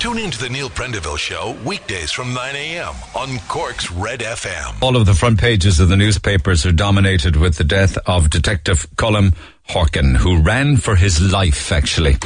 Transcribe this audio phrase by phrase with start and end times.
[0.00, 2.94] Tune in to the Neil Prendeville Show weekdays from 9 a.m.
[3.14, 4.82] on Cork's Red FM.
[4.82, 8.86] All of the front pages of the newspapers are dominated with the death of Detective
[8.96, 9.34] Colm
[9.68, 12.16] Horkin, who ran for his life, actually,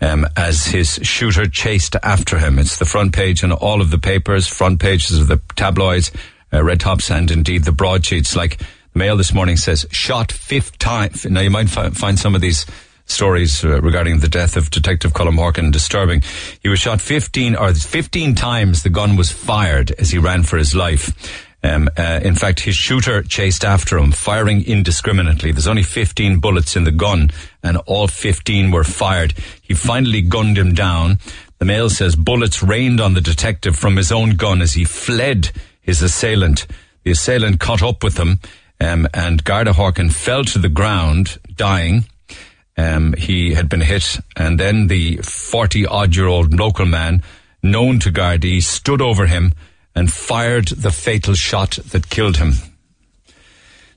[0.00, 2.60] um, as his shooter chased after him.
[2.60, 6.12] It's the front page in all of the papers, front pages of the tabloids,
[6.52, 8.36] uh, red tops, and indeed the broadsheets.
[8.36, 11.10] Like the Mail this morning says, shot fifth time.
[11.28, 12.66] Now you might fi- find some of these
[13.06, 16.22] stories uh, regarding the death of Detective Colm Horkin disturbing.
[16.60, 20.58] He was shot 15 or 15 times the gun was fired as he ran for
[20.58, 21.44] his life.
[21.62, 25.52] Um, uh, in fact, his shooter chased after him, firing indiscriminately.
[25.52, 27.30] There's only 15 bullets in the gun,
[27.62, 29.34] and all 15 were fired.
[29.62, 31.18] He finally gunned him down.
[31.58, 35.50] The Mail says bullets rained on the detective from his own gun as he fled
[35.80, 36.66] his assailant.
[37.02, 38.38] The assailant caught up with him,
[38.80, 42.04] um, and Garda Horkin fell to the ground, dying.
[42.76, 47.22] Um, he had been hit, and then the 40 odd year old local man,
[47.62, 49.52] known to Gardaí, stood over him
[49.94, 52.52] and fired the fatal shot that killed him.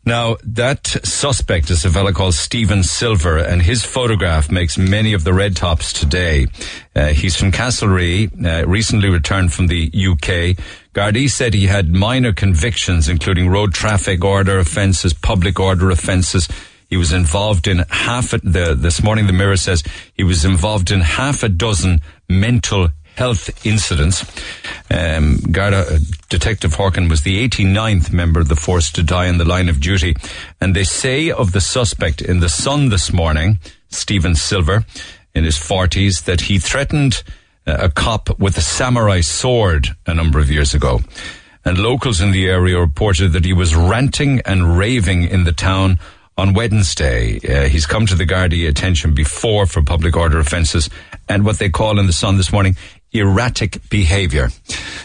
[0.05, 5.23] Now, that suspect is a fellow called Stephen Silver, and his photograph makes many of
[5.23, 6.47] the red tops today.
[6.95, 10.57] Uh, he's from Castlerea, uh, recently returned from the UK.
[10.93, 16.47] Gardaí said he had minor convictions, including road traffic order offences, public order offences.
[16.89, 19.83] He was involved in half a, the, this morning the Mirror says
[20.15, 24.25] he was involved in half a dozen mental health incidents.
[24.89, 29.37] Um, Garda uh, Detective Horkin was the 89th member of the force to die in
[29.37, 30.15] the line of duty.
[30.59, 33.59] And they say of the suspect in the Sun this morning,
[33.89, 34.85] Stephen Silver,
[35.35, 37.23] in his 40s, that he threatened
[37.67, 41.01] uh, a cop with a samurai sword a number of years ago.
[41.65, 45.99] And locals in the area reported that he was ranting and raving in the town
[46.39, 47.37] on Wednesday.
[47.37, 50.89] Uh, he's come to the Gardaí attention before for public order offences
[51.27, 52.75] and what they call in the Sun this morning
[53.11, 54.49] erratic behavior.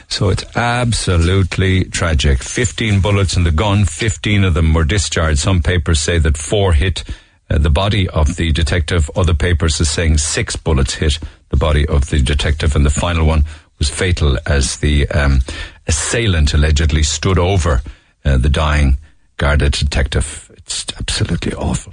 [0.08, 2.42] So it's absolutely tragic.
[2.42, 5.40] 15 bullets in the gun, 15 of them were discharged.
[5.40, 7.02] Some papers say that four hit
[7.50, 9.10] uh, the body of the detective.
[9.16, 13.26] Other papers are saying six bullets hit the body of the detective and the final
[13.26, 13.44] one
[13.78, 15.40] was fatal as the um,
[15.88, 17.82] assailant allegedly stood over
[18.24, 18.98] uh, the dying
[19.36, 20.43] Garda detective.
[20.66, 21.92] It's absolutely awful.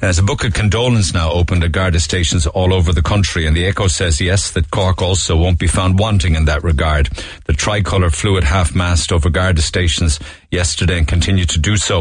[0.00, 3.56] There's a book of condolence now opened at Garda stations all over the country, and
[3.56, 7.06] the Echo says yes that Cork also won't be found wanting in that regard.
[7.46, 10.20] The tricolour flew at half mast over Garda stations
[10.50, 12.00] yesterday and continued to do so.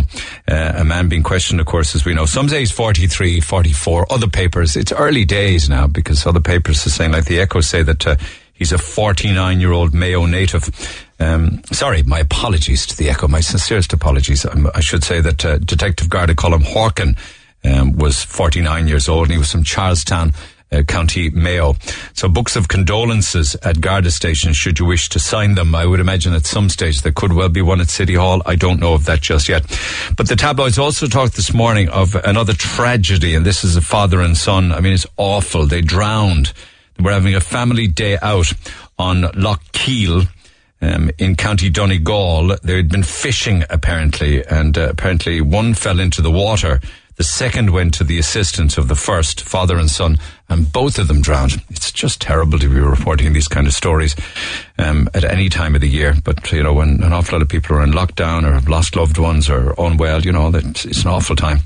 [0.50, 2.26] Uh, a man being questioned, of course, as we know.
[2.26, 4.12] Some days 43, 44.
[4.12, 7.84] Other papers, it's early days now because other papers are saying, like the Echo say
[7.84, 8.16] that uh,
[8.54, 10.70] he's a 49 year old Mayo native.
[11.24, 13.28] Um, sorry, my apologies to the Echo.
[13.28, 14.46] My sincerest apologies.
[14.46, 17.18] I should say that uh, Detective Garda Colm Horkin
[17.64, 20.34] um, was 49 years old and he was from Charlestown.
[20.72, 21.76] Uh, County Mayo.
[22.14, 25.76] So books of condolences at Garda stations, should you wish to sign them.
[25.76, 28.42] I would imagine at some stage there could well be one at City Hall.
[28.48, 29.62] I don't know of that just yet.
[30.18, 34.20] But the tabloids also talked this morning of another tragedy, and this is a father
[34.20, 34.72] and son.
[34.72, 35.68] I mean, it's awful.
[35.68, 36.54] They drowned.
[36.96, 38.52] They were having a family day out
[38.98, 40.24] on Lough Keel.
[40.84, 46.22] Um, in County Donegal, There had been fishing apparently, and uh, apparently one fell into
[46.22, 46.82] the water
[47.16, 50.18] the second went to the assistance of the first, father and son,
[50.50, 51.62] and both of them drowned.
[51.70, 54.16] It's just terrible to be reporting these kind of stories
[54.80, 56.16] um, at any time of the year.
[56.24, 58.96] But, you know, when an awful lot of people are in lockdown or have lost
[58.96, 61.60] loved ones or unwell, you know, it's an awful time.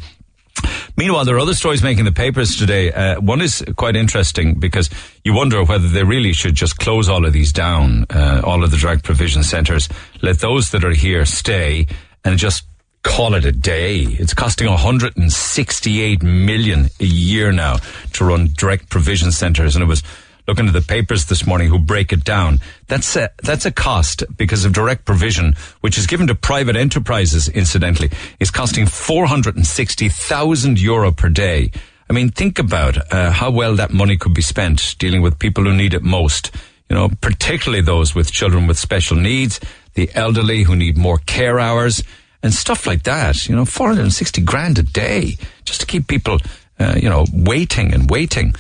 [0.98, 2.92] Meanwhile, there are other stories making the papers today.
[2.92, 4.90] Uh, one is quite interesting because
[5.24, 8.72] you wonder whether they really should just close all of these down, uh, all of
[8.72, 9.88] the drug provision centres,
[10.22, 11.88] let those that are here stay
[12.26, 12.66] and just
[13.04, 14.00] call it a day.
[14.02, 17.78] It's costing 168 million a year now
[18.14, 20.04] to run direct provision centres, and it was
[20.48, 22.60] looking at the papers this morning who break it down.
[22.88, 27.50] That's a, that's a cost because of direct provision, which is given to private enterprises,
[27.50, 31.72] incidentally, is costing 460,000 euro per day.
[32.10, 35.66] I mean, think about uh, how well that money could be spent dealing with people
[35.66, 36.56] who need it most.
[36.90, 39.60] You know, particularly those with children with special needs,
[39.96, 42.02] the elderly who need more care hours
[42.42, 43.50] and stuff like that.
[43.50, 45.36] You know, 460 grand a day
[45.66, 46.38] just to keep people,
[46.80, 48.56] uh, you know, waiting and waiting.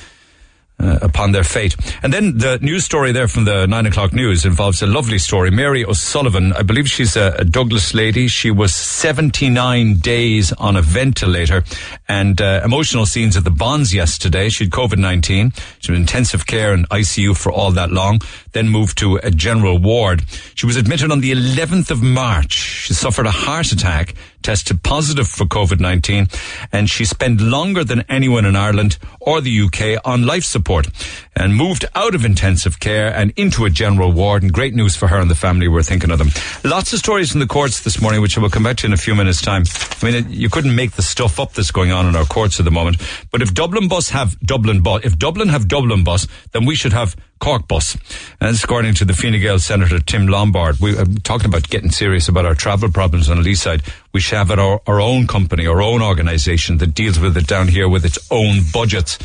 [0.80, 1.76] Uh, upon their fate.
[2.04, 5.50] And then the news story there from the nine o'clock news involves a lovely story.
[5.50, 8.28] Mary O'Sullivan, I believe she's a, a Douglas lady.
[8.28, 11.64] She was 79 days on a ventilator
[12.08, 14.50] and uh, emotional scenes at the Bons yesterday.
[14.50, 15.58] She had COVID-19.
[15.80, 18.22] She was in intensive care and ICU for all that long,
[18.58, 20.24] then moved to a general ward.
[20.56, 22.54] She was admitted on the 11th of March.
[22.54, 24.16] She suffered a heart attack
[24.48, 26.34] tested positive for COVID-19
[26.72, 30.88] and she spent longer than anyone in Ireland or the UK on life support
[31.36, 35.08] and moved out of intensive care and into a general ward and great news for
[35.08, 35.68] her and the family.
[35.68, 36.30] We're thinking of them.
[36.64, 38.94] Lots of stories in the courts this morning, which I will come back to in
[38.94, 39.64] a few minutes time.
[40.02, 42.64] I mean, you couldn't make the stuff up that's going on in our courts at
[42.64, 43.02] the moment.
[43.32, 46.94] But if Dublin bus have Dublin bus, if Dublin have Dublin bus, then we should
[46.94, 47.96] have Cork bus.
[48.40, 50.80] And this according to the Fine Gael Senator Tim Lombard.
[50.80, 53.84] We are talking about getting serious about our travel problems on the Lee side.
[54.14, 57.68] We should have our, our own company, our own organisation that deals with it down
[57.68, 59.18] here with its own budgets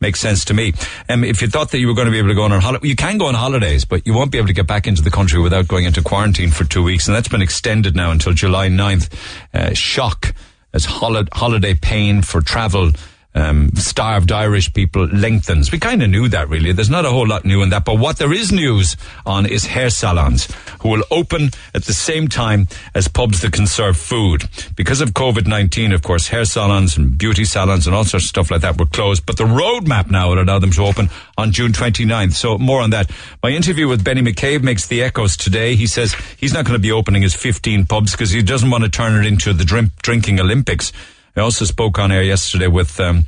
[0.00, 0.74] makes sense to me.
[1.08, 2.86] Um, if you thought that you were going to be able to go on holiday,
[2.86, 5.10] you can go on holidays, but you won't be able to get back into the
[5.10, 8.68] country without going into quarantine for two weeks, and that's been extended now until July
[8.68, 9.08] 9th.
[9.54, 10.34] Uh, shock
[10.74, 12.90] as hol- holiday pain for travel
[13.34, 15.72] um, starved Irish people lengthens.
[15.72, 16.72] We kind of knew that really.
[16.72, 17.84] There's not a whole lot new in that.
[17.84, 18.96] But what there is news
[19.26, 20.48] on is hair salons
[20.80, 24.44] who will open at the same time as pubs that can serve food.
[24.76, 28.50] Because of COVID-19, of course, hair salons and beauty salons and all sorts of stuff
[28.50, 29.26] like that were closed.
[29.26, 32.34] But the roadmap now will allow them to open on June 29th.
[32.34, 33.10] So more on that.
[33.42, 35.74] My interview with Benny McCabe makes the echoes today.
[35.74, 38.84] He says he's not going to be opening his 15 pubs because he doesn't want
[38.84, 40.92] to turn it into the drink, drinking Olympics.
[41.36, 43.24] I also spoke on air yesterday with um,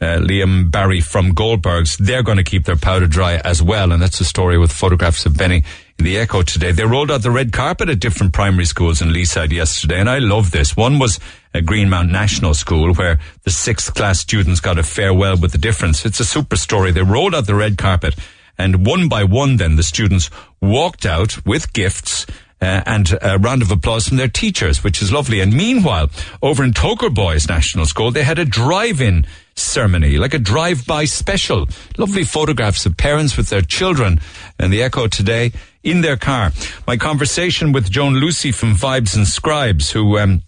[0.00, 1.96] uh, Liam Barry from Goldberg's.
[1.96, 5.24] They're going to keep their powder dry as well, and that's a story with photographs
[5.24, 5.62] of Benny
[5.96, 6.72] in the Echo today.
[6.72, 10.18] They rolled out the red carpet at different primary schools in Leeside yesterday, and I
[10.18, 10.76] love this.
[10.76, 11.20] One was
[11.54, 16.04] a Greenmount National School where the sixth class students got a farewell with the difference.
[16.04, 16.90] It's a super story.
[16.90, 18.16] They rolled out the red carpet,
[18.58, 20.28] and one by one, then the students
[20.60, 22.26] walked out with gifts
[22.60, 25.40] uh, and a round of applause from their teachers, which is lovely.
[25.40, 26.10] And meanwhile,
[26.42, 31.66] over in Togher Boys National School, they had a drive-in ceremony, like a drive-by special.
[31.98, 34.20] Lovely photographs of parents with their children
[34.58, 35.52] and the Echo today
[35.82, 36.52] in their car.
[36.86, 40.42] My conversation with Joan Lucey from Vibes and Scribes, who um,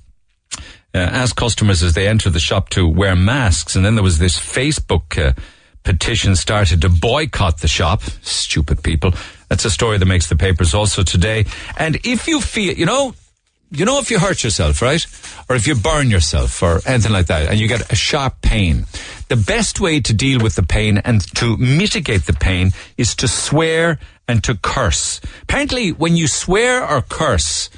[0.95, 4.19] uh, asked customers as they enter the shop to wear masks, and then there was
[4.19, 5.19] this Facebook.
[5.19, 5.33] Uh,
[5.87, 8.03] petition started to boycott the shop.
[8.21, 9.15] Stupid people.
[9.49, 11.47] That's a story that makes the papers also today.
[11.77, 13.15] And if you feel, you know,
[13.71, 15.05] you know, if you hurt yourself, right?
[15.49, 18.87] Or if you burn yourself or anything like that and you get a sharp pain,
[19.29, 23.29] the best way to deal with the pain and to mitigate the pain is to
[23.29, 23.99] swear
[24.29, 25.21] and to curse.
[25.43, 27.71] Apparently, when you swear or curse,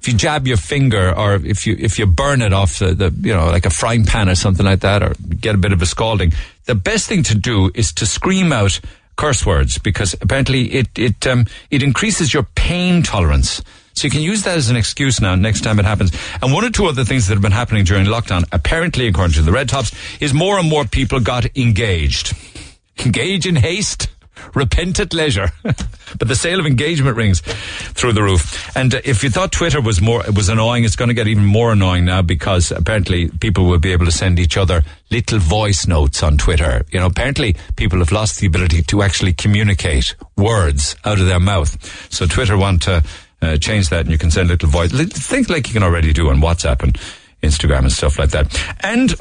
[0.00, 3.14] if you jab your finger or if you if you burn it off the, the
[3.20, 5.80] you know like a frying pan or something like that or get a bit of
[5.80, 6.32] a scalding,
[6.64, 8.80] the best thing to do is to scream out
[9.16, 13.62] curse words because apparently it it um, it increases your pain tolerance.
[13.94, 16.12] So you can use that as an excuse now next time it happens.
[16.40, 19.42] And one or two other things that have been happening during lockdown, apparently according to
[19.42, 22.34] the Red Tops, is more and more people got engaged.
[23.04, 24.08] Engage in haste
[24.54, 25.50] repent at leisure.
[25.62, 28.74] but the sale of engagement rings through the roof.
[28.76, 31.28] And uh, if you thought Twitter was more it was annoying, it's going to get
[31.28, 35.38] even more annoying now because apparently people will be able to send each other little
[35.38, 36.84] voice notes on Twitter.
[36.90, 41.40] You know, apparently people have lost the ability to actually communicate words out of their
[41.40, 42.12] mouth.
[42.12, 43.04] So Twitter want to
[43.42, 44.92] uh, change that, and you can send little voice.
[44.92, 46.96] Think like you can already do on WhatsApp and
[47.42, 48.56] Instagram and stuff like that.
[48.80, 49.14] And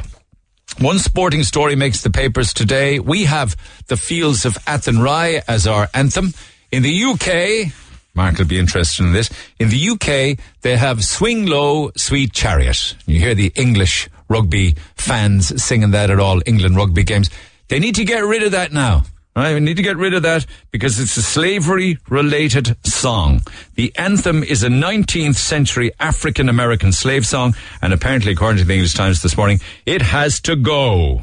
[0.80, 3.00] one sporting story makes the papers today.
[3.00, 3.56] We have
[3.88, 6.34] the Fields of Athenry as our anthem.
[6.72, 7.74] In the UK,
[8.14, 9.30] Mark will be interested in this.
[9.60, 12.96] In the UK, they have Swing Low, Sweet Chariot.
[13.06, 17.30] You hear the English rugby fans singing that at all England rugby games.
[17.68, 19.04] They need to get rid of that now.
[19.36, 23.42] We need to get rid of that because it's a slavery related song.
[23.76, 28.74] The anthem is a 19th century African American slave song, and apparently, according to the
[28.74, 31.22] English Times this morning, it has to go.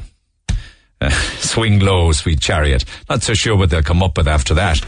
[1.01, 2.83] Uh, swing low, sweet chariot.
[3.09, 4.81] Not so sure what they'll come up with after that.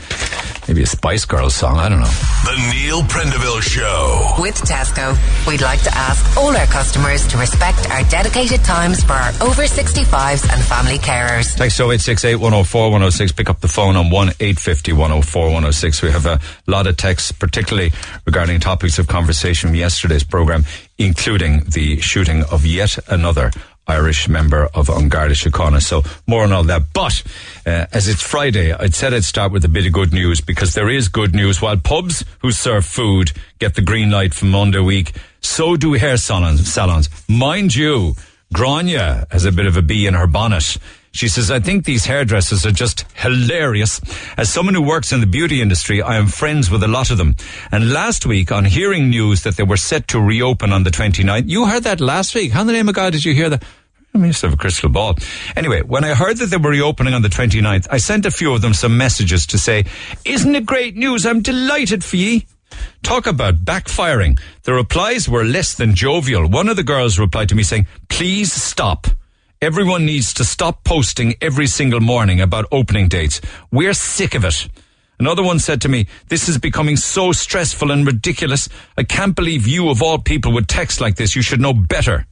[0.68, 1.77] Maybe a Spice Girls song.
[1.77, 2.06] I don't know.
[2.06, 4.36] The Neil Prendeville Show.
[4.39, 9.13] With Tesco, we'd like to ask all our customers to respect our dedicated times for
[9.13, 11.56] our over 65s and family carers.
[11.56, 13.32] Text 0868 104 106.
[13.32, 16.01] Pick up the phone on 1 850 104 106.
[16.01, 17.91] We have a lot of texts, particularly
[18.25, 20.65] regarding topics of conversation from yesterday's program,
[20.98, 23.51] including the shooting of yet another
[23.88, 25.82] Irish member of An Garda Síochána.
[25.82, 26.94] So more on all that.
[26.94, 27.24] But
[27.66, 30.74] uh, as it's Friday, I'd said I'd start with a bit of good news because
[30.74, 31.62] there is good news.
[31.62, 36.18] While pubs who serve food get the green light from Monday week, so do hair
[36.18, 36.72] salons.
[36.72, 37.10] salons.
[37.28, 38.16] Mind you,
[38.54, 40.78] Grania has a bit of a bee in her bonnet.
[41.13, 44.00] She says, I think these hairdressers are just hilarious.
[44.38, 47.18] As someone who works in the beauty industry, I am friends with a lot of
[47.18, 47.36] them.
[47.72, 51.50] And last week, on hearing news that they were set to reopen on the 29th,
[51.50, 52.53] you heard that last week.
[52.53, 53.63] How in the name of God did you hear that?
[54.13, 55.15] I mean, have a crystal ball.
[55.56, 58.53] Anyway, when I heard that they were reopening on the 29th, I sent a few
[58.53, 59.86] of them some messages to say,
[60.25, 61.25] isn't it great news?
[61.25, 62.46] I'm delighted for ye.
[63.03, 64.39] Talk about backfiring.
[64.63, 66.48] The replies were less than jovial.
[66.48, 69.08] One of the girls replied to me saying, please stop.
[69.63, 73.39] Everyone needs to stop posting every single morning about opening dates.
[73.72, 74.68] We're sick of it.
[75.20, 78.68] Another one said to me, this is becoming so stressful and ridiculous.
[78.98, 81.36] I can't believe you of all people would text like this.
[81.36, 82.25] You should know better.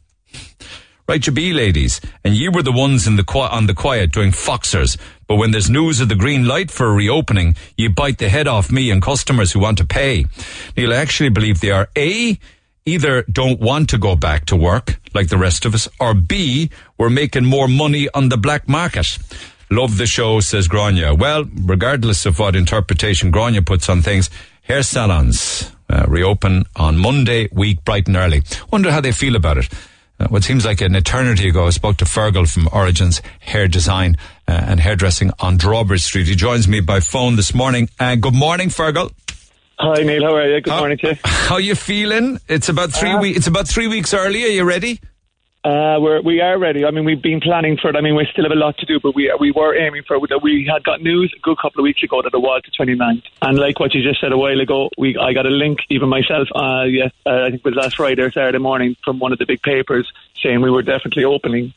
[1.07, 2.01] Right you be, ladies.
[2.23, 4.97] And you were the ones in the qui- on the quiet doing foxers.
[5.27, 8.47] But when there's news of the green light for a reopening, you bite the head
[8.47, 10.25] off me and customers who want to pay.
[10.75, 12.39] Neil, I actually believe they are A,
[12.93, 16.69] either don't want to go back to work like the rest of us, or B,
[16.97, 19.17] we're making more money on the black market.
[19.71, 21.13] Love the show, says Grania.
[21.13, 24.29] Well, regardless of what interpretation Grania puts on things,
[24.63, 28.43] hair salons uh, reopen on Monday week bright and early.
[28.71, 29.69] Wonder how they feel about it.
[30.19, 34.17] Uh, what seems like an eternity ago, I spoke to Fergal from Origins Hair Design
[34.47, 36.27] uh, and Hairdressing on Drawbridge Street.
[36.27, 37.89] He joins me by phone this morning.
[37.99, 39.11] Uh, good morning, Fergal.
[39.81, 40.59] Hi Neil, how are you?
[40.59, 41.15] Good how, morning to you.
[41.23, 42.37] How you feeling?
[42.49, 43.37] It's about three uh, weeks.
[43.37, 44.43] It's about three weeks early.
[44.43, 44.99] Are you ready?
[45.63, 46.83] Uh, we're, we are ready.
[46.83, 47.95] I mean, we've been planning for it.
[47.95, 50.17] I mean, we still have a lot to do, but we we were aiming for
[50.17, 50.43] it.
[50.43, 53.23] We had got news a good couple of weeks ago that it was the 29th.
[53.41, 56.09] And like what you just said a while ago, we I got a link, even
[56.09, 59.31] myself, uh, yes, uh, I think it was last Friday or Saturday morning, from one
[59.31, 61.73] of the big papers saying we were definitely opening.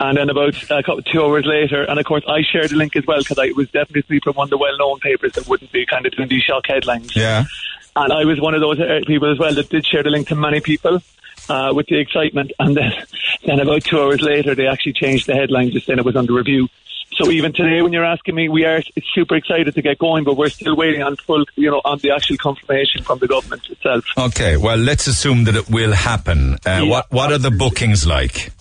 [0.00, 2.94] And then about a couple, two hours later, and of course I shared the link
[2.94, 5.84] as well because it was definitely from one of the well-known papers that wouldn't be
[5.86, 7.16] kind of doing these shock headlines.
[7.16, 7.44] Yeah.
[7.96, 10.28] And I was one of those uh, people as well that did share the link
[10.28, 11.02] to many people
[11.48, 12.52] uh, with the excitement.
[12.60, 12.92] And then,
[13.44, 16.32] then about two hours later, they actually changed the headline just saying it was under
[16.32, 16.68] review.
[17.14, 18.80] So even today, when you're asking me, we are
[19.12, 22.12] super excited to get going, but we're still waiting on full, you know, on the
[22.12, 24.04] actual confirmation from the government itself.
[24.16, 26.54] Okay, well, let's assume that it will happen.
[26.54, 28.52] Uh, yeah, what What are the bookings like?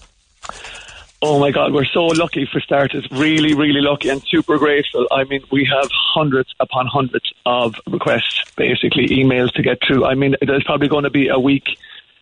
[1.22, 3.08] Oh my God, we're so lucky for starters.
[3.10, 5.08] Really, really lucky and super grateful.
[5.12, 10.06] I mean, we have hundreds upon hundreds of requests, basically emails to get through.
[10.06, 11.66] I mean, there's probably going to be a week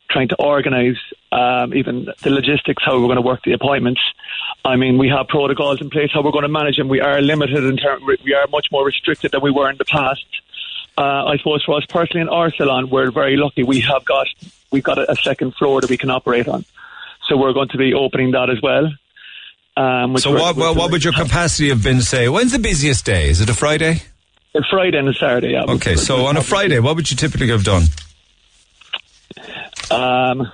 [0.10, 0.98] trying to organise
[1.34, 4.02] um, even the logistics, how we're going to work the appointments.
[4.64, 6.88] I mean, we have protocols in place how we're going to manage them.
[6.88, 8.02] We are limited in terms.
[8.24, 10.26] We are much more restricted than we were in the past.
[10.98, 13.64] Uh, I suppose for us personally in our salon, we're very lucky.
[13.64, 14.28] We have got
[14.72, 16.64] we've got a, a, second floor that we can operate on,
[17.28, 18.90] so we're going to be opening that as well.
[19.78, 22.02] Um, so what, what, what would your capacity have been?
[22.02, 23.30] Say, when's the busiest day?
[23.30, 24.02] Is it a Friday?
[24.54, 25.52] A Friday and a Saturday.
[25.52, 25.66] Yeah.
[25.68, 27.84] Okay, so on a Friday, what would you typically have done?
[29.92, 30.50] Um,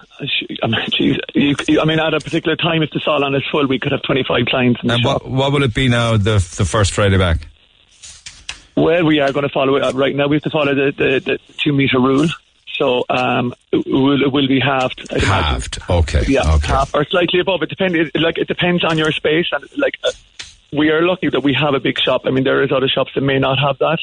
[0.64, 3.68] I mean, geez, you, I mean, at a particular time, if the salon is full,
[3.68, 5.06] we could have 25 clients and.
[5.06, 7.48] What, what will it be now, the, the first Friday back?
[8.76, 10.28] Well, we are going to follow it up right now.
[10.28, 12.28] We have to follow the, the, the two metre rule.
[12.82, 15.08] So um, will, it will be halved.
[15.14, 15.78] I'd halved.
[15.78, 15.96] Imagine.
[15.98, 16.24] Okay.
[16.28, 16.66] Yeah, okay.
[16.66, 17.62] half or slightly above.
[17.62, 17.96] It depends.
[17.96, 20.10] It, like it depends on your space, and like uh,
[20.74, 22.24] we are lucky that we have a big shop.
[22.26, 24.00] I mean, there is other shops that may not have that.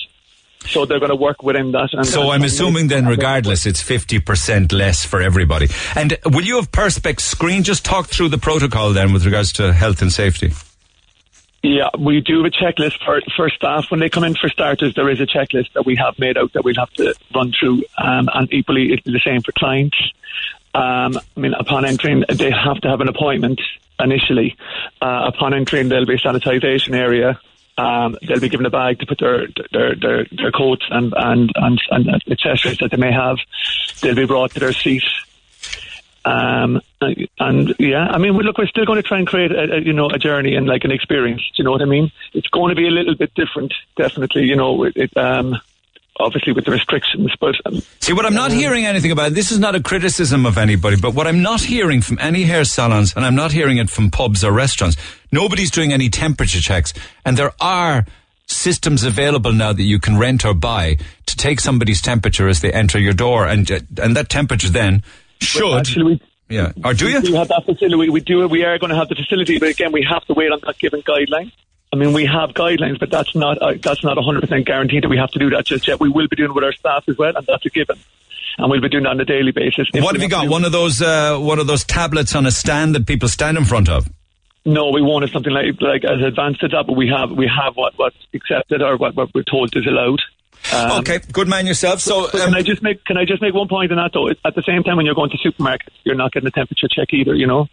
[0.61, 1.89] So they're going to work within that.
[1.93, 5.69] And so I'm assuming then, regardless, it's 50% less for everybody.
[5.97, 7.65] And will you have Perspex screen?
[7.65, 10.53] Just talk through the protocol then with regards to health and safety.
[11.63, 14.95] Yeah, we do a checklist for for staff when they come in for starters.
[14.95, 17.83] There is a checklist that we have made out that we'll have to run through,
[17.99, 19.97] um, and equally it's the same for clients.
[20.75, 23.61] Um, I mean, upon entering, they have to have an appointment
[23.99, 24.57] initially.
[25.03, 27.41] Uh, upon entering, there'll be a sanitisation area
[27.79, 31.53] um, they'll be given a bag to put their their their, their coats and and
[31.55, 33.39] and, and accessories that they may have.
[34.01, 35.05] They'll be brought to their seat.
[36.29, 36.81] Um,
[37.39, 39.93] and yeah, I mean, look, we're still going to try and create a, a, you
[39.93, 41.41] know a journey and like an experience.
[41.41, 42.11] Do you know what I mean?
[42.35, 44.43] It's going to be a little bit different, definitely.
[44.43, 45.59] You know, it, um,
[46.21, 47.33] obviously with the restrictions.
[47.41, 49.33] But um, see, what I'm not um, hearing anything about.
[49.33, 52.65] This is not a criticism of anybody, but what I'm not hearing from any hair
[52.65, 54.97] salons, and I'm not hearing it from pubs or restaurants.
[55.33, 56.93] Nobody's doing any temperature checks,
[57.25, 58.05] and there are
[58.47, 62.73] systems available now that you can rent or buy to take somebody's temperature as they
[62.73, 65.03] enter your door, and and that temperature then
[65.41, 65.79] should.
[65.79, 67.21] Actually, yeah, or do you?
[67.21, 68.11] We have that facility.
[68.11, 68.49] We do.
[68.49, 70.79] We are going to have the facility, but again, we have to wait on that
[70.79, 71.53] given guideline.
[71.93, 75.17] I mean, we have guidelines, but that's not uh, that's not 100% guaranteed that we
[75.17, 76.01] have to do that just yet.
[76.01, 77.99] We will be doing it with our staff as well, and that's a given.
[78.59, 79.89] And we'll be doing that on a daily basis.
[79.95, 80.49] What have you got?
[80.49, 83.65] One of those uh, one of those tablets on a stand that people stand in
[83.65, 84.09] front of.
[84.65, 87.47] No, we won't have something like like as advanced as that, but we have we
[87.47, 90.21] have what what's accepted or what, what we're told is allowed.
[90.75, 92.01] Um, okay, good man yourself.
[92.01, 94.29] So, um, can I just make can I just make one point on that though?
[94.29, 97.09] At the same time, when you're going to supermarkets, you're not getting a temperature check
[97.13, 97.35] either.
[97.35, 97.67] You know,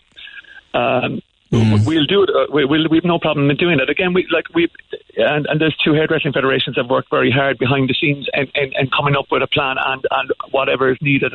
[0.74, 1.86] um, Mm.
[1.86, 2.30] We'll do it.
[2.30, 3.89] Uh, we, we'll, we've no problem in doing it.
[3.89, 4.68] Again, we like we
[5.15, 8.74] and, and there's two hairdressing federations that worked very hard behind the scenes and, and,
[8.74, 11.34] and coming up with a plan and, and whatever is needed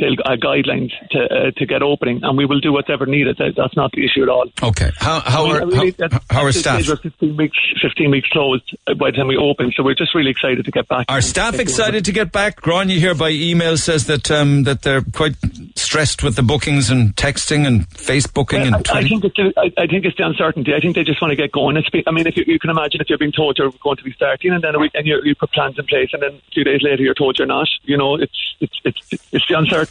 [0.00, 3.36] they'll uh, guidelines to uh, to get opening, and we will do whatever needed.
[3.38, 4.46] That, that's not the issue at all.
[4.62, 4.90] Okay.
[4.96, 5.94] How how I mean, are really-
[6.30, 6.80] how, are staff?
[6.84, 10.64] 15 weeks, 15 weeks closed by the time we open, so we're just really excited
[10.64, 11.06] to get back.
[11.08, 12.60] Are staff excited to get back?
[12.60, 15.36] Grania here by email says that um, that they're quite
[15.76, 19.82] stressed with the bookings and texting and Facebooking and I, I think it's the, I,
[19.82, 20.74] I think it's the uncertainty.
[20.74, 21.76] I think they just want to get going.
[21.76, 23.96] It's be, I mean, if you, you can imagine if you're being told you're going
[23.96, 26.22] to be starting, and then a week, and you, you put plans in place, and
[26.22, 27.68] then two days later you're told you're not.
[27.82, 29.89] You know, it's it's it's it's the uncertainty.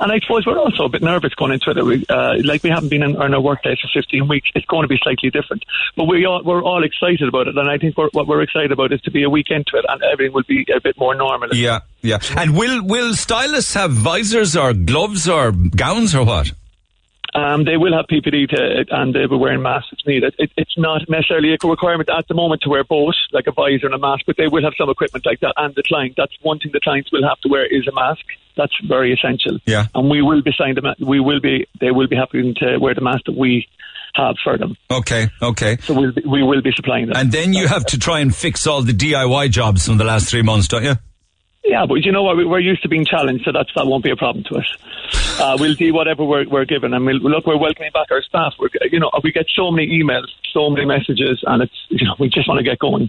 [0.00, 1.84] And I suppose we're also a bit nervous going into it.
[1.84, 4.50] We, uh, like we haven't been in, in our workplace for 15 weeks.
[4.54, 5.64] It's going to be slightly different,
[5.96, 7.56] but we all, we're all excited about it.
[7.56, 9.84] And I think we're, what we're excited about is to be a week into it,
[9.88, 11.54] and everything will be a bit more normal.
[11.54, 12.18] Yeah, yeah.
[12.36, 16.52] And will will stylists have visors or gloves or gowns or what?
[17.34, 20.36] Um, they will have PPD to, and they will be wearing masks if needed.
[20.38, 23.86] It, it's not necessarily a requirement at the moment to wear both, like a visor
[23.86, 25.54] and a mask, but they will have some equipment like that.
[25.56, 28.24] And the client, that's one thing the clients will have to wear is a mask.
[28.56, 29.58] That's very essential.
[29.66, 29.86] Yeah.
[29.94, 32.94] And we will be signed, them- we will be, they will be happy to wear
[32.94, 33.66] the mask that we
[34.14, 34.76] have for them.
[34.90, 35.76] Okay, okay.
[35.82, 37.16] So we'll be, we will be supplying them.
[37.16, 40.28] And then you have to try and fix all the DIY jobs from the last
[40.30, 40.94] three months, don't you?
[41.64, 42.36] Yeah, but you know what?
[42.36, 45.40] We- We're used to being challenged, so that's, that won't be a problem to us.
[45.40, 47.46] Uh, we'll do whatever we're, we're given, and we'll look.
[47.46, 48.54] We're welcoming back our staff.
[48.58, 52.14] We're, you know, we get so many emails, so many messages, and it's you know
[52.20, 53.08] we just want to get going.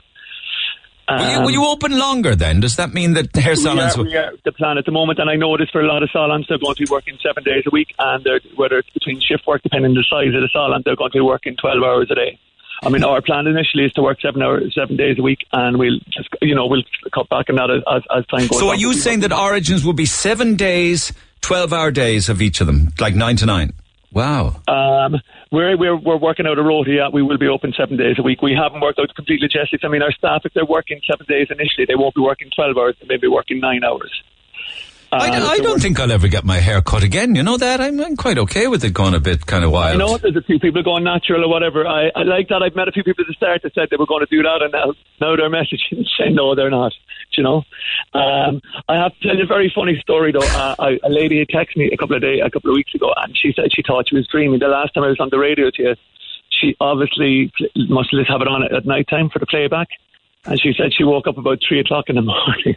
[1.08, 2.60] Will you, Um, will you open longer then?
[2.60, 3.96] Does that mean that hair we salons?
[3.98, 6.02] are, we are the plan at the moment, and I know this for a lot
[6.02, 6.48] of salons.
[6.50, 9.62] They're going to be working seven days a week, and whether it's between shift work,
[9.62, 12.16] depending on the size of the salon, they're going to be working twelve hours a
[12.16, 12.40] day.
[12.84, 15.80] I mean, our plan initially is to work seven hours, seven days a week, and
[15.80, 16.84] we'll just, you know, we'll
[17.14, 19.94] cut back on that as, as, time goes So are you saying that Origins will
[19.94, 23.74] be seven days, twelve-hour days of each of them, like nine to nine?
[24.12, 24.62] Wow.
[24.68, 25.16] Um,
[25.56, 27.08] we're, we're, we're working out a rota, yeah.
[27.12, 28.42] We will be open seven days a week.
[28.42, 29.84] We haven't worked out complete logistics.
[29.84, 32.78] I mean, our staff, if they're working seven days initially, they won't be working 12
[32.78, 34.12] hours, they may be working nine hours.
[35.20, 37.36] I, Uh, d- I don't think I'll ever get my hair cut again.
[37.36, 37.82] You know that?
[37.82, 39.96] I'm, I'm quite okay with it going a bit kind of wild.
[39.96, 41.88] I know there's a few people going natural or whatever.
[41.88, 42.62] I, I like that.
[42.64, 44.42] I've met a few people at the start that said they were going to do
[44.44, 46.94] that, and now, now they're messaging saying no, they're not.
[47.38, 47.64] You know,
[48.14, 50.40] um, I have to tell you a very funny story though.
[50.40, 52.94] Uh, I, a lady had texted me a couple of days, a couple of weeks
[52.96, 54.60] ago, and she said she thought she was dreaming.
[54.60, 55.96] The last time I was on the radio to you,
[56.50, 59.88] she obviously must have it on at night time for the playback.
[60.48, 62.75] And she said she woke up about three o'clock in the morning.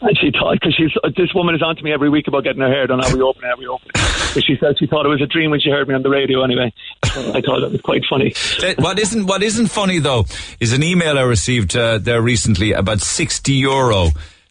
[0.00, 2.62] and she thought, because she's, this woman is on to me every week about getting
[2.62, 3.04] her hair done.
[3.04, 3.44] Are we open?
[3.44, 3.88] Are we open?
[3.92, 6.08] But she said she thought it was a dream when she heard me on the
[6.10, 6.72] radio anyway.
[7.04, 8.34] I thought that was quite funny.
[8.62, 10.26] Uh, What isn't what isn't funny though
[10.60, 14.08] is an email I received uh, there recently about sixty euro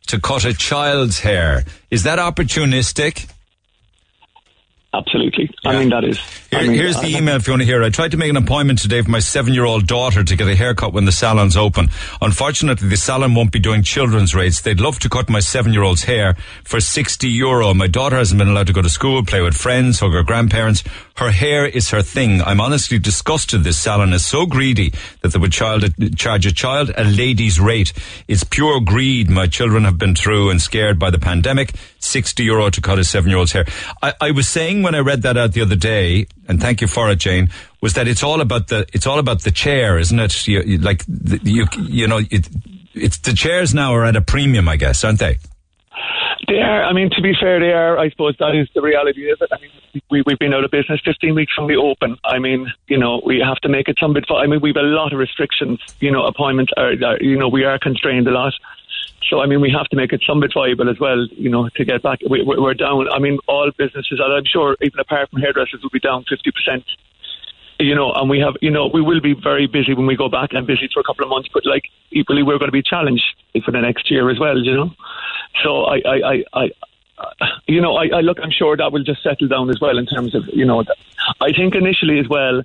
[0.08, 1.64] to cut a child's hair.
[1.92, 3.30] Is that opportunistic?
[4.98, 5.50] Absolutely.
[5.64, 5.70] Yeah.
[5.70, 6.18] I mean, that is.
[6.50, 7.84] Here, I mean, here's the email if you want to hear.
[7.84, 10.92] I tried to make an appointment today for my seven-year-old daughter to get a haircut
[10.94, 11.90] when the salon's open.
[12.22, 14.62] Unfortunately, the salon won't be doing children's rates.
[14.62, 17.74] They'd love to cut my seven-year-old's hair for 60 euro.
[17.74, 20.84] My daughter hasn't been allowed to go to school, play with friends, hug her grandparents.
[21.18, 22.44] Her hair is her thing.
[22.44, 25.84] I'm honestly disgusted this salon is so greedy that they would child,
[26.16, 27.92] charge a child a lady's rate.
[28.28, 31.74] It's pure greed my children have been through and scared by the pandemic.
[32.00, 33.66] 60 euro to cut a seven-year-old's hair.
[34.04, 36.88] I, I was saying when I read that out the other day, and thank you
[36.88, 37.50] for it, Jane,
[37.82, 40.48] was that it's all about the it's all about the chair, isn't it?
[40.48, 42.48] You, you, like the, you you know it,
[42.94, 45.40] it's the chairs now are at a premium, I guess, aren't they?
[46.48, 46.84] They are.
[46.84, 47.98] I mean, to be fair, they are.
[47.98, 49.50] I suppose that is the reality of it.
[49.52, 49.70] I mean,
[50.10, 52.18] we, we've been out of business 15 weeks from the open.
[52.24, 54.24] I mean, you know, we have to make it some bit.
[54.30, 55.80] I mean, we've a lot of restrictions.
[56.00, 58.54] You know, appointments are, are you know, we are constrained a lot.
[59.30, 61.68] So, I mean, we have to make it some bit viable as well, you know,
[61.68, 62.20] to get back.
[62.30, 63.10] We, we're we're down.
[63.12, 66.84] I mean, all businesses, and I'm sure even apart from hairdressers, will be down 50%.
[67.80, 70.30] You know, and we have, you know, we will be very busy when we go
[70.30, 72.82] back and busy for a couple of months, but like, equally, we're going to be
[72.82, 73.24] challenged
[73.64, 74.92] for the next year as well, you know.
[75.64, 76.70] So I, I, I, I
[77.68, 78.38] you know, I, I look.
[78.42, 80.84] I'm sure that will just settle down as well in terms of, you know,
[81.42, 82.64] I think initially as well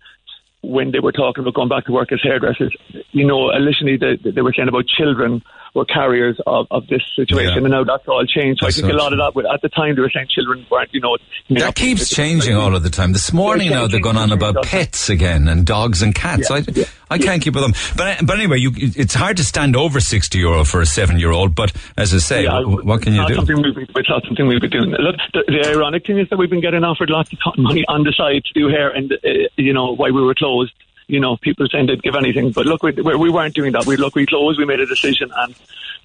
[0.63, 2.75] when they were talking about going back to work as hairdressers,
[3.11, 5.43] you know, initially they, they were saying about children
[5.75, 7.59] were carriers of, of this situation, Yeah.
[7.63, 8.61] and now that's all changed.
[8.61, 10.27] So That's I think a so lot of that, at the time, they were saying
[10.29, 11.17] children weren't, you know.
[11.49, 13.13] That keeps changing all of the time.
[13.13, 16.51] This morning They're now they're going on about pets again and dogs and cats.
[16.51, 17.75] Yeah, I, yeah, I can't keep with them.
[17.97, 21.31] But but anyway, you, it's hard to stand over sixty euro for a seven year
[21.31, 21.55] old.
[21.55, 23.35] But as I say, Yeah, wh- what can you do?
[23.35, 24.91] Something we'll be, it's not something we'll be doing.
[24.91, 28.03] Look, the, the ironic thing is that we've been getting offered lots of money on
[28.05, 29.17] the side to do hair, and uh,
[29.57, 30.73] you know why we were closed.
[31.09, 33.85] You know, people saying they'd give anything, but look, we, we we weren't doing that.
[33.87, 35.55] We look, we closed, we made a decision, and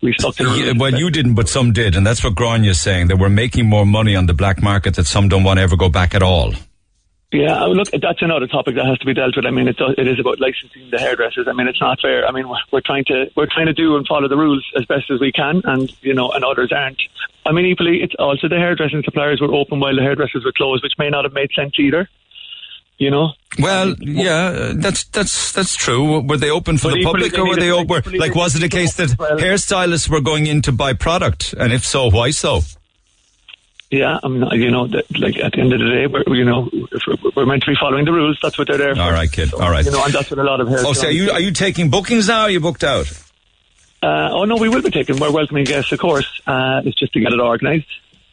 [0.01, 0.43] we stuck to.
[0.43, 3.07] the Yeah, well, you didn't, but some did, and that's what Grania's saying.
[3.07, 5.77] That we're making more money on the black market that some don't want to ever
[5.77, 6.53] go back at all.
[7.31, 9.45] Yeah, look, that's another topic that has to be dealt with.
[9.45, 11.45] I mean, it's, it is about licensing the hairdressers.
[11.49, 12.25] I mean, it's not fair.
[12.25, 15.11] I mean, we're, trying to we're trying to do and follow the rules as best
[15.11, 17.01] as we can, and you know, and others aren't.
[17.45, 20.83] I mean, equally, it's also the hairdressing suppliers were open while the hairdressers were closed,
[20.83, 22.07] which may not have made sense either.
[22.97, 23.33] You know.
[23.59, 26.21] Well, yeah, that's that's that's true.
[26.21, 28.17] Were they open for But the public, or were they like, open?
[28.17, 29.37] Like, was it a case that open as well.
[29.37, 32.61] hairstylists were going in to buy product, and if so, why so?
[33.89, 36.43] Yeah, I mean, you know, that, like at the end of the day, we're you
[36.43, 38.37] know, if we're, we're meant to be following the rules.
[38.41, 39.01] That's what they're there for.
[39.01, 39.53] All right, kid.
[39.53, 39.85] All right.
[39.85, 40.79] You know, and that's what a lot of hair.
[40.81, 42.41] Oh, so are you are you taking bookings now?
[42.41, 43.09] Or are you booked out?
[44.03, 45.17] Uh, oh no, we will be taking.
[45.17, 46.41] We're welcoming guests, of course.
[46.45, 47.87] Uh, it's just to get it organised.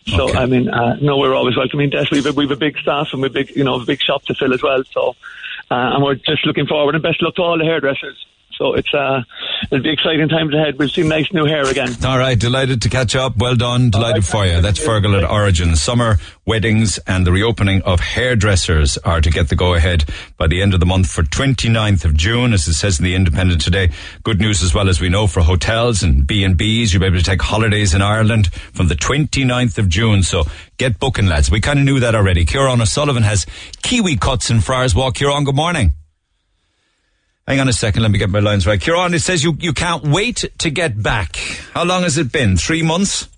[0.07, 0.39] So Okay.
[0.39, 2.11] I mean, uh, no, we're always welcoming guests.
[2.11, 4.35] We've a, we've a big staff and we've big, you know, a big shop to
[4.35, 4.83] fill as well.
[4.93, 5.17] So,
[5.71, 8.27] uh, and we're just looking forward and best luck to all the hairdressers.
[8.57, 9.23] So it's uh,
[9.71, 10.79] it'll be exciting times ahead.
[10.79, 11.97] We've seen nice new hair again.
[12.05, 13.37] All right, delighted to catch up.
[13.37, 14.61] Well done, delighted right, for you.
[14.61, 14.85] That's.
[14.85, 15.77] Fergal at Origin.
[15.77, 20.05] Summer weddings and the reopening of hairdressers are to get the go ahead
[20.37, 23.15] by the end of the month for 29th of June, as it says in the
[23.15, 23.91] Independent today.
[24.25, 26.93] Good news as well as we know for hotels and B and B's.
[26.93, 30.23] You'll be able to take holidays in Ireland from the 29th of June.
[30.23, 30.45] So
[30.77, 31.51] get booking, lads.
[31.51, 32.45] We kind of knew that already.
[32.45, 33.47] Kieran O'Sullivan has
[33.83, 35.15] Kiwi cuts in Friars Walk.
[35.15, 35.93] Kieran, good morning.
[37.47, 38.81] Hang on a second, let me get my lines right.
[38.81, 41.37] Kieran, it says you, you can't wait to get back.
[41.75, 42.57] How long has it been?
[42.57, 43.29] Three months?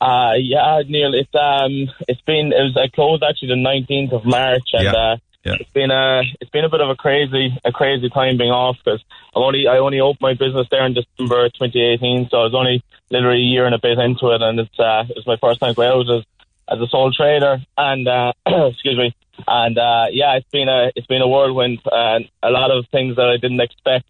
[0.00, 4.24] Uh, yeah, Neil, it's um, it's been it was I closed actually the nineteenth of
[4.26, 5.54] March, and Yeah, uh, yeah.
[5.58, 8.76] it's been a it's been a bit of a crazy a crazy time being off
[8.84, 9.02] because
[9.34, 12.84] I only I only opened my business there in December 2018, so I was only
[13.10, 15.60] literally a year and a bit into it, and it's uh, it was my first
[15.60, 16.24] time going out as
[16.68, 19.14] as a sole trader, and uh, excuse me,
[19.46, 23.16] and uh, yeah, it's been a it's been a whirlwind, and a lot of things
[23.16, 24.06] that I didn't expect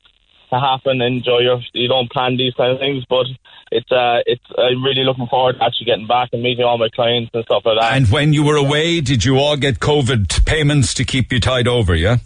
[0.51, 1.01] to happen.
[1.01, 3.27] Enjoy your you don't plan these kind of things, but
[3.73, 6.89] it's uh it's I'm really looking forward to actually getting back and meeting all my
[6.89, 7.97] clients and stuff like that.
[7.97, 11.69] And when you were away, did you all get COVID payments to keep you tied
[11.69, 12.19] over, yeah?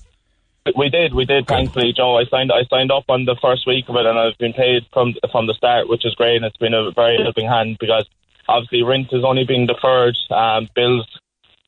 [0.76, 1.46] we did, we did.
[1.46, 4.38] Thankfully, Joe, I signed I signed up on the first week of it, and I've
[4.38, 6.36] been paid from from the start, which is great.
[6.36, 8.06] And it's been a very helping hand because
[8.48, 11.06] obviously rent is only being deferred, um, bills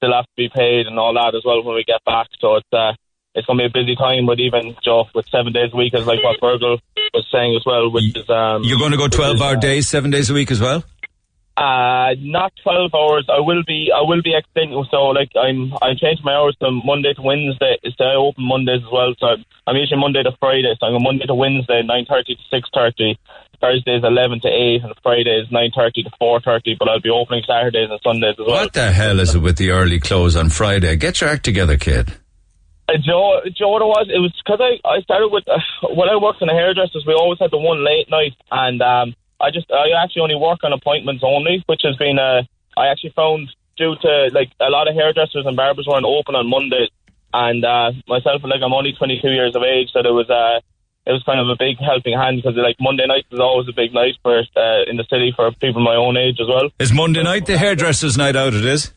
[0.03, 2.27] still have to be paid and all that as well when we get back.
[2.41, 2.93] So it's uh
[3.35, 6.07] it's gonna be a busy time, but even Joe with seven days a week, is
[6.07, 6.79] like what Fergal
[7.15, 10.11] was saying as well, which is um You're going to go 12 hour days, seven
[10.11, 10.85] days a week as well?
[11.55, 13.29] Uh, not twelve hours.
[13.29, 13.93] I will be.
[13.95, 14.73] I will be extending.
[14.91, 15.71] So, like, I'm.
[15.83, 17.77] I'm changing my hours from Monday to Wednesday.
[17.99, 19.13] So I open Mondays as well.
[19.19, 19.37] So
[19.67, 20.73] I'm usually Monday to Friday.
[20.81, 23.19] So I'm Monday to Wednesday, nine thirty to six thirty.
[23.63, 26.75] Thursdays eleven to eight, and Fridays nine thirty to four thirty.
[26.79, 28.65] But I'll be opening Saturdays and Sundays as well.
[28.65, 30.97] What the hell is it with the early close on Friday?
[30.97, 32.13] Get your act together, kid.
[32.89, 36.09] Uh, Joe, Joe, what it was, it was because I, I started with, uh, when
[36.09, 39.51] I worked in the hairdressers, we always had the one late night, and um, I
[39.51, 42.43] just, I actually only work on appointments only, which has been, uh,
[42.77, 46.51] I actually found due to, like, a lot of hairdressers and barbers weren't open on
[46.51, 46.91] Mondays,
[47.33, 50.61] and uh, myself, like, I'm only 22 years of age, so it was, uh,
[51.07, 53.73] it was kind of a big helping hand because, like, Monday night is always a
[53.73, 56.71] big night for uh, in the city for people my own age as well.
[56.79, 58.93] Is Monday night the hairdresser's night out, it is?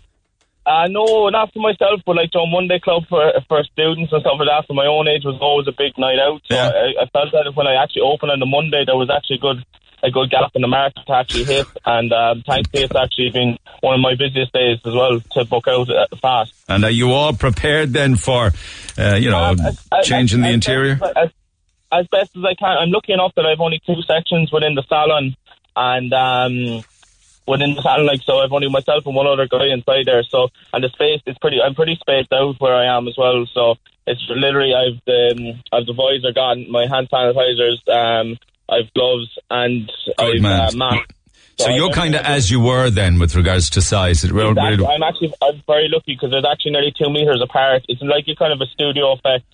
[0.67, 4.33] Uh, no, not for myself, but like Joe Monday Club for for students and stuff
[4.39, 4.65] like that.
[4.65, 6.41] For my own age, was always a big night out.
[6.45, 6.69] So Yeah.
[6.73, 9.63] I, I felt that when I actually opened on the Monday, there was actually good
[10.01, 13.57] a good gap in the market to actually hit, and um, thankfully it's actually been
[13.81, 16.53] one of my busiest days as well to book out uh, fast.
[16.67, 18.51] And are you all prepared then for,
[18.97, 20.99] uh, you know, Um, as- as- changing the as interior?
[21.91, 22.77] As, best as I can.
[22.77, 25.35] I'm lucky enough that I've only two sections within the salon,
[25.75, 26.83] and um,
[27.47, 30.23] within the salon, like so, I've only myself and one other guy inside there.
[30.23, 31.57] So, and the space is pretty.
[31.61, 33.45] I'm pretty spaced out where I am as well.
[33.53, 33.75] So
[34.07, 38.37] it's literally I've the um, I've the visor gone, my hand sanitizers, um,
[38.69, 40.59] I've gloves, and Good I've man.
[40.61, 41.13] uh, mask.
[41.57, 44.23] So I- you're kind of as you were then with regards to size.
[44.25, 44.77] It really, Exactly.
[44.77, 47.83] really- I'm actually I'm very lucky because there's actually nearly two meters apart.
[47.87, 49.45] It's like a kind of a studio effect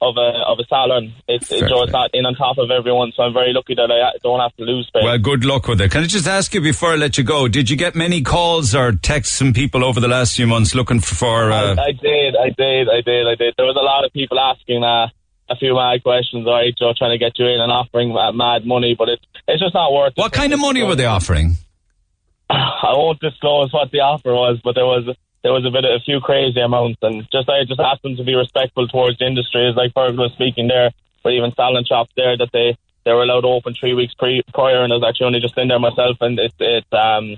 [0.00, 1.12] of a of a salon.
[1.28, 1.90] It's it's just play.
[1.92, 4.64] not in on top of everyone, so I'm very lucky that I don't have to
[4.64, 5.02] lose space.
[5.04, 5.90] well, good luck with it.
[5.90, 7.48] Can I just ask you before I let you go?
[7.48, 11.00] Did you get many calls or texts from people over the last few months looking
[11.00, 11.50] for?
[11.52, 13.54] Uh, I, I did, I did, I did, I did.
[13.56, 15.08] There was a lot of people asking uh,
[15.50, 18.32] a few mad questions, all right, Joe, trying to get you in and offering uh,
[18.32, 20.20] mad money, but it's it's just not worth it.
[20.20, 21.56] what kind of money were they offering?
[22.50, 25.92] I won't disclose what the offer was, but there was there was a bit of
[25.92, 29.26] a few crazy amounts, and just I just asked them to be respectful towards the
[29.26, 30.90] industry, as like Fergal was speaking there,
[31.22, 34.82] but even salon shops there that they they were allowed open three weeks pre- prior,
[34.82, 37.36] and I was actually only just in there myself, and it's it's um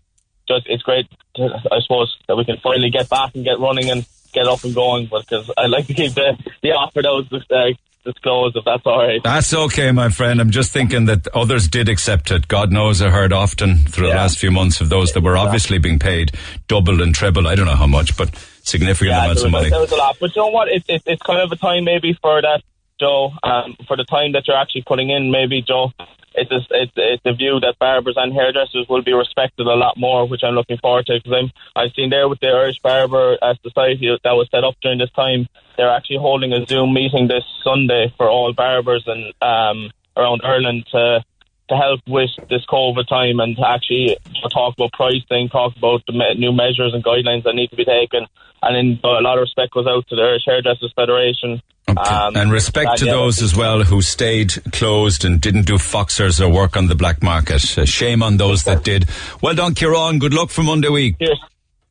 [0.48, 3.90] just it's great, to, I suppose, that we can finally get back and get running
[3.90, 7.44] and get up and going, because I like to keep the the offer that was
[7.50, 7.72] uh,
[8.04, 9.20] disclosed, if that's all right.
[9.22, 10.40] That's okay, my friend.
[10.40, 12.48] I'm just thinking that others did accept it.
[12.48, 15.78] God knows I heard often through the last few months of those that were obviously
[15.78, 16.32] being paid
[16.68, 17.46] double and treble.
[17.46, 18.34] I don't know how much, but
[18.64, 19.70] significant Yeah, amounts of money.
[19.70, 20.16] there was a lot.
[20.20, 20.68] But you know what?
[20.68, 22.62] It, it, it's kind of a time maybe for that,
[23.00, 25.92] Joe, um, for the time that you're actually putting in, maybe, Joe.
[26.34, 29.96] It's a, it's, it's a view that barbers and hairdressers will be respected a lot
[29.96, 33.38] more, which I'm looking forward to because I'm I've seen there with the Irish Barber
[33.62, 35.48] Society that was set up during this time.
[35.76, 40.86] They're actually holding a Zoom meeting this Sunday for all barbers and um, around Ireland
[40.92, 41.24] to
[41.68, 44.16] to help with this COVID time and to actually
[44.52, 47.84] talk about pricing, talk about the me- new measures and guidelines that need to be
[47.84, 48.26] taken.
[48.62, 51.62] And then a lot of respect goes out to the Irish Hairdressers Federation.
[51.98, 52.14] Okay.
[52.14, 56.40] Um, and respect to yeah, those as well who stayed closed and didn't do foxers
[56.40, 57.78] or work on the black market.
[57.78, 59.08] Uh, shame on those that did.
[59.40, 60.18] Well done, Kieran.
[60.18, 61.18] Good luck for Monday week.
[61.18, 61.38] Cheers.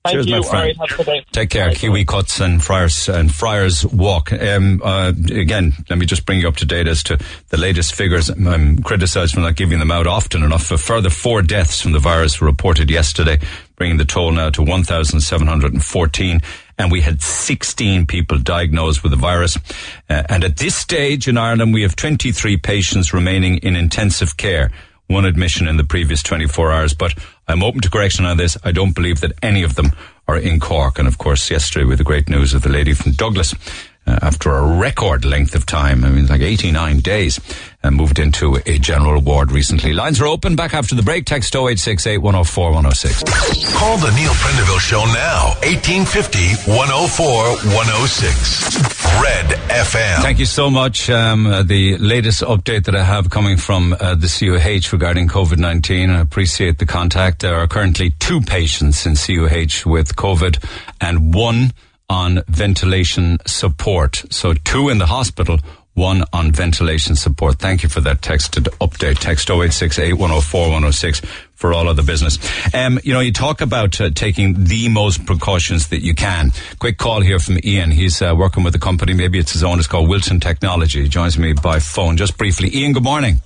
[0.04, 0.36] Thank Cheers, you.
[0.38, 0.80] my friend.
[0.80, 1.26] right, have a good day.
[1.32, 1.62] Take care.
[1.62, 4.34] All right, Kiwi Cuts and Friars and Friars Walk.
[4.34, 7.94] Um, uh, again, let me just bring you up to date as to the latest
[7.94, 8.28] figures.
[8.30, 10.72] I'm criticised for not giving them out often enough.
[10.72, 13.38] A further four deaths from the virus were reported yesterday,
[13.76, 16.42] bringing the toll now to 1,714.
[16.82, 19.56] And we had 16 people diagnosed with the virus.
[20.10, 24.72] Uh, and at this stage in Ireland, we have 23 patients remaining in intensive care
[25.08, 27.14] one admission in the previous 24 hours, but
[27.48, 28.58] I'm open to correction on this.
[28.64, 29.92] I don't believe that any of them
[30.28, 30.98] are in Cork.
[30.98, 33.54] And of course, yesterday with the great news of the lady from Douglas,
[34.08, 37.40] uh, after a record length of time, I mean, like 89 days,
[37.84, 39.94] and moved into a general ward recently.
[39.94, 40.56] Lines are open.
[40.56, 41.26] Back after the break.
[41.26, 43.74] Text 0868 104 106.
[43.74, 45.56] Call the Neil Prendeville Show now.
[45.64, 47.26] 1850 104
[47.76, 49.02] 106.
[49.22, 50.22] Red FM.
[50.22, 51.10] Thank you so much.
[51.10, 55.58] Um, uh, the latest update that I have coming from uh, the CUH regarding COVID
[55.58, 56.10] 19.
[56.10, 57.42] I appreciate the contact.
[57.42, 60.64] There are currently two patients in CUH with COVID
[61.00, 61.74] and one
[62.12, 64.22] on ventilation support.
[64.30, 65.60] So two in the hospital,
[65.94, 67.58] one on ventilation support.
[67.58, 69.20] Thank you for that texted update.
[69.20, 71.22] Text 0868 104 106
[71.54, 72.38] for all of the business.
[72.74, 76.52] Um, you know, you talk about uh, taking the most precautions that you can.
[76.80, 77.92] Quick call here from Ian.
[77.92, 81.04] He's uh, working with a company, maybe it's his own, it's called Wilson Technology.
[81.04, 82.76] He joins me by phone just briefly.
[82.76, 83.40] Ian, good morning.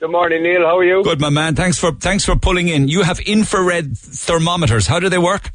[0.00, 0.66] Good morning, Neil.
[0.66, 1.02] How are you?
[1.02, 1.54] Good, my man.
[1.54, 2.88] Thanks for, thanks for pulling in.
[2.88, 4.86] You have infrared thermometers.
[4.86, 5.50] How do they work?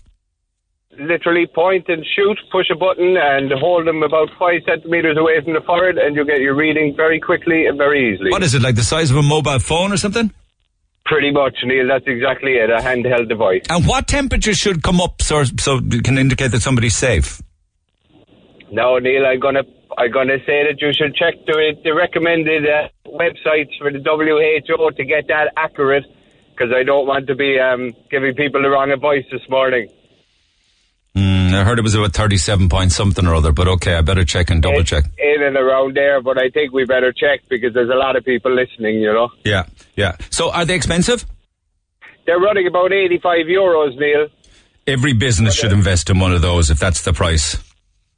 [0.99, 5.53] Literally point and shoot, push a button, and hold them about five centimeters away from
[5.53, 8.29] the forehead, and you get your reading very quickly and very easily.
[8.29, 10.31] What is it, like the size of a mobile phone or something?
[11.05, 11.87] Pretty much, Neil.
[11.87, 12.69] That's exactly it.
[12.69, 13.63] A handheld device.
[13.69, 17.41] And what temperature should come up so, so it can indicate that somebody's safe?
[18.71, 19.63] No, Neil, I'm gonna
[19.97, 24.91] I'm gonna say that you should check the, the recommended uh, websites for the WHO
[24.91, 26.05] to get that accurate,
[26.51, 29.89] because I don't want to be um, giving people the wrong advice this morning.
[31.15, 34.23] Mm, I heard it was about 37 point something or other, but okay, I better
[34.23, 35.03] check and double in, check.
[35.17, 38.23] in and around there, but I think we better check because there's a lot of
[38.23, 38.95] people listening.
[38.99, 40.15] You know, Yeah, yeah.
[40.29, 41.25] So are they expensive?
[42.25, 44.27] they're running about 85 euros, Neil.
[44.87, 47.57] Every business should invest in one of those if that's the price.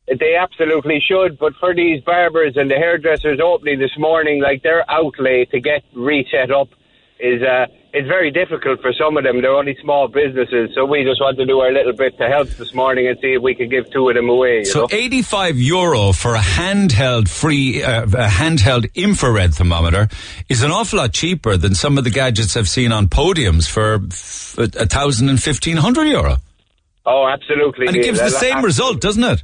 [0.08, 4.89] They absolutely should, but for these barbers and the hairdressers opening this morning, like their
[4.91, 6.67] outlay to get reset up
[7.19, 9.41] is uh, it's very difficult for some of them.
[9.41, 12.49] They're only small businesses, so we just want to do our little bit to help
[12.49, 14.60] this morning and see if we can give two of them away.
[14.60, 14.88] You So know?
[14.91, 20.10] 85 euro for a handheld free, uh, a handheld infrared thermometer
[20.49, 23.95] is an awful lot cheaper than some of the gadgets I've seen on podiums for
[24.58, 26.38] a thousand and fifteen hundred euro.
[27.06, 27.88] oh, absolutely.
[27.88, 29.43] And it gives the same result, doesn't it?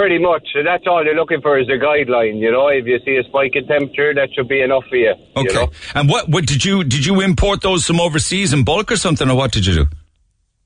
[0.00, 0.48] Pretty much.
[0.54, 2.38] So that's all they're looking for is a guideline.
[2.38, 5.12] You know, if you see a spike in temperature, that should be enough for you.
[5.36, 5.48] Okay.
[5.48, 5.70] You know?
[5.94, 9.28] And what, what did you, did you import those from overseas in bulk or something
[9.28, 9.86] or what did you do?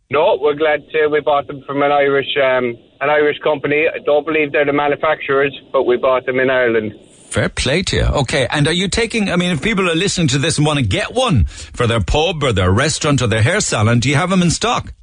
[0.08, 1.08] No, we're glad to.
[1.08, 3.88] We bought them from an Irish, um, an Irish company.
[3.92, 6.92] I don't believe they're the manufacturers, but we bought them in Ireland.
[7.30, 8.04] Fair play to you.
[8.04, 8.46] Okay.
[8.48, 10.86] And are you taking, I mean, if people are listening to this and want to
[10.86, 14.30] get one for their pub or their restaurant or their hair salon, do you have
[14.30, 14.94] them in stock?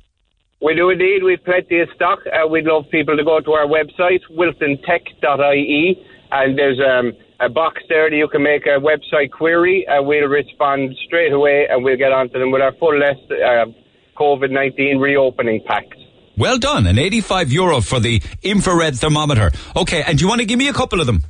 [0.61, 1.23] We do indeed.
[1.23, 2.19] We've plenty of stock.
[2.27, 7.81] Uh, we'd love people to go to our website, wilsontech.ie, and there's um, a box
[7.89, 11.97] there that you can make a website query, and we'll respond straight away, and we'll
[11.97, 13.65] get onto them with our full list uh,
[14.15, 15.97] COVID 19 reopening packs.
[16.37, 16.85] Well done.
[16.85, 19.51] An 85 euro for the infrared thermometer.
[19.75, 20.03] Okay.
[20.03, 21.23] And do you want to give me a couple of them?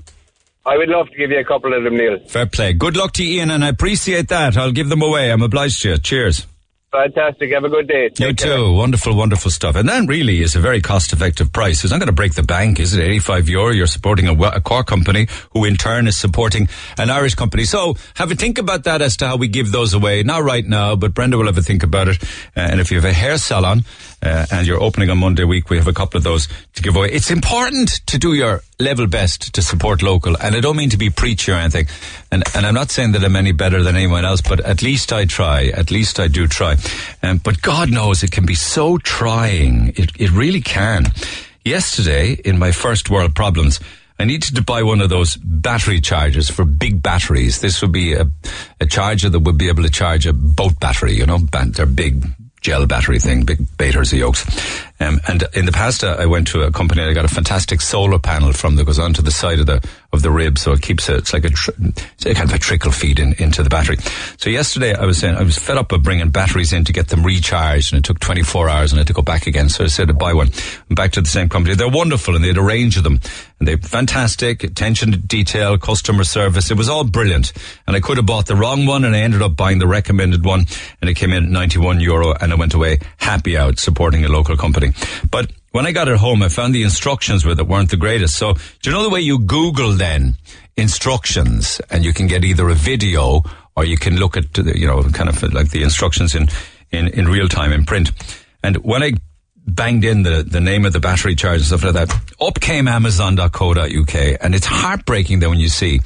[0.65, 2.19] I would love to give you a couple of them, Neil.
[2.27, 2.73] Fair play.
[2.73, 4.57] Good luck to you, Ian, and I appreciate that.
[4.57, 5.31] I'll give them away.
[5.31, 5.97] I'm obliged to you.
[5.97, 6.45] Cheers.
[6.91, 7.53] Fantastic.
[7.53, 8.03] Have a good day.
[8.03, 8.57] You Take care.
[8.57, 8.73] too.
[8.73, 9.77] Wonderful, wonderful stuff.
[9.77, 11.85] And that really is a very cost effective price.
[11.85, 13.01] It's not going to break the bank, is it?
[13.01, 13.71] 85 euro.
[13.71, 17.63] You're supporting a, a core company who in turn is supporting an Irish company.
[17.63, 20.23] So have a think about that as to how we give those away.
[20.23, 22.21] Not right now, but Brenda will have a think about it.
[22.57, 23.85] And if you have a hair salon,
[24.21, 26.95] uh, and you're opening on Monday week, we have a couple of those to give
[26.95, 27.09] away.
[27.11, 30.35] It's important to do your level best to support local.
[30.37, 31.87] And I don't mean to be preachy or anything.
[32.31, 35.11] And, and I'm not saying that I'm any better than anyone else, but at least
[35.11, 35.65] I try.
[35.67, 36.77] At least I do try.
[37.23, 39.89] Um, but God knows it can be so trying.
[39.95, 41.05] It, it really can.
[41.65, 43.79] Yesterday, in my first world problems,
[44.19, 47.61] I needed to buy one of those battery chargers for big batteries.
[47.61, 48.29] This would be a,
[48.79, 51.15] a charger that would be able to charge a boat battery.
[51.15, 52.23] You know, they're big
[52.61, 54.45] gel battery thing, big Beters yokes.
[55.01, 57.81] Um, and in the past, uh, I went to a company I got a fantastic
[57.81, 59.83] solar panel from that goes onto the side of the
[60.13, 61.15] of the rib, so it keeps it.
[61.15, 63.97] It's like a, it's a kind of a trickle feed in, into the battery.
[64.37, 67.07] So yesterday, I was saying I was fed up of bringing batteries in to get
[67.07, 69.69] them recharged, and it took 24 hours, and I had to go back again.
[69.69, 70.51] So I said to buy one.
[70.89, 71.75] I'm back to the same company.
[71.75, 73.19] They're wonderful, and they had a range of them,
[73.59, 76.69] and they're fantastic attention to detail, customer service.
[76.69, 77.53] It was all brilliant,
[77.87, 80.45] and I could have bought the wrong one, and I ended up buying the recommended
[80.45, 80.65] one,
[81.01, 84.29] and it came in at 91 euro, and I went away happy out supporting a
[84.29, 84.90] local company.
[85.29, 88.35] But when I got it home, I found the instructions with it weren't the greatest.
[88.35, 90.35] So, do you know the way you Google then
[90.77, 93.43] instructions and you can get either a video
[93.75, 96.47] or you can look at, the, you know, kind of like the instructions in,
[96.91, 98.11] in, in real time in print.
[98.63, 99.13] And when I
[99.65, 102.87] banged in the, the name of the battery charge and stuff like that, up came
[102.87, 104.15] Amazon.co.uk.
[104.41, 106.01] And it's heartbreaking then when you see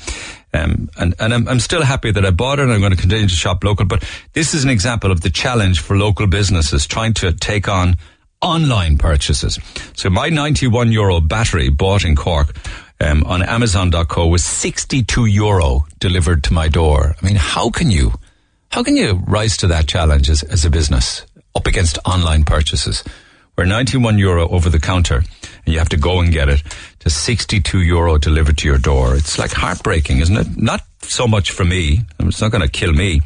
[0.55, 2.97] um, and and I'm, I'm still happy that I bought it and I'm going to
[2.97, 3.85] continue to shop local.
[3.85, 7.97] But this is an example of the challenge for local businesses trying to take on
[8.45, 9.57] online purchases.
[9.95, 12.55] So my 91 euro battery bought in Cork
[13.01, 17.15] um, on Amazon.co was 62 euro delivered to my door.
[17.19, 18.13] I mean, how can you,
[18.69, 23.03] how can you rise to that challenge as, as a business up against online purchases?
[23.55, 25.23] Where 91 euro over the counter
[25.65, 26.61] and you have to go and get it
[26.99, 29.15] to 62 euro delivered to your door.
[29.15, 30.57] It's like heartbreaking, isn't it?
[30.57, 32.01] Not so much for me.
[32.19, 33.21] It's not going to kill me,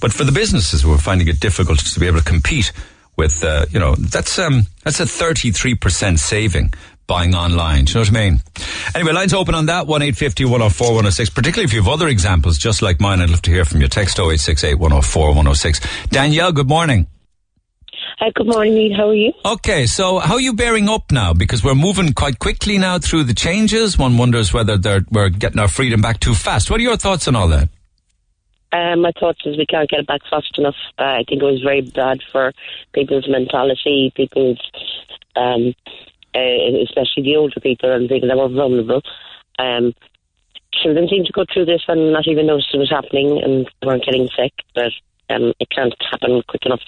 [0.00, 2.72] but for the businesses who are finding it difficult to be able to compete
[3.16, 6.72] with, uh, you know, that's, um, that's a 33% saving
[7.06, 7.84] buying online.
[7.84, 8.40] Do you know what I mean?
[8.94, 12.82] Anyway, lines open on that, 1850 104 106, particularly if you have other examples just
[12.82, 13.20] like mine.
[13.20, 13.88] I'd love to hear from you.
[13.88, 15.80] Text 0868 104 106.
[16.08, 17.06] Danielle, good morning.
[18.18, 18.92] Hi, good morning, Reid.
[18.96, 19.32] How are you?
[19.44, 21.34] Okay, so how are you bearing up now?
[21.34, 23.98] Because we're moving quite quickly now through the changes.
[23.98, 24.78] One wonders whether
[25.10, 26.70] we're getting our freedom back too fast.
[26.70, 27.68] What are your thoughts on all that?
[28.72, 30.76] Um, my thoughts is we can't get it back fast enough.
[30.98, 32.52] Uh, I think it was very bad for
[32.94, 34.58] people's mentality, people's,
[35.36, 35.74] um,
[36.34, 39.02] uh, especially the older people and people that were vulnerable.
[39.58, 39.92] Um,
[40.72, 44.04] children seem to go through this and not even notice it was happening and weren't
[44.04, 44.92] getting sick, but
[45.28, 46.80] um, it can't happen quick enough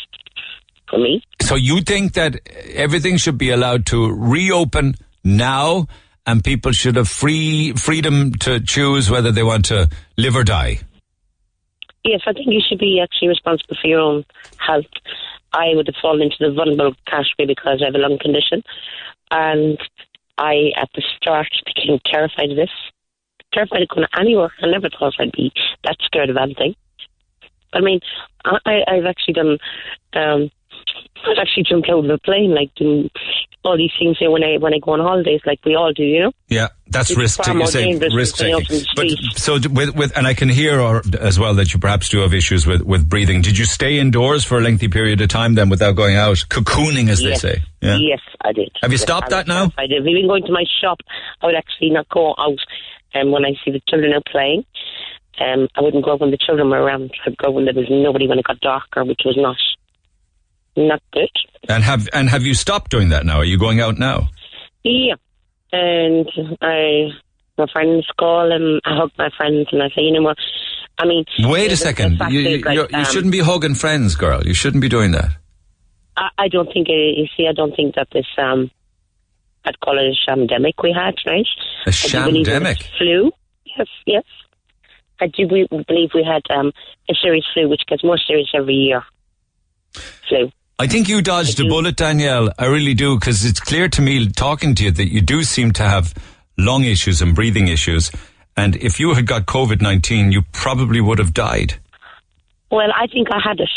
[0.88, 1.23] for me.
[1.42, 2.40] So you think that
[2.73, 5.87] everything should be allowed to reopen now
[6.27, 10.81] and people should have free freedom to choose whether they want to live or die?
[12.05, 14.25] Yes, I think you should be actually responsible for your own
[14.59, 14.85] health.
[15.53, 18.62] I would have fallen into the vulnerable category because I have a lung condition.
[19.31, 19.79] And
[20.37, 22.71] I, at the start, became terrified of this.
[23.53, 24.53] Terrified of going anywhere.
[24.62, 25.53] I never thought I'd be
[25.85, 26.75] that scared of anything.
[27.73, 28.01] But I mean,
[28.45, 29.59] I, I've actually done
[30.12, 30.51] um,
[31.27, 33.11] I've actually jumped out of a plane, like doing
[33.64, 36.03] all these things here when I when I go on holidays, like we all do,
[36.03, 36.33] you know.
[36.48, 38.53] Yeah, that's It's risk more Say risk taking.
[38.53, 38.87] going out in the
[39.33, 42.18] But so with with and I can hear or, as well that you perhaps do
[42.20, 43.40] have issues with with breathing.
[43.42, 47.09] Did you stay indoors for a lengthy period of time then without going out, cocooning
[47.09, 47.42] as yes.
[47.42, 47.62] they say?
[47.81, 47.96] Yeah.
[47.96, 48.70] Yes, I did.
[48.83, 49.68] Have you Yes, stopped I that now?
[49.68, 49.90] terrified.
[49.92, 50.98] If even going to my shop,
[51.42, 52.59] I would actually not go out
[53.14, 54.64] um, when I see the children out playing.
[55.40, 57.11] Um, I wouldn't go when the children were around.
[57.27, 59.57] I'd go when there was nobody when it got darker, which was not
[60.76, 61.30] not good.
[61.68, 63.38] And have and have you stopped doing that now?
[63.38, 64.28] Are you going out now?
[64.82, 65.14] Yeah.
[65.72, 66.28] And
[66.60, 67.08] I,
[67.58, 70.37] my friends call and I hug my friends and I say, you know what?
[70.98, 72.20] I mean, Wait a second.
[72.30, 74.46] You, you, like, you're- um, shouldn't be hugging friends, girl.
[74.46, 75.30] You shouldn't be doing that.
[76.16, 78.70] I, I don't think, uh, you see, I don't think that this, um,
[79.64, 81.46] I'd call it a shamdemic we had, right?
[81.87, 82.98] A do believe it was shamdemic?
[82.98, 83.32] Flu.
[83.64, 84.24] Yes, yes.
[85.20, 86.72] I do be- believe we had um,
[87.10, 89.02] a serious flu, which gets more serious every year.
[90.28, 90.52] Flu.
[90.78, 92.50] I think you dodged a bullet, Danielle.
[92.58, 95.72] I really do, because it's clear to me, talking to you, that you do seem
[95.74, 96.12] to have
[96.58, 98.10] lung issues and breathing issues.
[98.56, 101.74] And if you had got COVID 19, you probably would have died.
[102.70, 103.70] Well, I think I had it.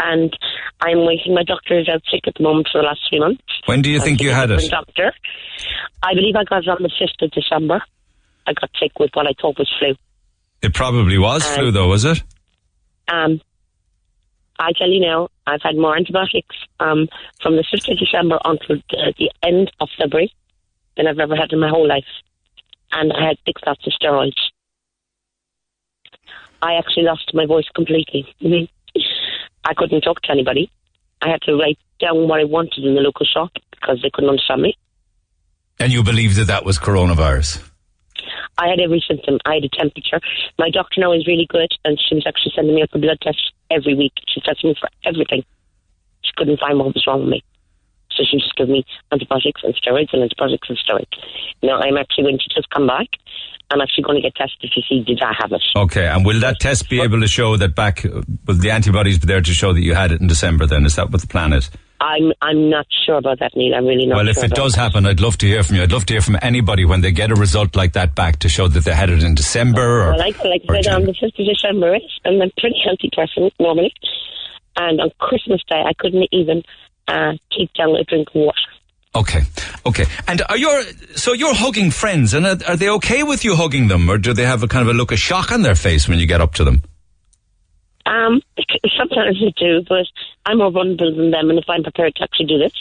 [0.00, 0.32] And
[0.80, 1.34] I'm waiting.
[1.34, 3.42] My doctor is out sick at the moment for the last three months.
[3.66, 4.70] When do you I'm think you had it?
[4.70, 5.12] Doctor.
[6.02, 7.82] I believe I got it on the 5th of December.
[8.46, 9.96] I got sick with what I thought was flu.
[10.62, 12.22] It probably was Um, flu, though, was it?
[13.08, 13.40] Um,
[14.58, 17.08] I tell you now, I've had more antibiotics um,
[17.40, 20.32] from the 5th of December until the, the end of February
[20.96, 22.04] than I've ever had in my whole life.
[22.92, 24.32] And I had six lots of steroids.
[26.60, 28.26] I actually lost my voice completely.
[29.64, 30.70] I couldn't talk to anybody.
[31.22, 34.30] I had to write down what I wanted in the local shop because they couldn't
[34.30, 34.76] understand me.
[35.78, 37.67] And you believe that that was coronavirus?
[38.58, 39.38] I had every symptom.
[39.44, 40.20] I had a temperature.
[40.58, 43.18] My doctor now is really good, and she was actually sending me up a blood
[43.22, 44.12] test every week.
[44.28, 45.44] She tested me for everything.
[46.22, 47.44] She couldn't find what was wrong with me.
[48.12, 51.14] So she just gave me antibiotics and steroids and antibiotics and steroids.
[51.62, 53.06] Now I'm actually going to just come back.
[53.70, 55.62] I'm actually going to get tested to see did I have it.
[55.76, 58.02] Okay, and will that test be able to show that back?
[58.02, 60.66] Will the antibodies be there to show that you had it in December?
[60.66, 61.70] Then is that what the plan is?
[62.00, 63.74] I'm I'm not sure about that, Neil.
[63.74, 64.14] I'm really not.
[64.14, 64.24] Sure.
[64.24, 64.80] Well, if sure it does that.
[64.80, 65.82] happen, I'd love to hear from you.
[65.82, 68.48] I'd love to hear from anybody when they get a result like that back to
[68.48, 70.10] show that they had it in December or.
[70.10, 72.02] Well, like, like I said, on Jan- the 5th of December, right?
[72.24, 73.92] I'm a pretty healthy person normally.
[74.76, 76.62] And on Christmas Day, I couldn't even
[77.08, 78.58] uh, keep down a drink of water.
[79.14, 79.40] Okay,
[79.84, 80.04] okay.
[80.28, 80.84] And are you
[81.16, 84.32] so you're hugging friends, and are, are they okay with you hugging them, or do
[84.32, 86.40] they have a kind of a look of shock on their face when you get
[86.40, 86.82] up to them?
[88.06, 88.40] Um,
[88.98, 90.06] sometimes I do, but
[90.48, 92.72] I'm more vulnerable than them, and if I'm prepared to actually do this,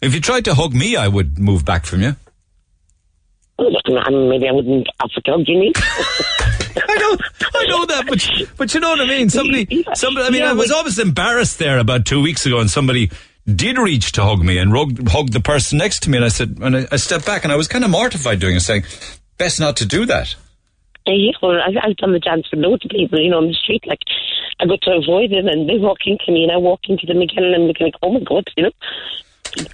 [0.00, 2.16] If you tried to hug me, I would move back from you.
[3.58, 5.72] well, I mean, maybe I wouldn't offer to hug you.
[6.76, 7.16] I know,
[7.54, 9.30] I know that, but but you know what I mean.
[9.30, 10.26] Somebody, somebody.
[10.26, 13.10] I mean, Yeah, I was but- always embarrassed there about two weeks ago, and somebody
[13.46, 16.28] did reach to hug me and hugged, hugged the person next to me, and I
[16.28, 18.84] said, and I, I stepped back, and I was kind of mortified doing it, saying,
[19.38, 20.34] best not to do that.
[21.06, 23.48] Uh, yeah, well, I've, I've done the dance with loads of people, you know, on
[23.48, 23.84] the street.
[23.86, 23.98] Like,
[24.60, 27.20] I got to avoid them, and they walk into me, and I walk into them
[27.20, 28.70] again, and they're like, "Oh my god," you know.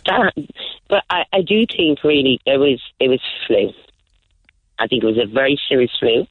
[0.07, 0.33] That,
[0.89, 3.72] but I, I do think really it was it was flu.
[4.78, 6.26] I think it was a very serious flu.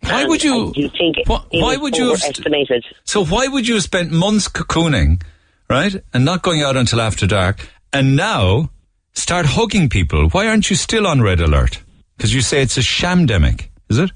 [0.00, 0.72] Why And would you?
[0.74, 2.10] Do think it, wh- why would you?
[2.10, 5.22] Have st- so why would you have spent months cocooning,
[5.70, 8.70] right, and not going out until after dark, and now
[9.12, 10.28] start hugging people?
[10.30, 11.80] Why aren't you still on red alert?
[12.16, 14.10] Because you say it's a shamdemic, is it?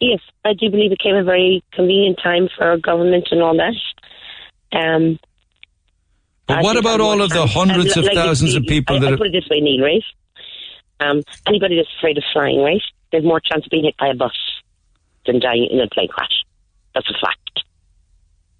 [0.00, 3.56] Yes, I do believe it came a very convenient time for our government and all
[3.56, 3.74] that.
[4.76, 5.18] Um,
[6.46, 8.98] But I what about all of the hundreds um, of like, thousands of people I,
[9.00, 10.02] that I are, put it this way, Neil, right?
[11.00, 12.82] Um, anybody that's afraid of flying, right?
[13.12, 14.32] There's more chance of being hit by a bus
[15.26, 16.32] than dying in a plane crash.
[16.94, 17.38] That's a fact.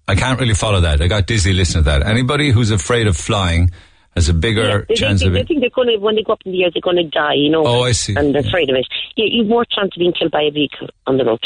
[0.07, 1.01] I can't really follow that.
[1.01, 2.05] I got dizzy listening to that.
[2.05, 3.71] Anybody who's afraid of flying
[4.15, 5.47] has a bigger Yeah, chance they, of it.
[5.47, 7.33] think they're going to when they go up in the air, they're going to die.
[7.35, 7.63] You know.
[7.65, 8.15] Oh, I see.
[8.15, 8.47] And they're Yeah.
[8.49, 8.85] afraid of it.
[9.15, 11.39] Yeah, you've more chance of being killed by a vehicle on the road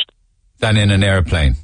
[0.59, 1.55] than in an airplane.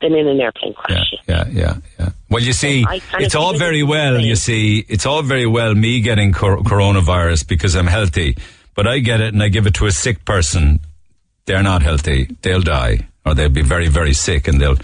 [0.00, 1.14] than in an airplane Yeah, crash.
[1.26, 2.08] yeah, yeah, yeah.
[2.28, 2.84] Well, you see,
[3.18, 4.20] it's all very well.
[4.20, 8.36] You see, it's all very well me getting cor- coronavirus because I'm healthy,
[8.74, 10.80] but I get it and I give it to a sick person.
[11.46, 12.28] They're not healthy.
[12.42, 14.76] They'll die, or they'll be very, very sick, and they'll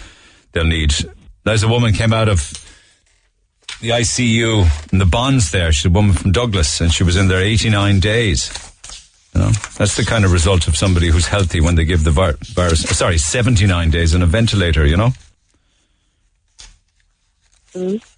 [0.52, 0.94] they'll need.
[1.44, 2.40] There's a woman came out of
[3.80, 5.72] the ICU in the Bons there.
[5.72, 8.71] She's a woman from Douglas, and she was in there 89 days.
[9.34, 12.10] You know, that's the kind of result of somebody who's healthy when they give the
[12.10, 12.82] vir- virus.
[12.82, 14.86] Sorry, 79 days in a ventilator.
[14.86, 15.10] You know.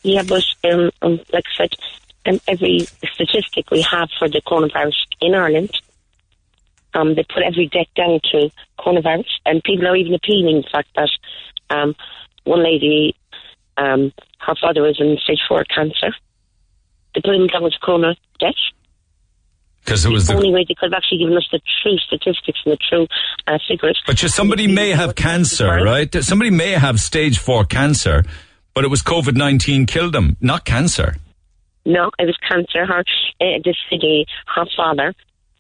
[0.03, 1.75] Yeah, but um, um, like I said,
[2.27, 2.81] um, every
[3.13, 5.71] statistic we have for the coronavirus in Ireland,
[6.95, 10.89] um, they put every death down to coronavirus, and people are even appealing the fact
[10.97, 11.11] that
[11.71, 11.95] um,
[12.45, 13.15] one lady,
[13.77, 16.15] um, her father was in stage four cancer.
[17.15, 18.55] They put him down as corona death.
[19.85, 22.59] Because it was the only way they could have actually given us the true statistics
[22.65, 23.07] and the true
[23.47, 24.01] uh, figures.
[24.07, 26.13] But just somebody may have cancer, right?
[26.25, 28.25] Somebody may have stage four cancer,
[28.73, 31.17] but it was COVID 19 killed them, not cancer.
[31.85, 32.87] No, it was cancer.
[32.87, 33.01] Her,
[33.41, 34.25] uh, this lady,
[34.55, 35.15] her father,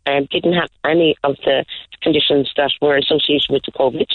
[0.06, 1.64] um, didn't have any of the
[2.02, 4.06] conditions that were associated with the COVID,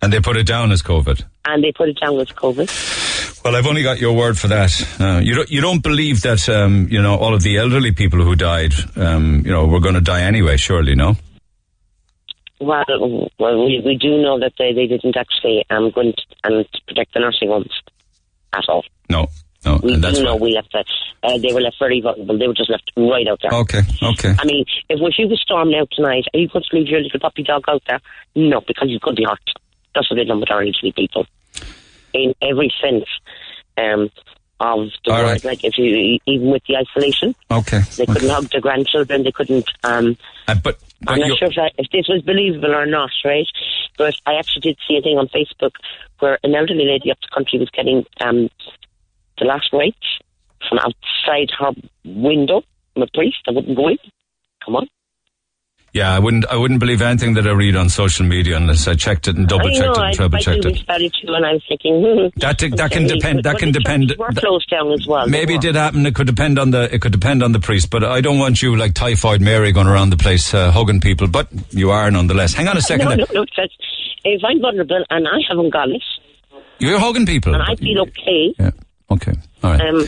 [0.00, 1.24] And they put it down as COVID.
[1.44, 2.68] and they put it down as COVID.
[3.44, 4.70] Well, I've only got your word for that.
[5.00, 8.22] Uh, you don't, you don't believe that, um, you know, all of the elderly people
[8.22, 11.16] who died, um, you know, were going to die anyway, surely, no?
[12.60, 12.84] Well,
[13.40, 16.14] well, we, we do know that they, they didn't actually um, go and,
[16.44, 17.72] and protect the nursing homes
[18.52, 18.84] at all.
[19.10, 19.26] No,
[19.64, 19.80] no.
[19.82, 20.86] We do know we left that.
[21.24, 22.38] Uh, they were left very vulnerable.
[22.38, 23.52] They were just left right out there.
[23.60, 24.34] Okay, okay.
[24.38, 27.00] I mean, if, if you were storming out tonight, are you going to leave your
[27.00, 28.00] little puppy dog out there?
[28.36, 29.40] No, because going to be hurt.
[29.96, 31.26] That's what they done with our elderly people.
[32.14, 33.04] In every sense
[33.78, 34.10] um,
[34.60, 35.44] of the All word, right.
[35.44, 37.80] like if you, even with the isolation, Okay.
[37.96, 39.68] they couldn't hug their grandchildren, they couldn't.
[39.82, 43.10] Um, Uh, but, but I'm not sure if, that, if this was believable or not,
[43.24, 43.46] right?
[43.98, 45.72] But I actually did see a thing on Facebook
[46.20, 48.48] where an elderly lady up the country was getting um,
[49.38, 50.18] the last rites
[50.68, 51.72] from outside her
[52.04, 52.62] window
[52.94, 53.98] from a priest that wouldn't go in.
[54.64, 54.86] Come on.
[55.92, 58.94] Yeah, I wouldn't, I wouldn't believe anything that I read on social media unless I
[58.94, 60.82] checked it and double checked know, it and treble I checked it.
[60.82, 62.28] about it too, and I was thinking, hmm.
[62.40, 63.44] That, that can depend.
[63.44, 64.14] That can depend.
[64.18, 65.26] were that- closed down as well.
[65.28, 66.06] Maybe it did happen.
[66.06, 66.92] It could depend on the.
[66.94, 67.90] It could depend on the priest.
[67.90, 71.26] But I don't want you like typhoid Mary going around the place uh, hugging people.
[71.28, 72.54] But you are nonetheless.
[72.54, 73.02] Hang on a second.
[73.10, 73.26] No, there.
[73.34, 73.64] no, no.
[74.24, 76.02] If I'm vulnerable and I haven't got it,
[76.78, 77.54] You're hugging people.
[77.54, 78.70] and I feel okay, Yeah.
[79.10, 79.32] Okay.
[79.62, 79.80] All right.
[79.80, 80.06] um,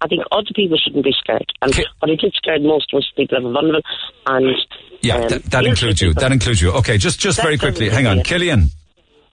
[0.00, 1.52] I think other people shouldn't be scared.
[1.60, 1.84] And Okay.
[1.98, 3.82] what it did scare most was people that are vulnerable
[4.26, 4.56] and.
[5.00, 5.16] Yeah.
[5.16, 6.08] um, that, that includes you.
[6.08, 6.20] people.
[6.22, 6.72] That includes you.
[6.72, 6.98] Okay.
[6.98, 7.88] Just just That very quickly.
[7.88, 8.70] Hang on, Killian.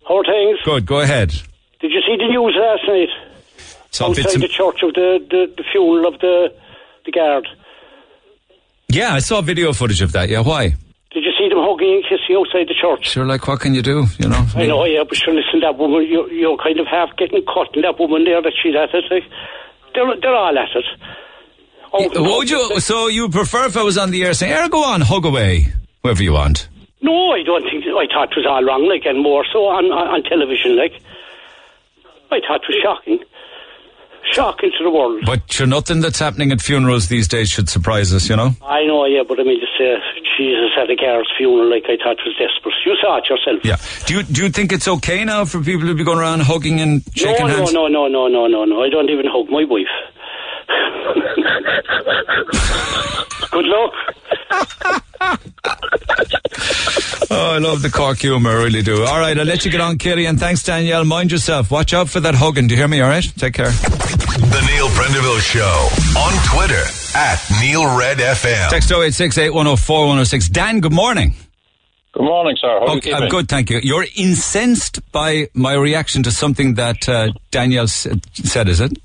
[0.07, 0.59] How are things?
[0.63, 0.85] Good.
[0.85, 1.29] Go ahead.
[1.81, 3.09] Did you see the news last night?
[3.91, 6.53] Saw outside and- the church of the, the, the funeral of the
[7.05, 7.47] the guard.
[8.87, 10.29] Yeah, I saw video footage of that.
[10.29, 10.75] Yeah, why?
[11.11, 13.07] Did you see them hugging and kissing outside the church?
[13.07, 14.05] Sure, like what can you do?
[14.19, 14.45] You know.
[14.55, 17.73] I know, yeah, but sure, listen, that woman, you, you're kind of half getting cut,
[17.73, 19.23] and that woman there that she's at it, like,
[19.93, 20.85] they're, they're all at it.
[21.93, 22.79] Oh, What would you?
[22.79, 25.73] So you prefer if I was on the air saying, "Air, go on, hug away,
[26.03, 26.67] whoever you want."
[27.01, 29.85] No, I don't think, I thought it was all wrong, like, and more so on,
[29.85, 30.93] on, on television, like.
[32.31, 33.19] I thought it was shocking.
[34.31, 35.21] Shocking to the world.
[35.23, 38.27] But sure, nothing that's happening at funerals these days should surprise us.
[38.27, 38.55] You know.
[38.63, 40.01] I know, yeah, but I mean, just uh,
[40.35, 42.73] Jesus at a girl's funeral, like I thought it was desperate.
[42.85, 43.63] You saw it yourself.
[43.63, 43.77] Yeah.
[44.07, 46.81] Do you do you think it's okay now for people to be going around hugging
[46.81, 47.73] and shaking no, hands?
[47.73, 48.81] no, no, no, no, no, no.
[48.83, 49.85] I don't even hug my wife.
[53.51, 53.93] Good luck.
[57.31, 59.03] Oh, I love the Cork humour, I really do.
[59.03, 61.03] All right, I'll let you get on, Katie, and thanks, Danielle.
[61.05, 61.71] Mind yourself.
[61.71, 62.67] Watch out for that hugging.
[62.67, 63.01] Do you hear me?
[63.01, 63.23] All right.
[63.37, 63.71] Take care.
[63.71, 66.83] The Neil Prendeville Show on Twitter
[67.15, 68.69] at Neil Red FM.
[68.69, 70.49] Text 086 8104 106.
[70.49, 71.33] Dan, good morning.
[72.13, 72.67] Good morning, sir.
[72.67, 73.79] How are you Okay, I'm good, thank you.
[73.81, 78.97] You're incensed by my reaction to something that uh, Danielle s- said, is it?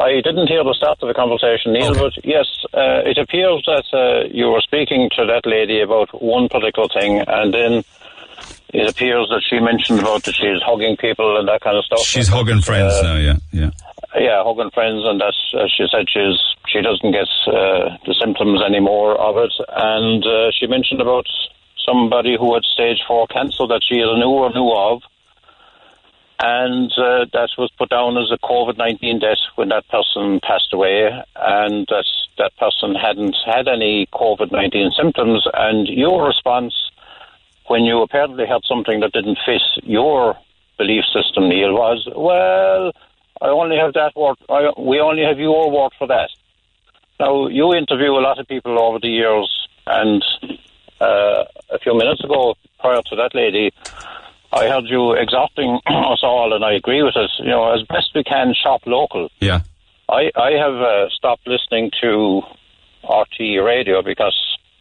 [0.00, 2.00] I didn't hear the start of the conversation, Neil, Okay.
[2.00, 6.48] but yes, uh, it appears that uh, you were speaking to that lady about one
[6.48, 7.84] particular thing, and then
[8.72, 12.00] it appears that she mentioned about that she's hugging people and that kind of stuff.
[12.00, 13.70] She's hugging friends Uh, now, yeah, yeah.
[14.16, 16.38] Yeah, hugging friends, and that's uh, she said she's
[16.72, 21.26] she doesn't get uh, the symptoms anymore of it, and uh, she mentioned about
[21.84, 25.02] somebody who had stage four cancer that she either knew or knew of,
[26.42, 30.72] and uh, that was put down as a COVID nineteen death when that person passed
[30.72, 32.06] away, and that
[32.38, 36.74] that person hadn't had any COVID nineteen symptoms, and your response
[37.66, 40.36] when you apparently had something that didn't fit your
[40.76, 42.92] belief system, Neil, was well.
[43.42, 44.36] I only have that word.
[44.48, 46.30] I, we only have your word for that.
[47.18, 50.24] Now, you interview a lot of people over the years, and
[51.00, 53.72] uh, a few minutes ago, prior to that lady,
[54.52, 57.30] I heard you exhorting us all, and I agree with it.
[57.38, 59.28] You know, as best we can, shop local.
[59.40, 59.60] Yeah.
[60.08, 62.42] I, I have uh, stopped listening to
[63.04, 64.36] RT radio because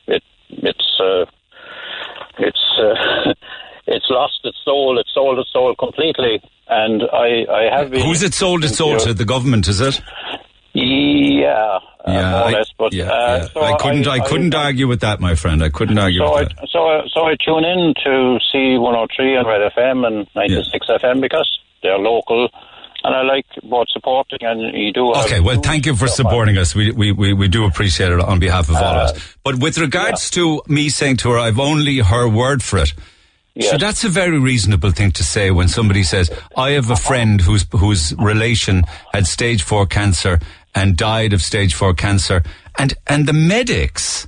[0.08, 1.26] it it's uh,
[2.40, 3.34] it's uh,
[3.88, 5.00] it's lost its soul.
[5.00, 8.02] It's sold its soul completely, and I I have been.
[8.02, 9.14] Who's it sold its soul to?
[9.14, 10.02] The government, is it?
[10.74, 12.72] Yeah, uh, Yeah, I, less.
[12.78, 13.48] But yeah, uh, yeah.
[13.48, 14.08] so I couldn't.
[14.08, 15.64] I, couldn't argue with that, my friend.
[15.64, 16.68] I couldn't argue So I, that.
[16.70, 21.60] so, I, so I tune in to C103 and Red FM and 96 FM because
[21.82, 22.50] they're local
[23.04, 26.76] and I like both supporting and you do Okay, well, thank you for supporting us.
[26.76, 29.38] We, we, we, we do appreciate it on behalf of all of us.
[29.44, 32.94] But with regards to me saying to her, I've only her word for it.
[33.62, 37.42] So that's a very reasonable thing to say when somebody says, I have a friend
[37.42, 40.40] whose, whose relation had stage four cancer
[40.80, 42.42] and died of stage four cancer.
[42.78, 44.28] And, and the medics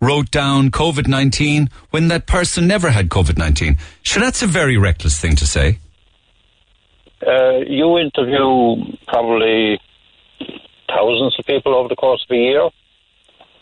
[0.00, 3.78] wrote down COVID 19 when that person never had COVID 19.
[4.02, 5.78] Sure, that's a very reckless thing to say.
[7.26, 9.80] Uh, you interview probably
[10.88, 12.68] thousands of people over the course of a year,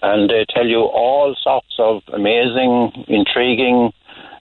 [0.02, 3.92] and they tell you all sorts of amazing, intriguing,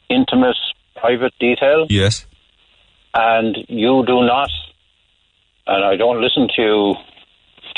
[0.09, 0.57] intimate,
[0.95, 1.87] private details.
[1.89, 2.25] Yes.
[3.13, 4.49] And you do not,
[5.67, 6.95] and I don't listen to you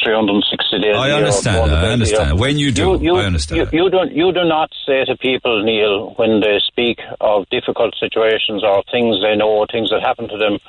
[0.03, 0.95] 360 days.
[0.95, 2.39] I understand than understand.
[2.39, 4.11] When you do, I understand You, you don't.
[4.11, 9.17] You do not say to people, Neil, when they speak of difficult situations or things
[9.21, 10.59] they know, things that happen to them.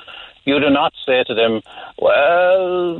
[0.45, 1.61] You do not say to them,
[1.99, 2.95] "Well,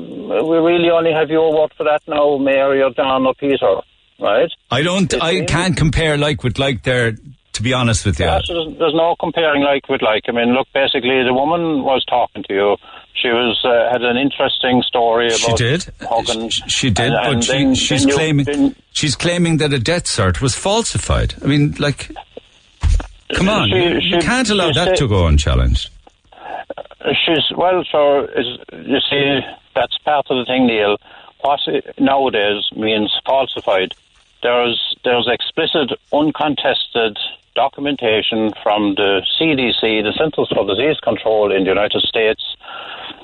[0.49, 3.77] we really only have your word for that now, Mary or John or Peter."
[4.19, 4.51] Right?
[4.71, 5.13] I don't.
[5.21, 7.15] I can't compare like with like there.
[7.57, 10.25] To be honest with you, Yes, there's, there's no comparing like with like.
[10.27, 12.77] I mean, look, basically, the woman was talking to you.
[13.15, 15.85] She was uh, had an interesting story about she did.
[16.01, 16.49] hugging.
[16.49, 19.79] She did, and- but and she, then- she's then claiming then- she's claiming that a
[19.79, 21.33] death cert was falsified.
[21.43, 22.11] I mean, like,
[23.33, 25.89] come on, She- you, you can't allow that to go unchallenged.
[27.25, 29.39] She's well, so is you see
[29.73, 30.97] that's part of the thing, Neil.
[31.41, 31.59] What
[31.99, 33.95] nowadays means falsified.
[34.43, 37.17] There's there's explicit, uncontested
[37.57, 42.55] documentation from the CDC, the Centers for Disease Control in the United States,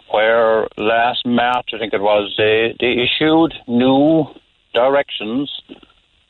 [0.09, 4.25] where last March, I think it was, they, they issued new
[4.73, 5.61] directions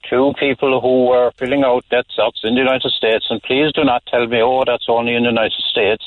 [0.10, 3.26] to people who were filling out death certs in the United States.
[3.30, 6.04] And please do not tell me, oh, that's only in the United States.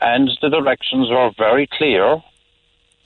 [0.00, 2.22] And the directions were very clear,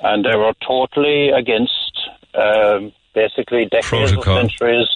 [0.01, 1.95] and they were totally against
[2.35, 2.93] um,
[3.23, 4.37] basically decades or Protocol.
[4.41, 4.91] centuries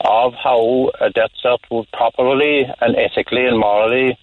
[0.00, 4.18] of how a death cert would properly and ethically and morally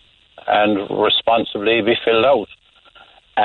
[0.47, 0.71] and
[1.07, 2.49] responsibly be filled out.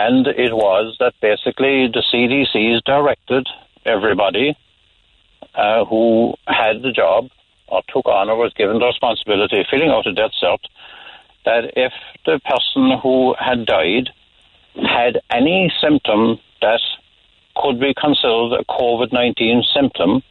[0.07, 3.45] and it was that basically the CDC's directed
[3.95, 4.49] everybody
[5.55, 7.23] uh, who had the job
[7.69, 10.63] or took on or was given the responsibility of filling out a death cert
[11.49, 11.95] that if
[12.27, 14.11] the person who had died
[14.99, 16.81] had any symptom that
[17.59, 20.23] could be considered a COVID 19 symptom,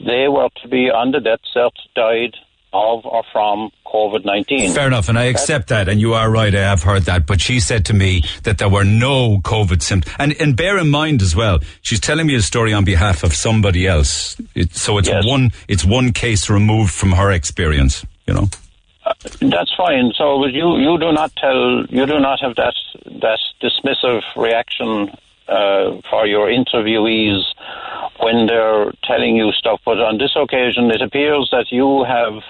[0.00, 2.34] they were to be on the death cert died
[2.72, 4.72] of or from COVID 19.
[4.72, 7.26] Fair enough, and I accept that, and you are right, I have heard that.
[7.26, 10.14] But she said to me that there were no COVID symptoms.
[10.18, 13.32] And, and bear in mind as well, she's telling me a story on behalf of
[13.34, 14.36] somebody else.
[14.54, 15.24] It, so it's Yes.
[15.24, 18.48] one it's one case removed from her experience, you know?
[19.04, 20.12] Uh, that's fine.
[20.18, 22.74] So you, you do not tell, you do not have that,
[23.22, 25.16] that dismissive reaction
[25.48, 27.42] uh, for your interviewees
[28.20, 29.80] when they're telling you stuff.
[29.84, 32.42] But on this occasion, it appears that you have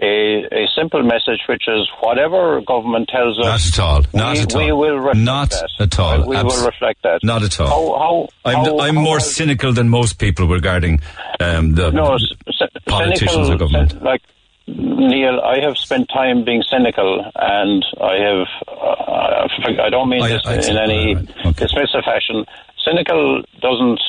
[0.00, 3.44] a, a simple message, which is whatever government tells us.
[3.44, 4.02] Not at all.
[4.12, 4.64] Not we, at all.
[4.64, 5.70] We will reflect Not that.
[5.80, 6.26] at all.
[6.28, 7.20] We Abs- will reflect that.
[7.22, 7.68] Not at all.
[7.68, 11.00] How, how, I'm, how- I'm more cynical than most people regarding
[11.40, 14.02] um, the no, c- politicians cynical, or government.
[14.02, 14.22] Like
[14.66, 18.46] Neil, I have spent time being cynical, and I have.
[18.66, 21.66] Uh, I don't mean this in any right, okay.
[21.66, 22.46] dismissive fashion.
[22.82, 24.00] Cynical doesn't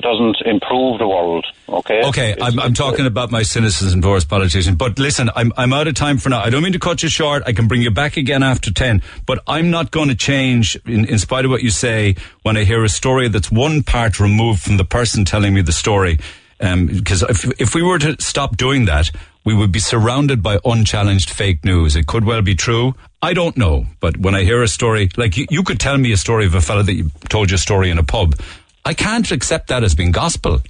[0.00, 1.46] doesn't improve the world.
[1.68, 2.02] Okay.
[2.04, 4.76] Okay, I'm, I'm talking about my cynicism towards politicians.
[4.76, 6.40] But listen, I'm, I'm out of time for now.
[6.40, 7.42] I don't mean to cut you short.
[7.46, 9.02] I can bring you back again after 10.
[9.26, 12.64] But I'm not going to change, in, in spite of what you say, when I
[12.64, 16.18] hear a story that's one part removed from the person telling me the story.
[16.58, 19.10] Because if, if we were to stop doing that,
[19.44, 21.96] we would be surrounded by unchallenged fake news.
[21.96, 22.94] It could well be true.
[23.20, 23.86] I don't know.
[24.00, 26.54] But when I hear a story, like you, you could tell me a story of
[26.54, 28.34] a fellow that you told your story in a pub.
[28.84, 30.60] I can't accept that as being gospel.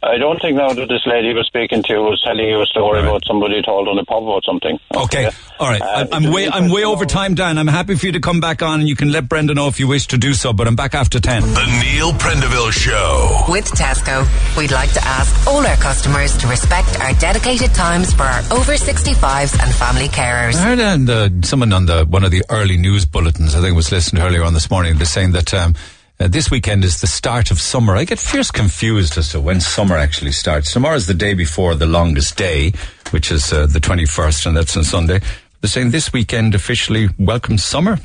[0.00, 2.66] I don't think now that this lady was speaking to you was telling you a
[2.66, 3.08] story Right.
[3.08, 4.78] about somebody told on a pub or something.
[4.94, 5.28] Okay,
[5.58, 5.82] all right.
[5.82, 7.58] Uh, I- I'm way I'm way over time, Dan.
[7.58, 9.80] I'm happy for you to come back on, and you can let Brenda know if
[9.80, 10.52] you wish to do so.
[10.52, 11.42] But I'm back after ten.
[11.42, 13.44] The Neil Prendeville Show.
[13.48, 14.24] With Tesco,
[14.56, 18.74] we'd like to ask all our customers to respect our dedicated times for our over
[18.76, 20.54] 65s and family carers.
[20.54, 23.56] I heard on the, someone on the one of the early news bulletins.
[23.56, 24.96] I think was listened earlier on this morning.
[24.96, 25.52] They're saying that.
[25.52, 25.74] Um,
[26.20, 27.96] uh, this weekend is the start of summer.
[27.96, 30.72] I get fierce confused as to when summer actually starts.
[30.72, 32.72] Tomorrow is the day before the longest day,
[33.10, 35.20] which is uh, the 21st, and that's on Sunday.
[35.60, 37.98] They're saying this weekend officially welcomes summer.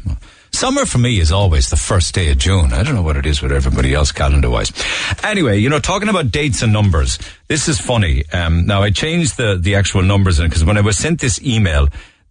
[0.51, 2.73] Summer for me is always the first day of June.
[2.73, 4.71] I don't know what it is with everybody else calendar wise.
[5.23, 8.23] Anyway, you know, talking about dates and numbers, this is funny.
[8.31, 11.41] Um, now I changed the, the actual numbers in because when I was sent this
[11.41, 11.89] email,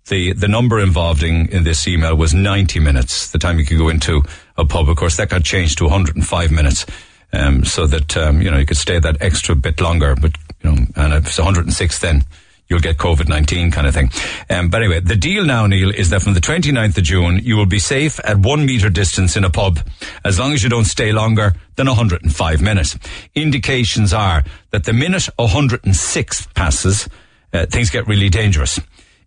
[0.09, 3.79] the, the number involved in, in this email was 90 minutes, the time you could
[3.79, 4.23] go into
[4.57, 4.89] a pub.
[4.89, 6.87] Of course, that got changed to 105 minutes.
[7.33, 10.33] Um, so that, um, you know, you could stay that extra bit longer, but,
[10.63, 12.25] you know, and if it's 106 then,
[12.69, 14.11] you'll get COVID-19 kind of thing.
[14.51, 17.57] Um, but anyway, the deal now, Neil, is that from the 29th of June, you
[17.57, 19.79] will be safe at one metre distance in a pub,
[20.25, 22.99] as long as you don't stay longer than 105 minutes.
[23.35, 27.09] Indications are that the minute 106 passes,
[27.53, 28.81] uh, things get really dangerous.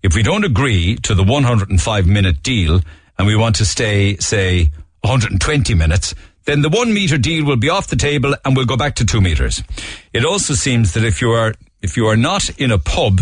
[0.03, 2.81] If we don't agree to the 105 minute deal
[3.17, 4.71] and we want to stay, say,
[5.01, 6.15] 120 minutes,
[6.45, 9.05] then the one meter deal will be off the table and we'll go back to
[9.05, 9.63] two meters.
[10.13, 13.21] It also seems that if you are, if you are not in a pub,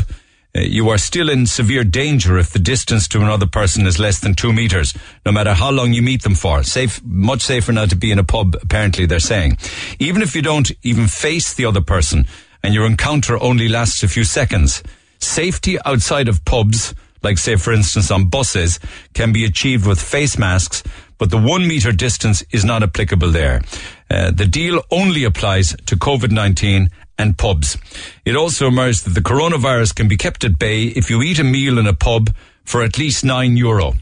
[0.55, 4.19] uh, you are still in severe danger if the distance to another person is less
[4.19, 4.93] than two meters,
[5.26, 6.63] no matter how long you meet them for.
[6.63, 9.57] Safe, much safer now to be in a pub, apparently they're saying.
[9.99, 12.26] Even if you don't even face the other person
[12.61, 14.84] and your encounter only lasts a few seconds,
[15.24, 18.80] safety outside of pubs, like say for instance on buses,
[19.13, 20.84] can be achieved with face masks,
[21.17, 23.61] but the one meter distance is not applicable there.
[24.09, 27.78] Uh, the deal only applies to COVID-19 and pubs.
[28.26, 31.43] It also emerged that the coronavirus can be kept at bay if you eat a
[31.43, 32.30] meal in a pub
[32.63, 33.93] for at least nine euro.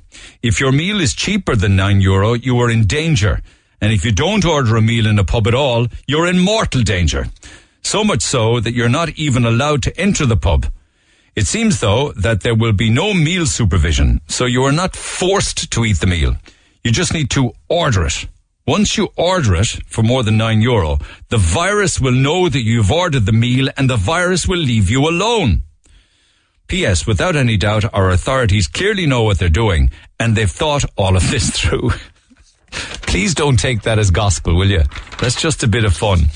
[0.41, 3.41] If your meal is cheaper than nine euro, you are in danger.
[3.81, 6.83] And if you don't order a meal in a pub at all, you're in mortal
[6.83, 7.27] danger.
[7.81, 10.67] So much so that you're not even allowed to enter the pub.
[11.35, 15.71] It seems, though, that there will be no meal supervision, so you are not forced
[15.71, 16.35] to eat the meal.
[16.83, 18.27] You just need to order it.
[18.67, 22.91] Once you order it for more than 9 euro, the virus will know that you've
[22.91, 25.63] ordered the meal and the virus will leave you alone.
[26.67, 27.07] P.S.
[27.07, 31.31] Without any doubt, our authorities clearly know what they're doing and they've thought all of
[31.31, 31.91] this through.
[32.71, 34.83] Please don't take that as gospel, will you?
[35.19, 36.27] That's just a bit of fun.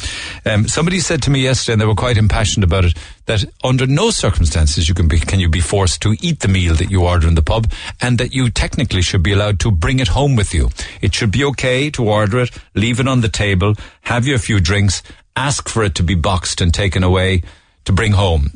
[0.46, 3.88] Um, somebody said to me yesterday, and they were quite impassioned about it, that under
[3.88, 7.04] no circumstances you can be can you be forced to eat the meal that you
[7.06, 7.72] order in the pub,
[8.02, 10.70] and that you technically should be allowed to bring it home with you.
[11.02, 14.40] It should be okay to order it, leave it on the table, have you a
[14.40, 15.02] few drinks,
[15.36, 17.42] ask for it to be boxed and taken away
[17.86, 18.52] to bring home.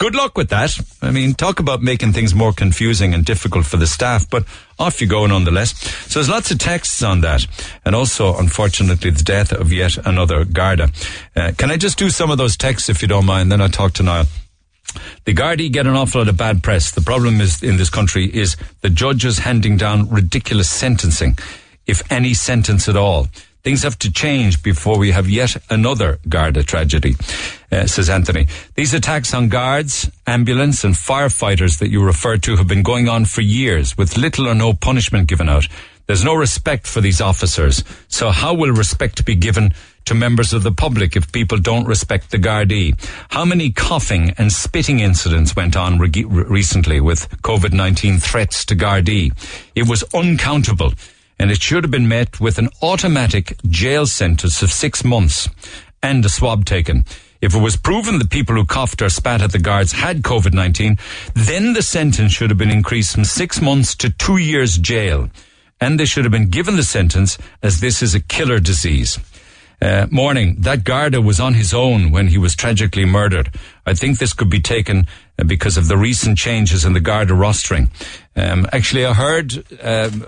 [0.00, 0.76] Good luck with that.
[1.02, 4.44] I mean, talk about making things more confusing and difficult for the staff, but
[4.78, 5.78] off you go nonetheless.
[6.08, 7.46] So there's lots of texts on that.
[7.84, 10.90] And also, unfortunately, the death of yet another Garda.
[11.36, 13.52] Uh, can I just do some of those texts if you don't mind?
[13.52, 14.24] Then I'll talk to Niall.
[15.26, 16.90] The Gardaí get an awful lot of bad press.
[16.90, 21.38] The problem is in this country is the judges handing down ridiculous sentencing,
[21.86, 23.28] if any sentence at all.
[23.62, 27.14] Things have to change before we have yet another Garda tragedy,
[27.70, 28.46] uh, says Anthony.
[28.74, 33.26] These attacks on guards, ambulance and firefighters that you referred to have been going on
[33.26, 35.66] for years with little or no punishment given out.
[36.06, 37.84] There's no respect for these officers.
[38.08, 39.74] So how will respect be given
[40.06, 42.98] to members of the public if people don't respect the Gardaí?
[43.28, 49.32] How many coughing and spitting incidents went on re- recently with COVID-19 threats to Gardaí?
[49.76, 50.94] It was uncountable
[51.40, 55.48] and it should have been met with an automatic jail sentence of six months
[56.02, 57.06] and a swab taken.
[57.40, 60.52] If it was proven that people who coughed or spat at the guards had COVID
[60.52, 60.98] 19,
[61.32, 65.30] then the sentence should have been increased from six months to two years jail.
[65.80, 69.18] And they should have been given the sentence as this is a killer disease.
[69.80, 73.54] Uh, morning, that Garda was on his own when he was tragically murdered.
[73.86, 75.06] I think this could be taken
[75.38, 77.88] uh, because of the recent changes in the Garda rostering.
[78.36, 80.26] Um, actually, I heard um,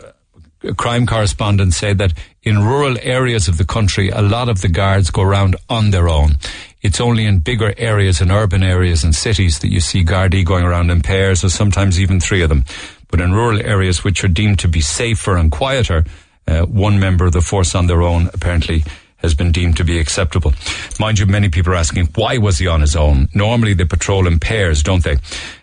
[0.76, 5.10] crime correspondents say that in rural areas of the country, a lot of the guards
[5.10, 6.36] go around on their own.
[6.82, 10.64] It's only in bigger areas, in urban areas and cities that you see Gardaí going
[10.64, 12.64] around in pairs or sometimes even three of them.
[13.08, 16.04] But in rural areas which are deemed to be safer and quieter,
[16.46, 18.82] uh, one member of the force on their own apparently
[19.22, 20.52] has been deemed to be acceptable.
[21.00, 23.28] Mind you, many people are asking, why was he on his own?
[23.34, 25.16] Normally they patrol in pairs, don't they?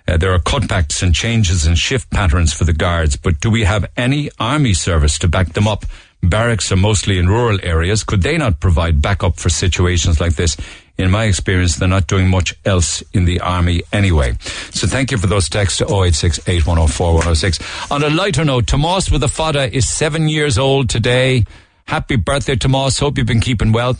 [0.08, 3.64] Uh, there are cutbacks and changes in shift patterns for the guards, but do we
[3.64, 5.86] have any army service to back them up?
[6.22, 8.04] Barracks are mostly in rural areas.
[8.04, 10.58] Could they not provide backup for situations like this?
[10.98, 14.36] In my experience, they're not doing much else in the army anyway.
[14.72, 16.40] So thank you for those texts to 086
[17.90, 21.46] On a lighter note, Tomas with the Fada is seven years old today.
[21.90, 23.00] Happy birthday, Tomas.
[23.00, 23.98] Hope you've been keeping well.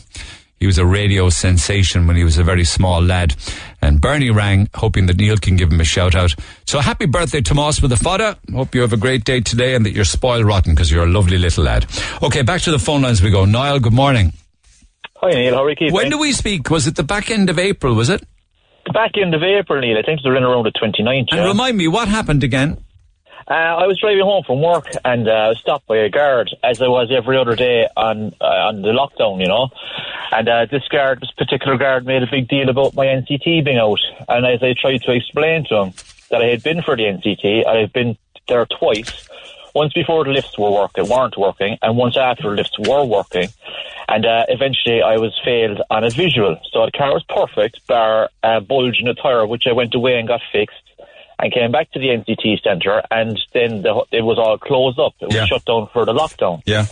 [0.60, 3.34] He was a radio sensation when he was a very small lad.
[3.82, 6.32] And Bernie rang, hoping that Neil can give him a shout out.
[6.66, 8.38] So happy birthday, Tomas, with the fada.
[8.52, 11.10] Hope you have a great day today and that you're spoiled rotten because you're a
[11.10, 11.84] lovely little lad.
[12.22, 13.44] Okay, back to the phone lines we go.
[13.44, 14.34] Niall, good morning.
[15.16, 15.54] Hi, Neil.
[15.54, 15.92] How are you keeping?
[15.92, 16.70] When do we speak?
[16.70, 18.22] Was it the back end of April, was it?
[18.86, 19.98] The back end of April, Neil.
[19.98, 21.02] I think they're in around the 29th.
[21.02, 21.44] And yeah.
[21.44, 22.84] remind me, what happened again?
[23.48, 26.50] Uh, I was driving home from work and uh, I was stopped by a guard,
[26.62, 29.70] as I was every other day on uh, on the lockdown, you know.
[30.30, 33.78] And uh, this guard, this particular guard, made a big deal about my NCT being
[33.78, 34.00] out.
[34.28, 35.92] And as I tried to explain to him
[36.30, 38.16] that I had been for the NCT, I had been
[38.46, 39.28] there twice.
[39.74, 43.48] Once before the lifts were working, weren't working, and once after the lifts were working.
[44.08, 46.58] And uh, eventually I was failed on a visual.
[46.72, 50.18] So the car was perfect, bar a bulge in the tyre, which I went away
[50.18, 50.89] and got fixed
[51.42, 55.14] and came back to the NCT centre, and then the, it was all closed up.
[55.20, 55.46] It was Yeah.
[55.46, 56.62] shut down for the lockdown.
[56.66, 56.84] Yeah.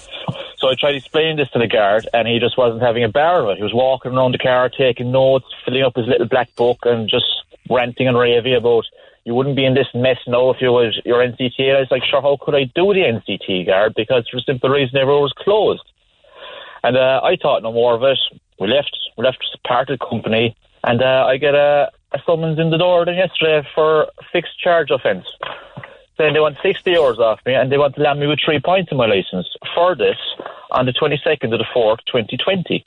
[0.57, 3.43] So I tried explaining this to the guard, and he just wasn't having a bar
[3.43, 3.57] of it.
[3.59, 7.09] He was walking around the car, taking notes, filling up his little black book, and
[7.09, 7.27] just
[7.71, 8.85] ranting and raving about
[9.25, 11.59] you wouldn't be in this mess now if you was your NCT.
[11.59, 13.93] And I was like, sure, how could I do the NCT guard?
[13.95, 15.83] Because for the simple reason everywhere was closed.
[16.83, 18.19] And uh, I thought no more of it.
[18.59, 18.97] We left.
[19.19, 22.79] We left part of the company, and uh, I get a, a summons in the
[22.79, 25.27] door then yesterday for fixed charge offence.
[26.19, 28.61] Then they want 60 hours off me, and they want to land me with three
[28.61, 30.17] points in my licence for this
[30.73, 32.85] on the 22nd of the 4th, 2020.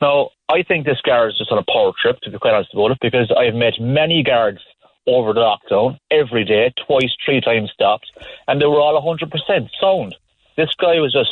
[0.00, 2.72] Now, I think this guard is just on a power trip, to be quite honest
[2.72, 4.60] about it, because I've met many guards
[5.08, 8.06] over the lockdown, every day, twice, three times stopped,
[8.46, 10.14] and they were all 100% sound.
[10.56, 11.30] This guy was just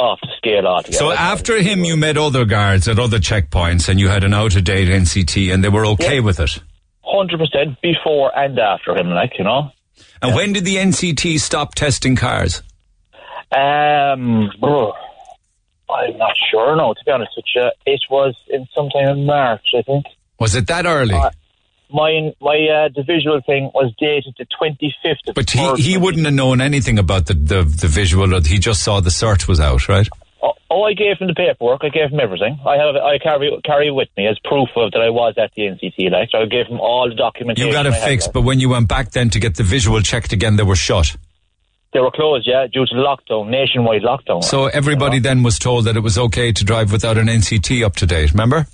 [0.00, 0.96] off the scale altogether.
[0.98, 4.56] So after him, you met other guards at other checkpoints and you had an out
[4.56, 6.20] of date NCT and they were okay Yeah.
[6.20, 6.58] with it.
[7.04, 9.70] 100% before and after him, like, you know.
[10.22, 12.62] And when did the NCT stop testing cars?
[13.52, 14.92] Um, oh,
[15.90, 17.70] I'm not sure, no, to be honest with you.
[17.86, 20.06] It was in sometime in March, I think.
[20.38, 21.14] Was it that early?
[21.14, 21.30] Uh,
[21.92, 26.24] My my uh, the visual thing was dated the 25th of but he, he wouldn't
[26.24, 29.60] have known anything about the, the, the visual, or he just saw the cert was
[29.60, 30.08] out, right?
[30.42, 31.82] Oh, oh, I gave him the paperwork.
[31.82, 32.58] I gave him everything.
[32.66, 35.50] I have I carry carry it with me as proof of that I was at
[35.56, 36.10] the NCT.
[36.10, 37.68] Like I gave him all the documentation.
[37.68, 40.32] You got it fixed, but when you went back then to get the visual checked
[40.32, 41.16] again, they were shut.
[41.92, 44.44] They were closed, yeah, due to lockdown, nationwide lockdown.
[44.44, 47.96] So everybody then was told that it was okay to drive without an NCT up
[47.96, 48.66] to date, remember?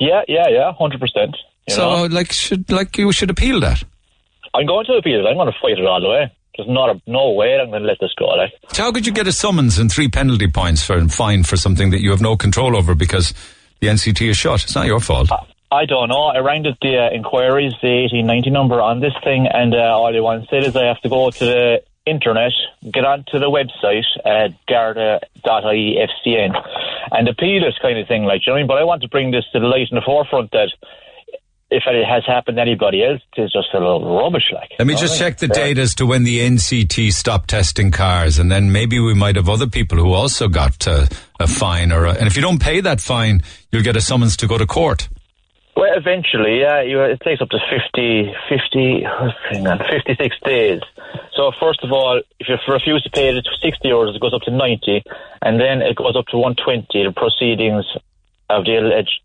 [0.00, 1.36] yeah, yeah, yeah, hundred percent.
[1.68, 3.82] So, like, should like you should appeal that.
[4.54, 5.28] I'm going to appeal it.
[5.28, 6.32] I'm going to fight it all the way.
[6.56, 8.26] There's not a no way I'm going to let this go.
[8.26, 11.42] Like So how could you get a summons and three penalty points for and fine
[11.42, 13.34] for something that you have no control over because
[13.80, 14.62] the NCT is shut?
[14.62, 15.30] It's not your fault.
[15.72, 16.26] I don't know.
[16.26, 20.12] I rang the, the uh, inquiries, the 1890 number on this thing, and uh, all
[20.12, 22.52] they want said is I have to go to the internet,
[22.92, 26.54] get onto the website at garda.iefcn,
[27.10, 28.68] and appeal this kind of thing, like, you know what I mean?
[28.68, 30.70] But I want to bring this to the light in the forefront that
[31.74, 34.70] if it has happened to anybody else, it's just a little rubbish, like.
[34.78, 35.64] Let me just check the Yeah.
[35.64, 39.48] date as to when the NCT stopped testing cars, and then maybe we might have
[39.48, 41.06] other people who also got uh,
[41.40, 44.36] a fine, or a, and if you don't pay that fine, you'll get a summons
[44.38, 45.08] to go to court.
[45.76, 49.02] Well, eventually, yeah, you, it takes up to 50, 50,
[49.50, 50.80] hang on, 56 days.
[51.34, 54.42] So, first of all, if you refuse to pay the 60 euros, it goes up
[54.42, 55.02] to 90,
[55.42, 57.84] and then it goes up to 120, the proceedings
[58.48, 59.18] of the alleged,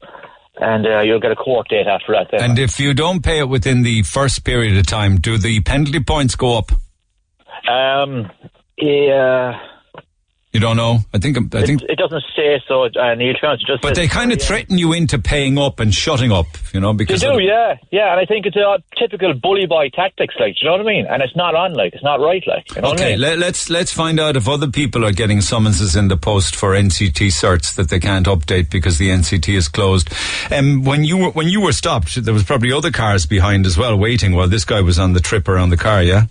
[0.59, 2.29] and uh, you'll get a court date after that.
[2.31, 2.51] Then.
[2.51, 6.01] And if you don't pay it within the first period of time, do the penalty
[6.01, 6.71] points go up?
[7.67, 8.29] Um,
[8.77, 9.59] yeah,
[10.51, 10.97] You don't know.
[11.13, 11.37] I think.
[11.53, 11.83] I think.
[11.83, 13.35] it, it doesn't say so, uh, Neil.
[13.35, 14.45] to be honest, it just But they kind of yeah.
[14.45, 18.09] threaten you into paying up and shutting up, you know, Because They do, yeah, yeah,
[18.11, 20.91] and I think it's a typical bully boy tactics, like, do you know what I
[20.91, 21.05] mean?
[21.05, 23.21] And it's not on, like, it's not right, like, you know what I Okay, mean?
[23.21, 26.71] let, let's let's find out if other people are getting summonses in the post for
[26.71, 30.09] NCT certs that they can't update because the NCT is closed.
[30.51, 33.77] Um, when you were when you were stopped, there was probably other cars behind as
[33.77, 36.01] well, waiting while this guy was on the trip around the car.
[36.01, 36.23] Yeah.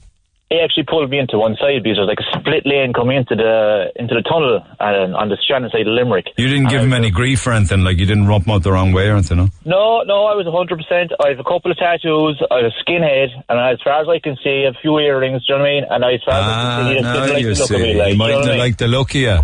[0.50, 3.18] He actually pulled me into one side because there was like a split lane coming
[3.18, 6.28] into the into the tunnel uh, on the Shannon side of Limerick.
[6.38, 8.72] You didn't give him any grief or anything, like you didn't rub him out the
[8.72, 9.48] wrong way or anything, no?
[9.66, 11.10] No, no, I was 100%.
[11.22, 14.20] I have a couple of tattoos, I have a skinhead, and as far as I
[14.20, 15.84] can see, a few earrings, do you know what I mean?
[15.90, 17.80] And as far as I can see, now didn't like Ah, you the look of
[17.82, 18.58] me, like, he you mightn't I have mean?
[18.58, 19.38] liked the look of you.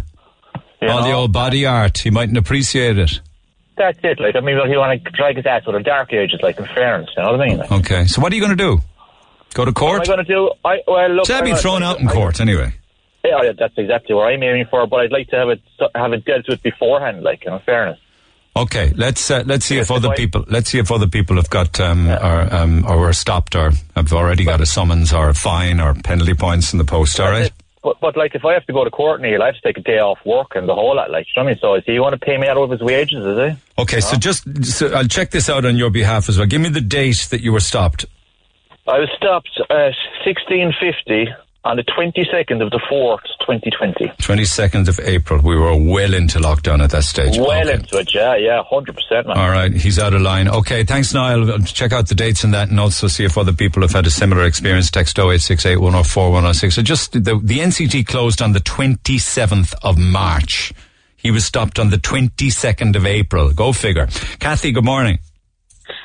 [0.81, 1.99] You All the old body art.
[1.99, 3.21] He mightn't appreciate it.
[3.77, 6.41] That's it, like, I mean, he want to drag his ass with a dark ages,
[6.43, 7.59] like, in fairness, you know what I mean?
[7.59, 8.81] Like, Okay, so what are you going to do?
[9.55, 10.01] Go to court.
[10.01, 10.13] what am?
[10.13, 10.51] I going to do?
[10.65, 11.27] I, well, look...
[11.27, 12.75] So be thrown out in court anyway.
[13.25, 15.63] Yeah, yeah, that's exactly what I'm aiming for, but I'd like to have it
[15.95, 17.99] have it dealt with beforehand, like, in fairness.
[18.57, 21.81] Okay, let's uh, let's see if other people let's see if other people have got
[21.81, 25.81] um, or um, or were stopped or have already got a summons or a fine
[25.81, 27.19] or penalty points in the post.
[27.19, 27.51] All right.
[27.83, 29.77] But, but like, if I have to go to court, Neil, I have to take
[29.77, 31.61] a day off work and the whole lot, like, you know what I mean?
[31.61, 33.83] So, is he want to pay me out of his wages, is he?
[33.83, 36.47] Okay, so just so I'll check this out on your behalf as well.
[36.47, 38.07] Give me the date that you were stopped.
[38.87, 39.95] I was stopped at
[40.27, 41.33] 1650
[41.65, 44.13] on the 22nd of the 4th, 2020.
[44.23, 45.41] Twenty second of April.
[45.43, 47.39] We were well into lockdown at that stage.
[47.39, 47.73] Well Okay.
[47.73, 49.39] into it, yeah, yeah, 100%, man.
[49.39, 50.47] All right, he's out of line.
[50.49, 51.59] Okay, thanks, Niall.
[51.61, 54.11] Check out the dates and that, and also see if other people have had a
[54.11, 54.91] similar experience.
[54.91, 56.75] Text 0868 104 106.
[56.75, 60.75] So just the, the NCT closed on the 27th of March.
[61.17, 63.51] He was stopped on the 22nd of April.
[63.55, 64.07] Go figure.
[64.41, 65.19] Kathy, good morning.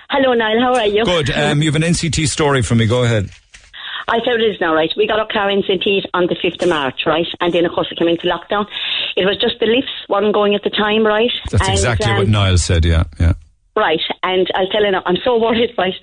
[0.10, 0.60] Hello, Niall.
[0.60, 1.06] How are you?
[1.06, 1.30] Good.
[1.30, 2.88] Um, you have an NCT story for me.
[2.88, 3.30] Go ahead.
[4.08, 4.92] I tell you this now, right?
[4.98, 5.84] We got our car in St.
[6.16, 7.28] On the 5th of March, right?
[7.42, 8.66] And then, of course, it came into lockdown.
[9.16, 11.30] It was just the lifts weren't going at the time, right?
[11.52, 12.86] That's And, exactly um, what Niall said.
[12.86, 13.34] Yeah, yeah.
[13.76, 15.94] Right, and I'll tell you now, I'm so worried, right?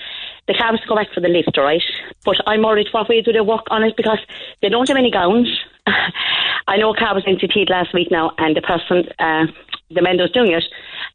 [0.46, 1.82] The car was to go back for the lift, right?
[2.24, 4.20] But I'm worried what way do they work on it because
[4.62, 5.48] they don't have any gowns.
[6.68, 9.46] I know a car was NCT'd last week now, and the person, uh,
[9.91, 10.64] the man that was doing it,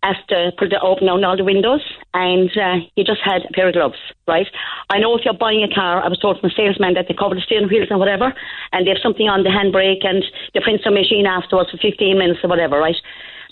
[0.03, 1.81] asked to put the open down all the windows,
[2.13, 4.47] and uh, he just had a pair of gloves, right?
[4.89, 7.13] I know if you're buying a car, I was told from a salesman that they
[7.13, 8.33] cover the steering wheels and whatever,
[8.71, 12.17] and they have something on the handbrake, and they print some machine afterwards for 15
[12.17, 12.95] minutes or whatever, right?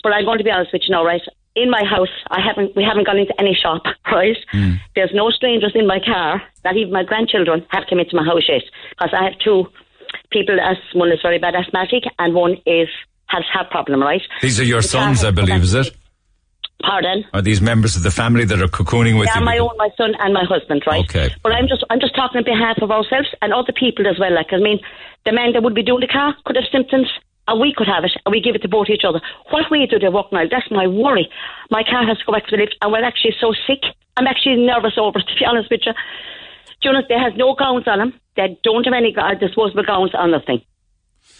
[0.02, 1.22] But I'm going to be honest with you now, right?
[1.56, 2.76] In my house, I haven't.
[2.76, 4.36] We haven't gone into any shop, right?
[4.94, 6.40] There's no strangers in my car.
[6.64, 9.66] Not even my grandchildren have come into my house yet, because I have two
[10.30, 10.56] people.
[10.60, 12.88] As one is very bad asthmatic, and one is
[13.30, 14.22] has heart problem, right?
[14.42, 15.96] These are your sons, I believe, is it?
[16.82, 17.24] Pardon?
[17.34, 19.44] Are these members of the family that are cocooning with yeah, you?
[19.44, 21.04] my own, my son, and my husband, right?
[21.04, 21.28] Okay.
[21.42, 24.34] But I'm just, I'm just talking on behalf of ourselves and other people as well.
[24.34, 24.80] Like, I mean,
[25.26, 27.06] the man that would be doing the car could have symptoms,
[27.46, 29.20] and we could have it, and we give it to both each other.
[29.50, 30.44] What way do they work now?
[30.50, 31.28] That's my worry.
[31.70, 33.84] My car has to go back to the lift, and we're actually so sick.
[34.16, 35.92] I'm actually nervous over it, to be honest with you.
[36.82, 38.14] Jonas, they has no gowns on them.
[38.36, 40.62] They don't have any disposable gowns on nothing.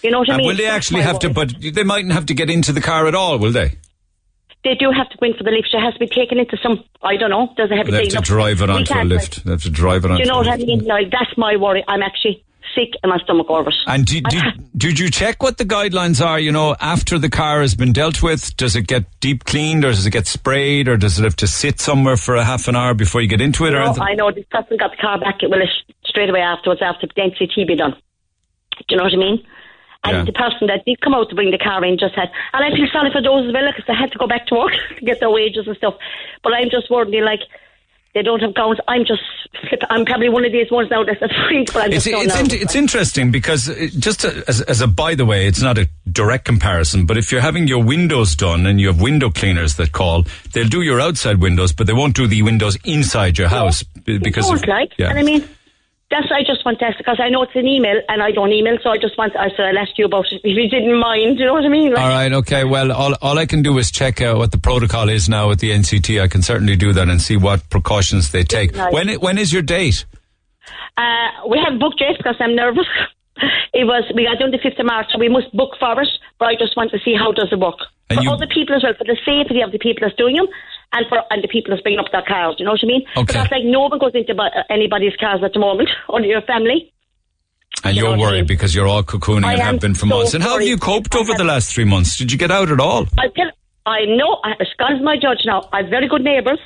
[0.03, 0.47] You know what I mean?
[0.47, 1.31] will they actually have to?
[1.31, 3.75] But they mightn't have to get into the car at all, will they?
[4.63, 5.69] They do have to go in for the lift.
[5.73, 8.09] It has to be taken into some, I don't know, does it have They have
[8.09, 9.45] to drive it onto a lift.
[9.45, 10.23] They have to drive it Do onto.
[10.25, 10.85] you know what I mean?
[10.85, 11.83] Now, that's my worry.
[11.89, 12.45] I'm actually
[12.75, 13.77] sick in my stomach over it.
[13.87, 14.43] And did, did,
[14.77, 16.39] did you check what the guidelines are?
[16.39, 19.93] You know, after the car has been dealt with, does it get deep cleaned, or
[19.93, 22.77] does it get sprayed, or does it have to sit somewhere for a half an
[22.77, 23.73] hour before you get into it?
[23.73, 24.03] or No, anything?
[24.03, 25.39] I know this person got the car back.
[25.43, 25.73] Well, it's
[26.05, 27.93] straight away afterwards, after the NCT be done.
[27.93, 29.43] Do you know what I mean?
[30.03, 30.25] And Yeah.
[30.25, 32.75] the person that did come out to bring the car in just had, and I
[32.75, 35.05] feel sorry for those as well because they had to go back to work to
[35.05, 35.95] get their wages and stuff.
[36.43, 37.41] But I'm just worried, like,
[38.15, 38.79] They don't have gowns.
[38.89, 39.23] I'm just,
[39.89, 42.41] I'm probably one of these ones now that's a freak, but I'm It's, just it's,
[42.55, 45.87] in, it's interesting because it, just as, as a by the way, it's not a
[46.11, 49.93] direct comparison, but if you're having your windows done and you have window cleaners that
[49.93, 50.25] call,
[50.55, 54.19] they'll do your outside windows, but they won't do the windows inside your house b-
[54.19, 55.11] because of, like, yeah.
[55.11, 55.47] and I mean,
[56.11, 58.53] that's I just want to ask because I know it's an email and I don't
[58.53, 59.37] email, so I just want.
[59.37, 61.39] I said I'll ask you about it if you didn't mind.
[61.39, 61.93] You know what I mean?
[61.95, 62.65] Like, All right, okay.
[62.65, 65.61] Well, all, all I can do is check out what the protocol is now with
[65.61, 66.21] the NCT.
[66.21, 68.77] I can certainly do that and see what precautions they take.
[68.77, 68.93] Right.
[68.93, 70.05] When when is your date?
[70.97, 72.87] Uh, we have booked it because I'm nervous.
[73.73, 76.09] It was we got done the fifth of March, so we must book for it.
[76.39, 77.79] But I just want to see how does it work
[78.11, 80.37] And for you- other people as well, for the safety of the people that's doing
[80.37, 80.49] them,
[80.93, 82.57] and for and the people that's bringing up their cars.
[82.59, 83.03] You know what I mean?
[83.17, 83.33] Okay.
[83.33, 86.93] Because like no one goes into uh, anybody's cars at the moment, only your family.
[87.85, 88.47] And you I worried mean?
[88.47, 90.35] because you're all cocooning I and have been for so months.
[90.35, 92.17] And how have you coped over the last three months?
[92.19, 93.07] Did you get out at all?
[93.19, 93.51] I tell,
[93.87, 96.59] I know, I- as God is my judge now, I have very good neighbours.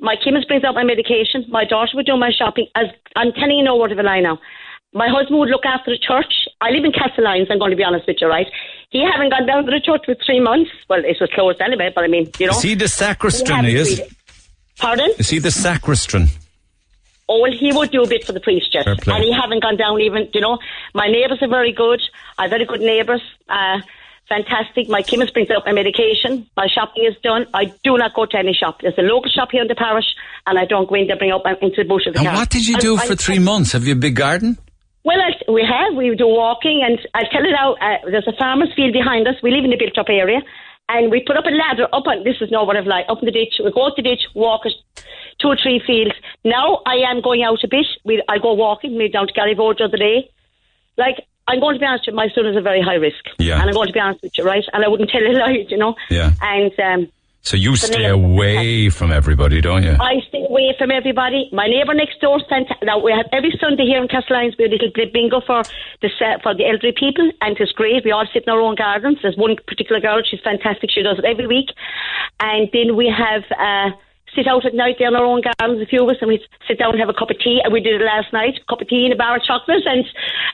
[0.00, 1.44] My chemist brings out my medication.
[1.48, 2.68] My daughter would do my shopping.
[2.76, 2.86] As
[3.16, 4.38] I'm telling you no word of a lie now.
[4.94, 6.32] My husband would look after the church.
[6.60, 8.46] I live in Castlelyons, I'm going to be honest with you, right?
[8.90, 10.70] He haven't gone down to the church for three months.
[10.88, 12.52] Well, it was closed anyway, but I mean, you know.
[12.56, 14.00] Is he the sacristan, he is?
[14.78, 15.10] Pardon?
[15.18, 16.28] Is he the sacristan?
[17.28, 18.86] Oh, well, he would do a bit for the priest, yes.
[18.86, 20.58] And he haven't gone down even, you know.
[20.94, 22.00] My neighbours are very good.
[22.38, 23.20] I have very good neighbours.
[23.46, 23.80] Uh,
[24.30, 24.88] fantastic.
[24.88, 26.46] My chemist brings up my medication.
[26.56, 27.44] My shopping is done.
[27.52, 28.80] I do not go to any shop.
[28.80, 30.06] There's a local shop here in the parish,
[30.46, 32.36] and I don't go in there, bring up into the bush of the And car.
[32.36, 33.72] what did you do I- for three months?
[33.72, 34.56] Have you a big garden?
[35.04, 35.94] Well, I, we have.
[35.94, 37.76] We do walking, and I tell it out.
[37.80, 39.36] Uh, there's a farmer's field behind us.
[39.42, 40.40] We live in a built-up area,
[40.88, 42.24] and we put up a ladder up on.
[42.24, 43.60] This is no what of like up in the ditch.
[43.62, 44.74] We go up the ditch, walk it,
[45.40, 46.14] two or three fields.
[46.44, 47.86] Now I am going out a bit.
[48.04, 48.96] We I go walking.
[48.96, 50.30] We down to Garryvold the other day.
[50.96, 53.24] Like I'm going to be honest with you, my son is a very high risk.
[53.38, 53.58] Yeah.
[53.58, 54.64] And I'm going to be honest with you, right?
[54.72, 55.94] And I wouldn't tell a lie, you know.
[56.10, 56.32] Yeah.
[56.42, 57.12] And um,
[57.42, 59.96] So you The stay away from everybody, don't you?
[59.98, 61.48] I stay away from everybody.
[61.52, 64.72] My neighbour next door sent now we have every Sunday here in Castlelyons we have
[64.72, 65.62] a little bingo for
[66.02, 66.10] the
[66.42, 68.04] for the elderly people and it's great.
[68.04, 69.18] We all sit in our own gardens.
[69.22, 71.70] There's one particular girl, she's fantastic, she does it every week.
[72.40, 73.96] And then we have uh
[74.36, 76.44] sit out at night there in our own gardens, a few of us, and we
[76.68, 77.60] sit down and have a cup of tea.
[77.64, 79.82] And we did it last night, a cup of tea and a bar of chocolate
[79.86, 80.04] and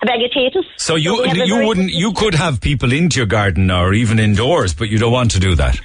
[0.01, 0.64] a bag of potatoes.
[0.76, 4.74] So you a you wouldn't you could have people into your garden or even indoors,
[4.74, 5.80] but you don't want to do that.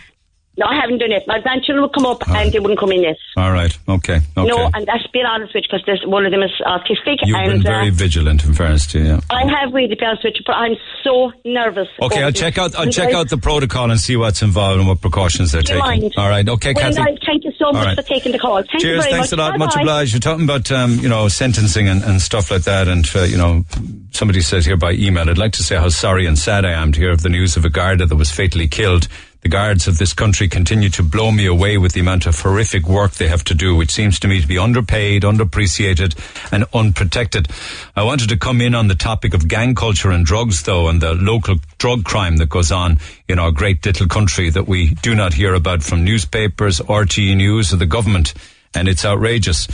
[0.60, 1.24] No, I haven't done it.
[1.26, 3.16] My grandchildren would come up and they wouldn't come in yet.
[3.38, 3.72] All right.
[3.88, 4.20] Okay.
[4.38, 4.48] Okay.
[4.48, 7.20] No, and that's being honest with you because one of them is autistic.
[7.24, 9.06] You've and, been very uh, vigilant in fairness to you.
[9.06, 9.20] Yeah.
[9.30, 11.88] I have really been honest with you, but I'm so nervous.
[12.02, 12.42] Okay, I'll this.
[12.42, 15.00] check out I'll And check I- out the protocol and see what's involved and what
[15.00, 15.80] precautions they're taking.
[15.80, 16.14] mind?
[16.18, 16.48] All right.
[16.48, 16.96] Okay, well, Kathy.
[16.98, 17.96] guys, thank you so much right.
[17.96, 18.58] for taking the call.
[18.58, 19.40] Thank you Cheers, thanks much.
[19.40, 19.58] a lot.
[19.58, 19.82] Much Bye-bye.
[19.82, 20.14] obliged.
[20.14, 22.90] You're talking about, um, you know, sentencing and, and stuff like that.
[22.90, 23.64] And, uh, you know,
[24.12, 26.92] somebody says here by email, I'd like to say how sorry and sad I am
[26.92, 29.08] to hear of the news of a Garda that was fatally killed.
[29.42, 32.88] The guards of this country continue to blow me away with the amount of horrific
[32.88, 36.14] work they have to do, which seems to me to be underpaid, underappreciated,
[36.52, 37.48] and unprotected.
[37.96, 41.02] I wanted to come in on the topic of gang culture and drugs, though, and
[41.02, 42.98] the local drug crime that goes on
[43.30, 47.72] in our great little country that we do not hear about from newspapers, RTE News,
[47.74, 48.34] or the government
[48.76, 49.68] and it's outrageous.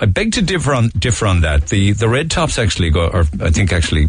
[0.00, 1.66] I beg to differ on differ on that.
[1.66, 4.08] The the red tops actually go, or I think actually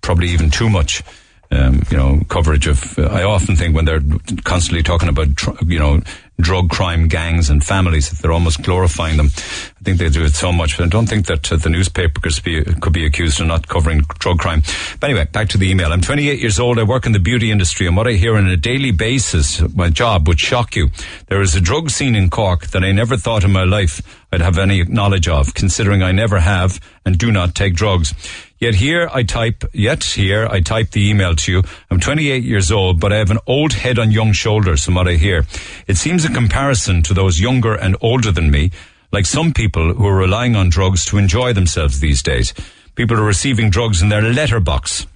[0.00, 1.02] probably even too much.
[1.50, 2.98] Um, you know, coverage of.
[2.98, 4.02] Uh, I often think when they're
[4.44, 6.02] constantly talking about, tr- you know,
[6.40, 9.28] drug crime gangs and families, that they're almost glorifying them.
[9.28, 10.76] I think they do it so much.
[10.76, 13.66] But I don't think that uh, the newspaper could be, could be accused of not
[13.66, 14.62] covering drug crime.
[15.00, 15.92] But anyway, back to the email.
[15.92, 16.78] I'm 28 years old.
[16.78, 19.88] I work in the beauty industry, and what I hear on a daily basis, my
[19.90, 20.90] job would shock you.
[21.28, 24.42] There is a drug scene in Cork that I never thought in my life I'd
[24.42, 28.12] have any knowledge of, considering I never have and do not take drugs.
[28.58, 31.62] Yet here I type, yet here I type the email to you.
[31.90, 35.06] I'm 28 years old, but I have an old head on young shoulders from what
[35.06, 35.46] I hear.
[35.86, 38.72] It seems a comparison to those younger and older than me,
[39.12, 42.52] like some people who are relying on drugs to enjoy themselves these days.
[42.96, 45.06] People are receiving drugs in their letterbox.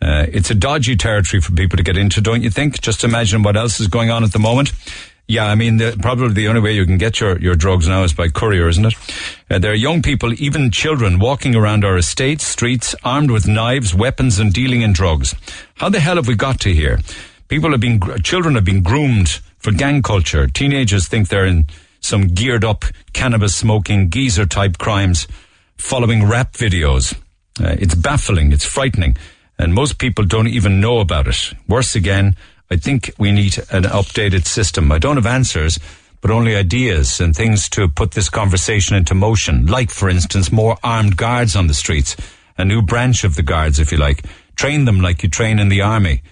[0.00, 2.80] Uh, it's a dodgy territory for people to get into, don't you think?
[2.80, 4.72] Just imagine what else is going on at the moment.
[5.28, 8.04] Yeah, I mean, the, probably the only way you can get your, your drugs now
[8.04, 8.94] is by courier, isn't it?
[9.50, 13.92] Uh, there are young people, even children, walking around our estates, streets, armed with knives,
[13.92, 15.34] weapons, and dealing in drugs.
[15.76, 17.00] How the hell have we got to here?
[17.48, 20.46] People have been, children have been groomed for gang culture.
[20.46, 21.66] Teenagers think they're in
[22.00, 25.26] some geared up cannabis smoking geezer type crimes
[25.76, 27.14] following rap videos.
[27.60, 28.52] Uh, it's baffling.
[28.52, 29.16] It's frightening.
[29.58, 31.52] And most people don't even know about it.
[31.66, 32.36] Worse again,
[32.70, 34.90] I think we need an updated system.
[34.90, 35.78] I don't have answers,
[36.20, 39.66] but only ideas and things to put this conversation into motion.
[39.66, 42.16] Like, for instance, more armed guards on the streets.
[42.58, 44.24] A new branch of the guards, if you like.
[44.56, 46.22] Train them like you train in the army.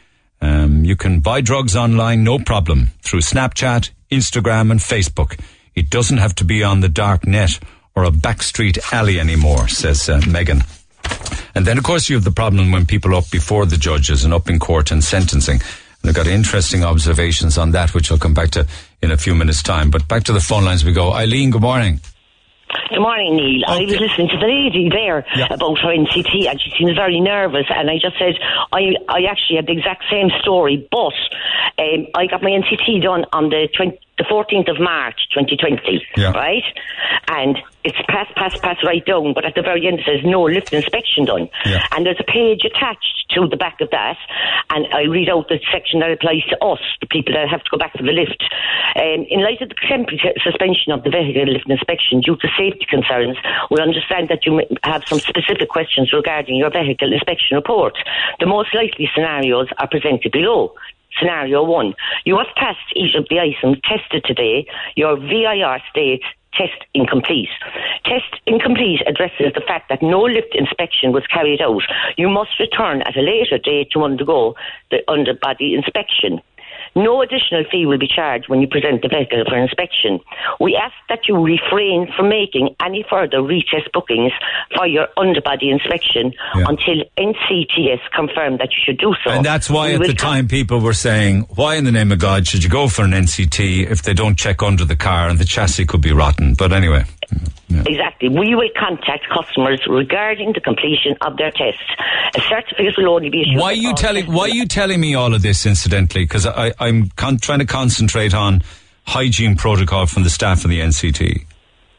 [0.40, 5.38] Um, you can buy drugs online, no problem, through Snapchat, Instagram, and Facebook.
[5.74, 7.58] It doesn't have to be on the dark net
[7.94, 10.64] or a backstreet alley anymore, says uh, Megan.
[11.54, 14.34] And then, of course, you have the problem when people up before the judges and
[14.34, 15.60] up in court and sentencing.
[16.06, 18.66] I've got interesting observations on that, which I'll come back to
[19.02, 19.90] in a few minutes' time.
[19.90, 21.12] But back to the phone lines we go.
[21.12, 22.00] Eileen, good morning.
[22.90, 23.62] Good morning, Neil.
[23.66, 27.66] I was listening to the lady there about her NCT, and she seems very nervous.
[27.70, 28.34] And I just said
[28.72, 31.14] I I actually had the exact same story, but
[31.78, 36.30] um, I got my NCT done on the 20, the 14th of March, 2020, Yeah.
[36.32, 36.62] right?
[37.28, 40.42] And it's pass, pass, pass right down, but at the very end it says no
[40.44, 41.48] lift inspection done.
[41.92, 44.16] And there's a page attached to the back of that,
[44.70, 47.70] and I read out the section that applies to us, the people that have to
[47.70, 48.42] go back for the lift.
[48.94, 52.86] Um, in light of the temporary suspension of the vehicle lift inspection due to safety
[52.88, 53.36] concerns,
[53.70, 57.98] we understand that you may have some specific questions regarding your vehicle inspection report.
[58.38, 60.74] The most likely scenarios are presented below.
[61.18, 61.94] Scenario one,
[62.24, 64.66] you have passed each of the items tested today.
[64.96, 67.48] Your VIR states test incomplete.
[68.04, 71.82] Test incomplete addresses the fact that no lift inspection was carried out.
[72.16, 74.54] You must return at a later date to undergo
[74.90, 76.40] the underbody inspection.
[76.94, 80.20] No additional fee will be charged when you present the vehicle for inspection.
[80.60, 84.32] We ask that you refrain from making any further retest bookings
[84.76, 89.30] for your underbody inspection until NCTS confirm that you should do so.
[89.30, 92.18] And that's why We at the time people were saying, why in the name of
[92.18, 95.38] God should you go for an NCT if they don't check under the car and
[95.38, 96.54] the chassis could be rotten?
[96.54, 97.04] But anyway.
[97.86, 98.28] Exactly.
[98.28, 101.82] We will contact customers regarding the completion of their tests.
[102.36, 103.60] A certificate will only be issued.
[103.60, 105.66] Why are you telling Why are you telling me all of this?
[105.66, 108.62] Incidentally, because I I'm con- trying to concentrate on
[109.06, 111.44] hygiene protocol from the staff of the NCT.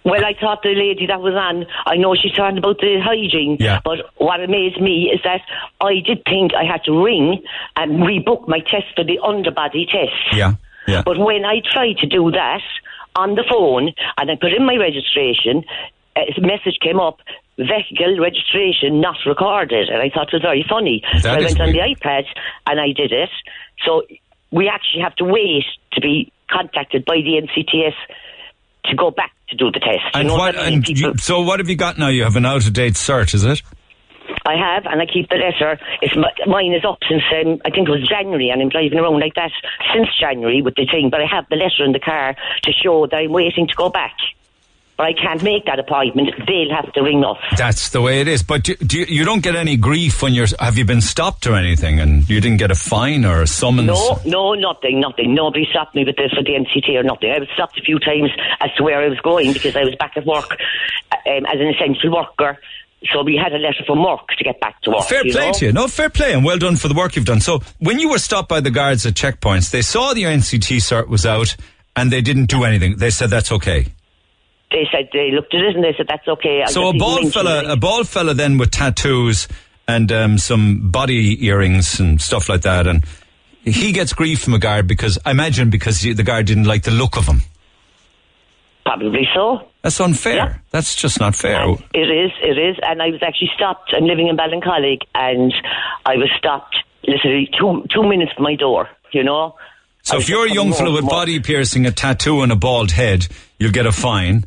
[0.05, 3.57] Well, I thought the lady that was on, I know she's talking about the hygiene,
[3.59, 3.79] Yeah.
[3.83, 5.41] but what amazed me is that
[5.81, 7.41] I did think I had to ring
[7.75, 10.13] and rebook my test for the underbody test.
[10.31, 10.53] Yeah,
[10.87, 11.01] yeah.
[11.03, 12.61] But when I tried to do that
[13.15, 15.63] on the phone and I put in my registration,
[16.15, 17.19] a message came up,
[17.57, 19.89] vehicle registration not recorded.
[19.89, 21.03] And I thought it was very funny.
[21.19, 21.99] So I went on the weird.
[21.99, 22.23] iPad
[22.67, 23.29] and I did it.
[23.85, 24.03] So
[24.51, 27.95] we actually have to wait to be contacted by the NCTS
[28.85, 29.99] to go back to do the test.
[30.13, 30.55] You And know what?
[30.55, 32.07] And you, so what have you got now?
[32.09, 33.61] You have an out of date cert, is it?
[34.45, 35.79] I have, and I keep the letter.
[36.01, 38.99] It's mi- mine is up since um, I think it was January, and I'm driving
[38.99, 39.51] around like that
[39.93, 41.09] since January with the thing.
[41.09, 43.89] But I have the letter in the car to show that I'm waiting to go
[43.89, 44.15] back.
[44.97, 46.29] But I can't make that appointment.
[46.47, 47.37] They'll have to ring us.
[47.57, 48.43] That's the way it is.
[48.43, 50.47] But do, do you, you don't get any grief when you're.
[50.57, 51.99] Have you been stopped or anything?
[51.99, 53.87] And you didn't get a fine or a summons?
[53.87, 55.35] No, no, nothing, nothing.
[55.35, 57.29] Nobody stopped me with the, for the NCT or nothing.
[57.29, 58.29] I was stopped a few times
[58.61, 61.67] as to where I was going because I was back at work um, as an
[61.67, 62.57] essential worker.
[63.11, 65.03] So we had a letter from work to get back to work.
[65.05, 65.53] Fair play know?
[65.53, 65.71] to you.
[65.71, 67.41] No, fair play, and well done for the work you've done.
[67.41, 71.07] So, when you were stopped by the guards at checkpoints, they saw the NCT cert
[71.07, 71.55] was out,
[71.95, 72.97] and they didn't do anything.
[72.97, 73.87] They said that's okay.
[74.71, 76.63] They said they looked at it and they said that's okay.
[76.63, 77.69] I So a bald fella, it.
[77.69, 79.47] a bald fella, then with tattoos
[79.87, 83.05] and um, some body earrings and stuff like that, and
[83.63, 86.91] he gets grief from a guard because I imagine because the guard didn't like the
[86.91, 87.41] look of him.
[88.85, 89.67] Probably so.
[89.81, 90.61] That's unfair.
[90.71, 91.63] That's just not fair.
[91.93, 92.77] It is, it is.
[92.83, 93.93] And I was actually stopped.
[93.95, 95.53] I'm living in Ballincollig and
[96.05, 96.75] I was stopped
[97.07, 99.55] literally two two minutes from my door, you know.
[100.03, 103.27] So if you're a young fellow with body piercing, a tattoo, and a bald head,
[103.57, 104.45] you'll get a fine.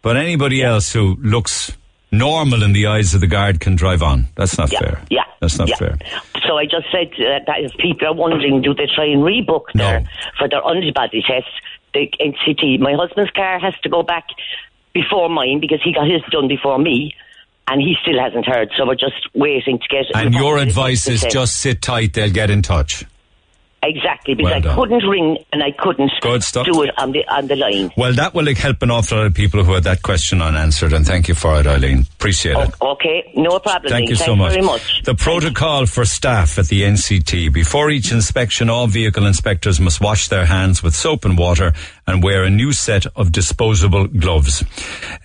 [0.00, 1.76] But anybody else who looks
[2.12, 4.28] normal in the eyes of the guard can drive on.
[4.36, 5.02] That's not Yeah, fair.
[5.10, 5.76] yeah, That's not yeah.
[5.76, 5.98] fair.
[6.46, 9.72] So I just said uh, that if people are wondering, do they try and rebook
[9.74, 10.04] their
[10.38, 11.46] for their underbody test?
[11.94, 12.80] The NCT.
[12.80, 14.24] My husband's car has to go back
[14.92, 17.14] before mine because he got his done before me,
[17.68, 18.70] and he still hasn't heard.
[18.76, 20.06] So we're just waiting to get.
[20.14, 23.04] And your advice is just sit tight, they'll get in touch.
[23.82, 24.76] Exactly because Well I done.
[24.76, 26.66] couldn't ring and I couldn't Good stuff.
[26.66, 27.90] do it on the on the line.
[27.96, 31.06] Well, that will help an awful lot of people who had that question unanswered, and
[31.06, 32.06] thank you for it, Eileen.
[32.18, 32.70] Appreciate it.
[32.80, 33.90] Okay, no problem.
[33.90, 34.52] Thank you Thanks so much.
[34.52, 35.02] very much.
[35.04, 37.52] The protocol for staff at the NCT.
[37.52, 41.72] Before each inspection, all vehicle inspectors must wash their hands with soap and water
[42.06, 44.62] and wear a new set of disposable gloves.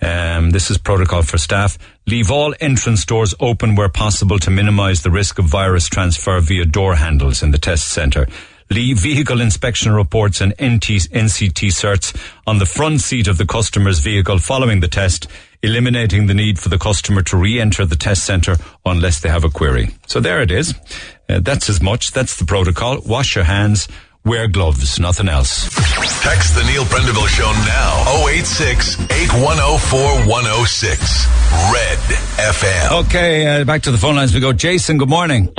[0.02, 1.78] Um, this is protocol for staff.
[2.08, 6.64] Leave all entrance doors open where possible to minimize the risk of virus transfer via
[6.64, 8.26] door handles in the test center.
[8.70, 12.16] Leave vehicle inspection reports and NT, NCT certs
[12.46, 15.26] on the front seat of the customer's vehicle following the test,
[15.62, 18.56] eliminating the need for the customer to re-enter the test center
[18.86, 19.90] unless they have a query.
[20.06, 20.72] So there it is.
[21.28, 22.12] Uh, that's as much.
[22.12, 23.02] That's the protocol.
[23.04, 23.86] Wash your hands.
[24.24, 24.98] Wear gloves.
[24.98, 25.68] Nothing else.
[26.22, 28.26] Text the Neil Prendeville Show now.
[28.28, 31.26] 086 8104 106.
[31.72, 31.98] Red
[32.52, 33.06] FM.
[33.06, 34.52] Okay, uh, back to the phone lines we go.
[34.52, 35.54] Jason, good morning.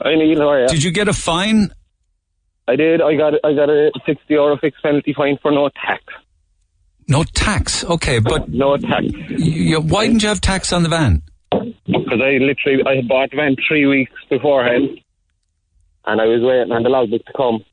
[0.00, 0.68] Hi Neil, how are you?
[0.68, 1.70] Did you get a fine?
[2.68, 3.00] I did.
[3.00, 6.02] I got I got a sixty euro fixed penalty fine for no tax.
[7.08, 7.84] No tax.
[7.84, 9.04] Okay, but no tax.
[9.28, 11.22] You, why didn't you have tax on the van?
[11.52, 15.00] Because I literally I had bought the van three weeks beforehand,
[16.06, 17.64] and I was waiting on the logbook to come.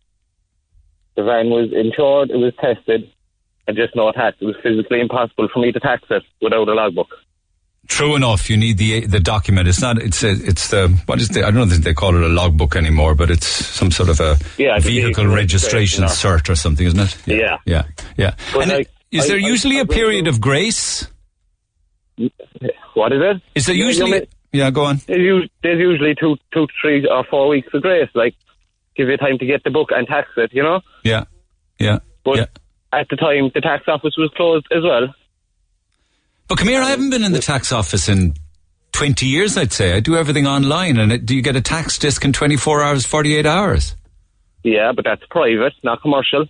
[1.16, 3.12] The van was insured, it was tested,
[3.68, 4.38] and just no tax.
[4.42, 7.10] It was physically impossible for me to tax it without a logbook.
[7.88, 8.50] True enough.
[8.50, 9.68] You need the the document.
[9.68, 10.02] It's not.
[10.02, 11.42] It's a, it's the what is the?
[11.46, 14.20] I don't know if they call it a logbook anymore, but it's some sort of
[14.22, 17.18] a Yeah, vehicle registration cert or something, isn't it?
[17.28, 17.58] Yeah.
[17.66, 17.84] Yeah,
[18.18, 18.36] yeah.
[18.54, 21.08] But And like, is I- there I- usually I a period of grace?
[22.94, 23.42] What is it?
[23.56, 24.28] Is there Yeah, usually?
[24.54, 25.02] Yeah, go on.
[25.08, 28.10] There's, us- there's usually two, two, three, or four weeks of grace.
[28.14, 28.36] Like,
[28.96, 30.54] give you time to get the book and tax it.
[30.54, 30.82] You know.
[31.04, 31.26] Yeah,
[31.80, 32.00] yeah.
[32.24, 32.46] But yeah.
[32.94, 35.14] at the time, the tax office was closed as well.
[36.48, 38.36] But come here, I haven't been in the tax office in
[38.92, 39.94] 20 years, I'd say.
[39.94, 43.06] I do everything online, and it, do you get a tax disc in 24 hours,
[43.06, 43.96] 48 hours?
[44.64, 46.46] Yeah, but that's private, not commercial.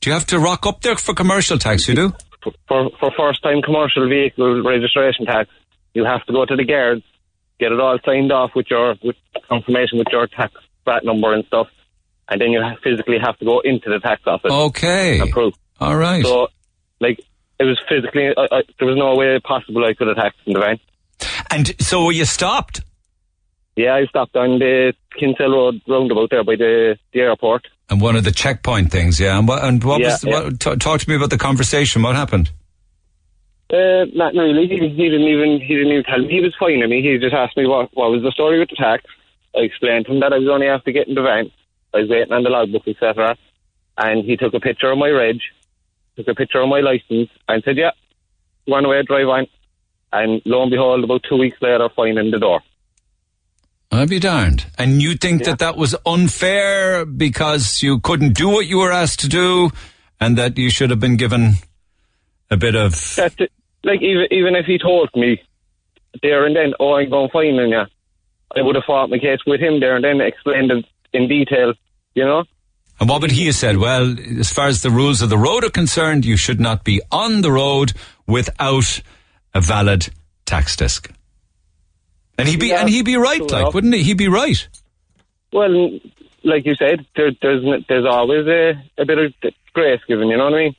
[0.00, 1.88] Do you have to rock up there for commercial tax?
[1.88, 2.12] You do?
[2.68, 5.48] For for first time commercial vehicle registration tax,
[5.94, 7.02] you have to go to the guards,
[7.64, 9.16] get it all signed off with your with
[9.48, 10.52] confirmation with your tax
[10.84, 11.68] VAT number and stuff,
[12.28, 14.52] and then you physically have to go into the tax office.
[14.52, 15.20] Okay.
[15.20, 15.54] And prove.
[15.80, 16.24] All right.
[16.24, 16.48] So,
[17.00, 17.18] like,
[17.58, 20.52] it was physically, I, I, there was no way possible I could have taxed in
[20.54, 20.78] the van.
[21.50, 22.80] And so you stopped?
[23.76, 27.66] Yeah, I stopped on the Kinsale Road roundabout there by the, the airport.
[27.90, 29.38] And one of the checkpoint things, yeah.
[29.38, 30.42] And what, and what Yeah, was, yeah.
[30.44, 32.02] what, t- talk to me about the conversation.
[32.02, 32.50] What happened?
[33.74, 34.68] Uh, not really.
[34.68, 37.02] He, he didn't even he didn't even tell me he was fining me.
[37.02, 39.02] He just asked me what what was the story with the tax.
[39.56, 41.50] I explained to him that I was only after getting the van.
[41.92, 43.36] I was waiting on the logbook, etc.
[43.98, 45.38] And he took a picture of my reg,
[46.16, 47.90] took a picture of my license, and said, "Yeah,
[48.68, 49.46] run away, drive on."
[50.12, 52.60] And lo and behold, about two weeks later, fine in the door.
[53.90, 54.66] I'd be darned.
[54.78, 59.20] And you think that that was unfair because you couldn't do what you were asked
[59.20, 59.70] to do
[60.20, 61.54] and that you should have been given
[62.50, 63.18] a bit of.
[63.84, 65.40] Like even even if he told me
[66.22, 69.40] there and then, "Oh, I'm going to fine," and I would have fought my case
[69.46, 71.74] with him there and then, explained it in detail.
[72.14, 72.44] You know.
[73.00, 73.76] And what would he have said?
[73.78, 77.02] Well, as far as the rules of the road are concerned, you should not be
[77.10, 77.92] on the road
[78.26, 79.02] without
[79.52, 80.08] a valid
[80.46, 81.10] tax disc.
[82.38, 83.74] And he'd be Yeah, and he'd be right, like, enough.
[83.74, 84.02] wouldn't he?
[84.04, 84.66] He'd be right.
[85.52, 85.98] Well,
[86.44, 89.34] like you said, there, there's there's always a, a bit of
[89.72, 90.28] grace given.
[90.28, 90.76] You know what I mean?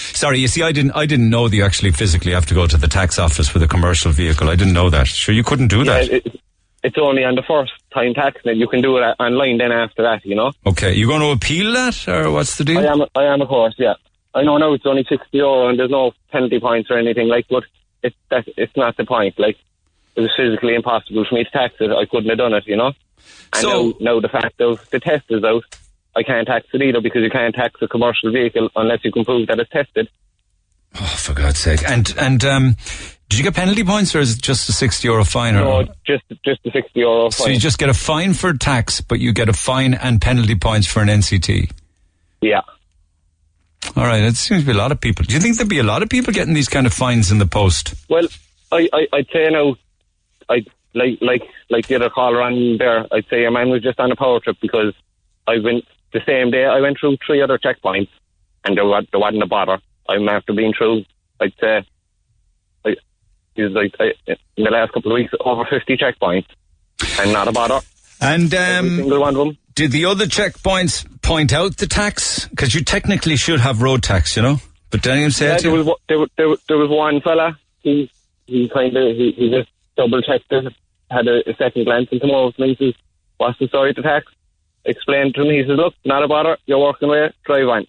[0.00, 2.66] Sorry, you see, I didn't I didn't know that you actually physically have to go
[2.66, 4.48] to the tax office with a commercial vehicle.
[4.48, 5.06] I didn't know that.
[5.06, 6.08] Sure, you couldn't do that.
[6.08, 6.40] It,
[6.82, 8.56] it's only on the first time tax it.
[8.56, 10.24] You can do it online then after that.
[10.24, 10.52] You know.
[10.66, 12.78] Okay, you going to appeal that, or what's the deal?
[12.78, 13.02] I am.
[13.14, 13.74] I am, of course.
[13.78, 13.94] Yeah.
[14.34, 17.46] I know now it's only sixty euro and there's no penalty points or anything like.
[17.48, 17.64] But
[18.02, 19.38] it that it's not the point.
[19.38, 19.56] Like
[20.16, 21.90] it was physically impossible for me to tax it.
[21.90, 22.66] I couldn't have done it.
[22.66, 22.92] You know.
[23.52, 25.64] And now, now the fact of the test is out,
[26.16, 29.24] I can't tax it either because you can't tax a commercial vehicle unless you can
[29.24, 30.08] prove that it's tested.
[31.00, 31.88] Oh, for God's sake!
[31.88, 32.76] And and um,
[33.28, 35.54] did you get penalty points, or is it just a sixty euro fine?
[35.54, 37.24] Or No, just just the sixty euro.
[37.24, 37.30] Fine.
[37.30, 37.54] So fine.
[37.54, 40.88] you just get a fine for tax, but you get a fine and penalty points
[40.88, 41.70] for an NCT.
[42.40, 42.62] Yeah.
[43.96, 45.24] All right, it seems to be a lot of people.
[45.24, 47.38] Do you think there'd be a lot of people getting these kind of fines in
[47.38, 47.94] the post?
[48.08, 48.26] Well,
[48.70, 49.76] I, I, I'd say now,
[50.48, 50.64] I
[50.94, 53.06] like like like the other caller on there.
[53.12, 54.92] I'd say a man was just on a power trip because
[55.46, 56.64] I went the same day.
[56.64, 58.08] I went through three other checkpoints,
[58.64, 59.78] and there, wa- there wasn't a bother.
[60.08, 61.04] I'm after being through.
[61.40, 61.84] I'd say,
[62.84, 62.94] I,
[63.56, 64.12] like I,
[64.56, 66.46] in the last couple of weeks over fifty checkpoints,
[67.20, 67.80] and not a bother.
[68.20, 69.58] And um, single one of them.
[69.74, 72.46] did the other checkpoints point out the tax?
[72.48, 74.58] Because you technically should have road tax, you know.
[74.90, 77.20] But anyone say Yeah, it there was one- there, was- there, was- there was one
[77.22, 77.58] fella.
[77.80, 78.10] He
[78.46, 80.72] he kind of he, he just double checked it,
[81.10, 82.94] had a, a second glance into most and he says,
[83.38, 84.26] "What's the story to tax?"
[84.84, 85.50] Explained to him.
[85.50, 86.56] He says, "Look, not a bother.
[86.66, 87.30] You're working away.
[87.44, 87.86] Drive on."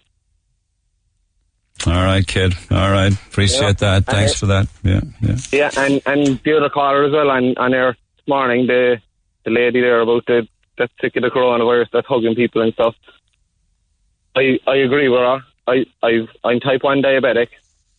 [1.88, 2.54] All right, kid.
[2.70, 4.00] All right, appreciate Yeah.
[4.00, 4.06] that.
[4.06, 4.68] Thanks Uh, for that.
[4.84, 5.36] Yeah, yeah.
[5.52, 9.02] Yeah, and and the other caller as well on on air this morning, the
[9.46, 10.48] the lady there about the
[10.78, 12.96] that sick of the coronavirus that's hugging people and stuff.
[14.36, 15.42] I I agree with her.
[15.68, 17.48] I I I'm type one diabetic.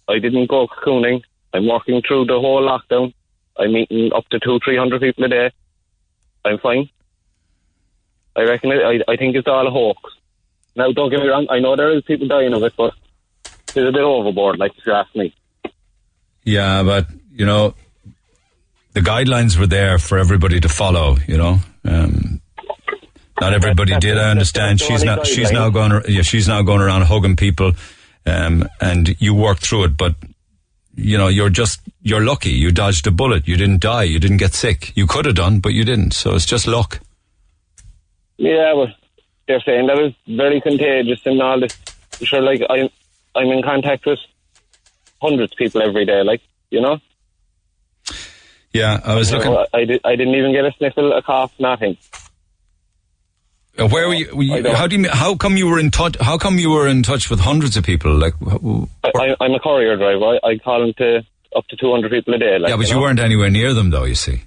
[0.09, 1.23] I didn't go cocooning.
[1.55, 3.12] I'm working through the whole lockdown.
[3.59, 5.51] I'm meeting up to two three hundred people a day.
[6.44, 6.89] I'm fine.
[8.36, 10.00] I reckon it, I I think it's all a hoax.
[10.74, 11.46] Now don't get me wrong.
[11.50, 12.94] I know there is people dying of it, but
[13.44, 14.59] it's a bit overboard.
[14.59, 15.34] Like if you ask me.
[16.44, 17.74] Yeah, but you know,
[18.92, 21.16] the guidelines were there for everybody to follow.
[21.26, 22.40] You know, um,
[23.40, 24.18] not everybody did.
[24.18, 24.80] I understand.
[24.80, 25.26] She's not.
[25.26, 26.02] She's now going.
[26.09, 27.72] Yeah, she's now going around hugging people,
[28.26, 29.96] um, and you worked through it.
[29.96, 30.16] But
[30.94, 32.50] you know, you're just you're lucky.
[32.50, 33.46] You dodged a bullet.
[33.46, 34.04] You didn't die.
[34.04, 34.96] You didn't get sick.
[34.96, 36.12] You could have done, but you didn't.
[36.12, 37.00] So it's just luck.
[38.36, 38.88] Yeah, well,
[39.46, 41.76] they're saying that it's very contagious and all this.
[42.22, 42.88] Sure, like I'm,
[43.34, 44.18] I'm in contact with
[45.20, 46.40] hundreds of people every day, like,
[46.70, 46.98] you know?
[48.72, 49.52] Yeah, I was looking.
[49.52, 51.96] know, I, did, I didn't even get a sniffle, a cough, nothing.
[53.78, 54.34] Uh, Where were you?
[54.34, 55.09] were you- how do you?
[55.09, 56.16] How come you were in touch?
[56.20, 58.14] How come you were in touch with hundreds of people?
[58.14, 60.38] Like, wh- I, I, I'm a courier driver.
[60.42, 61.22] I, I call them to
[61.56, 62.59] up to 200 people a day.
[62.59, 63.00] Like, yeah, but you know?
[63.02, 64.04] weren't anywhere near them, though.
[64.04, 64.42] You see.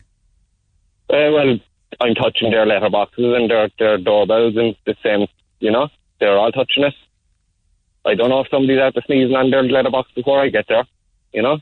[1.10, 1.60] Uh, well,
[2.00, 5.28] I'm touching their letterboxes and their, their doorbells and the same,
[5.60, 5.88] you know,
[6.20, 6.94] they're all touching it.
[8.06, 10.84] I don't know if somebody's out to sneezing on their letterbox before I get there,
[11.34, 11.60] you know?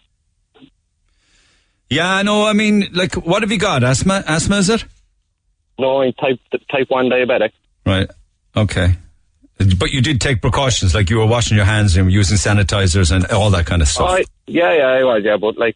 [1.89, 3.83] Yeah, no, I mean, like, what have you got?
[3.83, 4.23] Asthma?
[4.27, 4.83] Asthma is it?
[5.77, 6.39] No, I'm type,
[6.71, 7.51] type 1 diabetic.
[7.85, 8.09] Right.
[8.55, 8.95] Okay.
[9.77, 13.25] But you did take precautions, like you were washing your hands and using sanitizers and
[13.27, 14.09] all that kind of stuff.
[14.09, 15.75] I, yeah, yeah, I was, yeah, but like,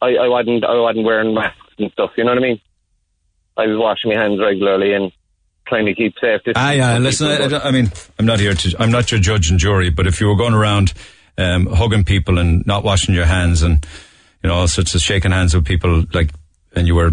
[0.00, 2.60] I, I wasn't, I wasn't wearing masks and stuff, you know what I mean?
[3.56, 5.12] I was washing my hands regularly and
[5.66, 6.40] trying to keep safe.
[6.56, 6.98] Ah, yeah.
[6.98, 8.76] Listen, I, I, mean, I'm not here to.
[8.78, 10.92] I'm not your judge and jury, but if you were going around
[11.38, 13.86] um, hugging people and not washing your hands and
[14.42, 16.30] you know all sorts of shaking hands with people, like,
[16.74, 17.10] and you were,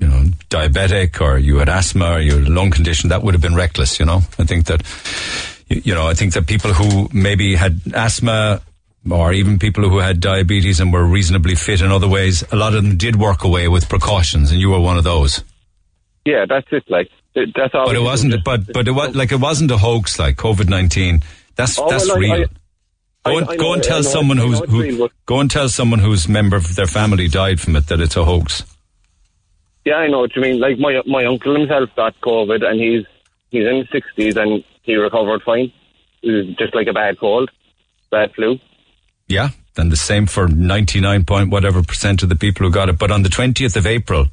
[0.00, 3.34] you know, diabetic or you had asthma or you had a lung condition, that would
[3.34, 3.98] have been reckless.
[3.98, 4.82] You know, I think that,
[5.68, 8.62] you know, I think that people who maybe had asthma.
[9.10, 12.74] Or even people who had diabetes and were reasonably fit in other ways, a lot
[12.74, 15.42] of them did work away with precautions, and you were one of those.
[16.24, 17.86] Yeah, that's it, like, that's all.
[17.86, 18.32] But it wasn't.
[18.34, 21.22] just- But but it was like it wasn't a hoax like COVID nineteen.
[21.56, 22.32] That's Oh, that's well, real.
[22.32, 22.46] I-
[23.24, 26.28] go I- and, I go and tell someone who's who, go and tell someone whose
[26.28, 28.62] member of their family died from it that it's a hoax.
[29.84, 30.60] Yeah, I know what you mean.
[30.60, 33.04] Like my my uncle himself got COVID, and he's
[33.50, 35.72] he's in his sixties, and he recovered fine.
[36.22, 37.50] It was just like a bad cold,
[38.12, 38.60] bad flu.
[39.32, 39.48] Yeah,
[39.78, 42.98] and the same for ninety nine point whatever percent of the people who got it.
[42.98, 44.26] But on the twentieth of April,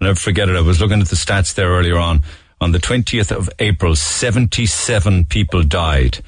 [0.00, 0.56] I'll never forget it.
[0.56, 2.22] I was looking at the stats there earlier on.
[2.60, 6.18] On the twentieth of April, seventy seven people died,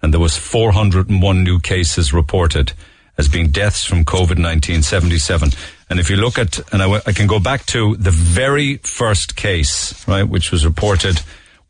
[0.00, 2.72] and there was four hundred and one new cases reported
[3.18, 5.50] as being deaths from COVID 19, 77.
[5.90, 8.76] And if you look at, and I, w- I can go back to the very
[8.78, 11.20] first case, right, which was reported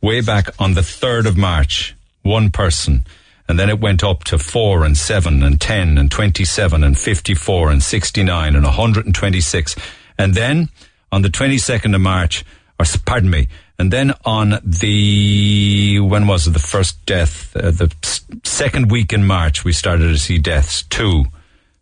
[0.00, 3.04] way back on the 3rd of March, one person.
[3.48, 7.70] And then it went up to 4 and 7 and 10 and 27 and 54
[7.70, 9.76] and 69 and 126.
[10.18, 10.68] And then
[11.12, 12.44] on the 22nd of March,
[12.80, 13.46] or pardon me,
[13.78, 17.94] and then on the, when was it, the first death, uh, the
[18.42, 20.82] second week in March, we started to see deaths.
[20.84, 21.26] Two,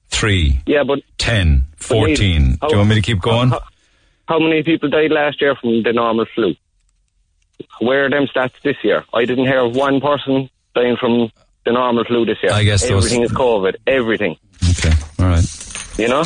[0.09, 2.59] three, Yeah, but 10, 14.
[2.61, 3.51] how- Do you want me to keep going?
[3.51, 3.63] How,
[4.29, 6.55] how many people died last year from the normal flu?
[7.81, 9.05] Where are them stats this year?
[9.15, 11.31] I didn't hear of one person dying from
[11.65, 12.53] the normal flu this year.
[12.53, 13.75] I guess those- everything is COVID.
[13.87, 14.37] Everything.
[14.79, 15.45] Okay, all right.
[15.97, 16.25] You know.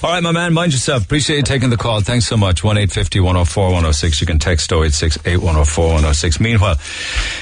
[0.00, 1.02] All right, my man, mind yourself.
[1.02, 2.00] Appreciate you taking the call.
[2.02, 2.62] Thanks so much.
[2.62, 4.20] 1 850 104 106.
[4.20, 6.38] You can text 086 8104 106.
[6.38, 6.76] Meanwhile,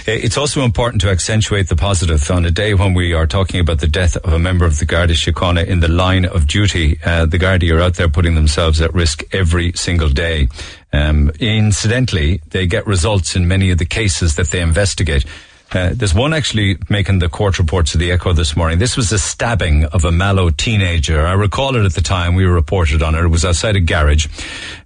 [0.06, 3.81] it's also important to accentuate the positive on a day when we are talking about
[3.81, 6.98] the death of a member of the Garda Síochána in the line of duty.
[7.05, 10.48] Uh, the Garda are out there putting themselves at risk every single day.
[10.94, 15.27] Um, incidentally, they get results in many of the cases that they investigate.
[15.72, 18.78] Uh, there's one actually making the court reports of the Echo this morning.
[18.78, 21.26] This was a stabbing of a Mallow teenager.
[21.26, 22.36] I recall it at the time.
[22.36, 23.24] We reported on it.
[23.24, 24.28] It was outside a garage.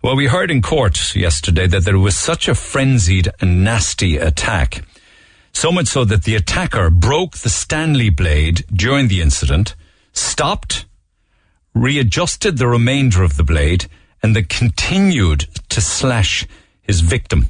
[0.02, 4.82] Well, we heard in court yesterday that there was such a frenzied and nasty attack.
[5.52, 9.74] So much so that the attacker broke the Stanley blade during the incident,
[10.12, 10.86] stopped,
[11.74, 13.86] readjusted the remainder of the blade,
[14.22, 16.46] and then continued to slash
[16.80, 17.48] his victim.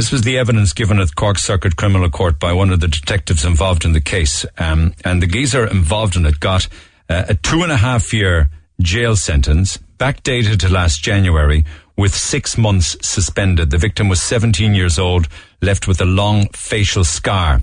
[0.00, 3.44] This was the evidence given at Cork Circuit Criminal Court by one of the detectives
[3.44, 4.46] involved in the case.
[4.56, 6.68] Um, and the geezer involved in it got
[7.10, 8.48] uh, a two and a half year
[8.80, 11.66] jail sentence, backdated to last January,
[11.98, 13.68] with six months suspended.
[13.68, 15.28] The victim was 17 years old,
[15.60, 17.62] left with a long facial scar.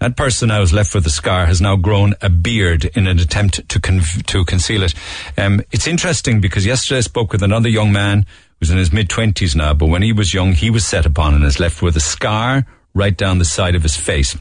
[0.00, 3.18] That person now is left with a scar has now grown a beard in an
[3.18, 4.94] attempt to con- to conceal it.
[5.36, 8.24] Um, it's interesting because yesterday I spoke with another young man
[8.58, 11.34] who's in his mid twenties now, but when he was young, he was set upon
[11.34, 12.64] and is left with a scar
[12.94, 14.38] right down the side of his face.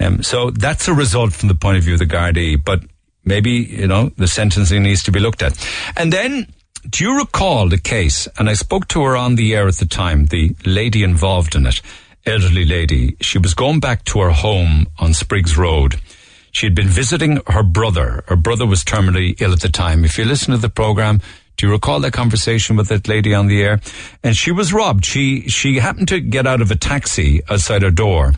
[0.00, 2.82] Um, so that's a result from the point of view of the Gardaí, but
[3.24, 5.56] maybe you know the sentencing needs to be looked at.
[5.96, 6.52] And then,
[6.90, 8.26] do you recall the case?
[8.36, 11.66] And I spoke to her on the air at the time, the lady involved in
[11.66, 11.82] it
[12.26, 13.16] elderly lady.
[13.20, 15.96] She was going back to her home on Spriggs Road.
[16.52, 18.24] She had been visiting her brother.
[18.26, 20.04] Her brother was terminally ill at the time.
[20.04, 21.20] If you listen to the program,
[21.56, 23.80] do you recall that conversation with that lady on the air?
[24.22, 25.04] And she was robbed.
[25.04, 28.34] She she happened to get out of a taxi outside her door,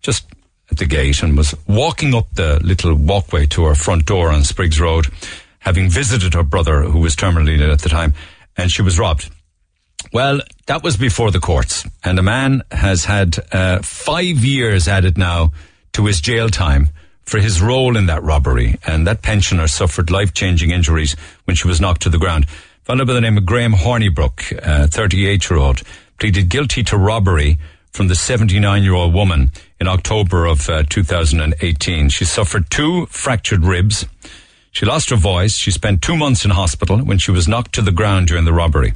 [0.00, 0.26] just
[0.70, 4.42] at the gate, and was walking up the little walkway to her front door on
[4.42, 5.06] Spriggs Road,
[5.60, 8.14] having visited her brother who was terminally ill at the time,
[8.56, 9.30] and she was robbed.
[10.16, 15.18] Well, that was before the courts, and a man has had uh, five years added
[15.18, 15.52] now
[15.92, 16.88] to his jail time
[17.24, 21.82] for his role in that robbery, and that pensioner suffered life-changing injuries when she was
[21.82, 22.44] knocked to the ground.
[22.44, 25.82] A fellow by the name of Graham Hornibrook, uh, 38-year-old,
[26.18, 27.58] pleaded guilty to robbery
[27.92, 32.08] from the 79-year-old woman in October of uh, 2018.
[32.08, 34.06] She suffered two fractured ribs.
[34.72, 35.56] She lost her voice.
[35.56, 38.54] She spent two months in hospital when she was knocked to the ground during the
[38.54, 38.94] robbery.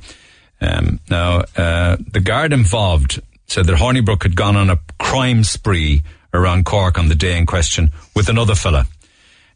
[0.60, 6.02] Um, now, uh, the guard involved said that Hornibrook had gone on a crime spree
[6.32, 8.86] around Cork on the day in question with another fella.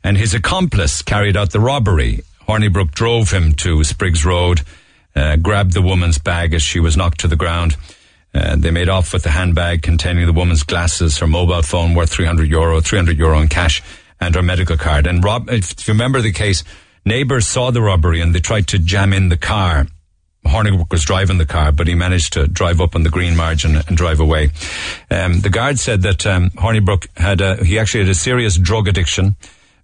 [0.03, 2.23] And his accomplice carried out the robbery.
[2.49, 4.63] Hornibrook drove him to Spriggs Road,
[5.15, 7.77] uh, grabbed the woman's bag as she was knocked to the ground.
[8.35, 12.11] Uh, they made off with the handbag containing the woman's glasses, her mobile phone worth
[12.11, 13.81] 300 euro, 300 euro in cash,
[14.21, 15.07] and her medical card.
[15.07, 16.65] And Rob, if you remember the case,
[17.05, 19.87] neighbours saw the robbery and they tried to jam in the car
[20.45, 23.77] Hornibrook was driving the car, but he managed to drive up on the green margin
[23.77, 24.51] and drive away.
[25.11, 28.87] Um, the guard said that um, Hornibrook had a, he actually had a serious drug
[28.89, 29.37] addiction,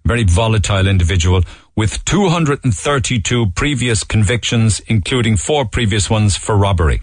[0.05, 1.43] very volatile individual
[1.75, 7.01] with 232 previous convictions, including four previous ones for robbery.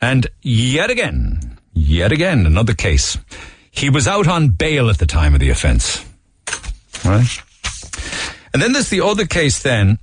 [0.00, 3.18] And yet again, yet again, another case.
[3.70, 6.04] He was out on bail at the time of the offence.
[7.04, 7.42] Right?
[8.52, 9.98] And then there's the other case then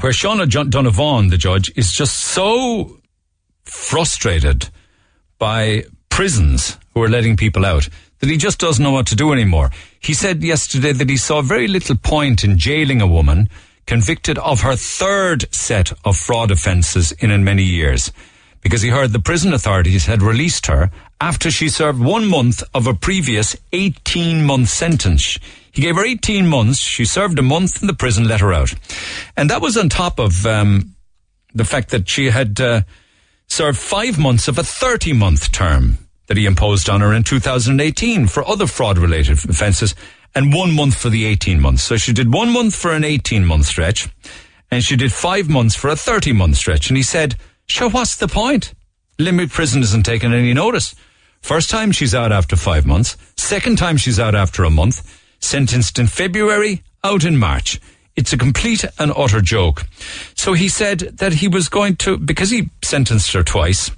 [0.00, 2.98] where Seán Ó Donnabháin, the judge, is just so
[3.64, 4.68] frustrated
[5.38, 7.88] by prisons who are letting people out
[8.20, 9.70] that he just doesn't know what to do anymore.
[10.00, 13.48] He said yesterday that he saw very little point in jailing a woman
[13.86, 18.12] convicted of her third set of fraud offences in in many years
[18.62, 20.90] because he heard the prison authorities had released her
[21.20, 25.38] after she served one month of a previous 18 month sentence.
[25.74, 26.78] He gave her 18 months.
[26.78, 28.72] She served a month in the prison, let her out.
[29.36, 30.94] And that was on top of um,
[31.52, 32.82] the fact that she had uh,
[33.48, 35.98] served five months of a 30 month term
[36.28, 39.96] that he imposed on her in 2018 for other fraud related offences
[40.32, 41.82] and one month for the 18 months.
[41.82, 44.08] So she did one month for an 18 month stretch
[44.70, 46.88] and she did five months for a 30 month stretch.
[46.88, 47.34] And he said,
[47.66, 48.74] sure, what's the point?
[49.18, 50.94] Limerick Prison isn't taking any notice.
[51.42, 53.16] First time she's out after five months.
[53.36, 57.80] Second time she's out after a month sentenced in February, out in March.
[58.16, 59.86] It's a complete and utter joke.
[60.34, 63.90] So he said that he was going to, because he sentenced her twice,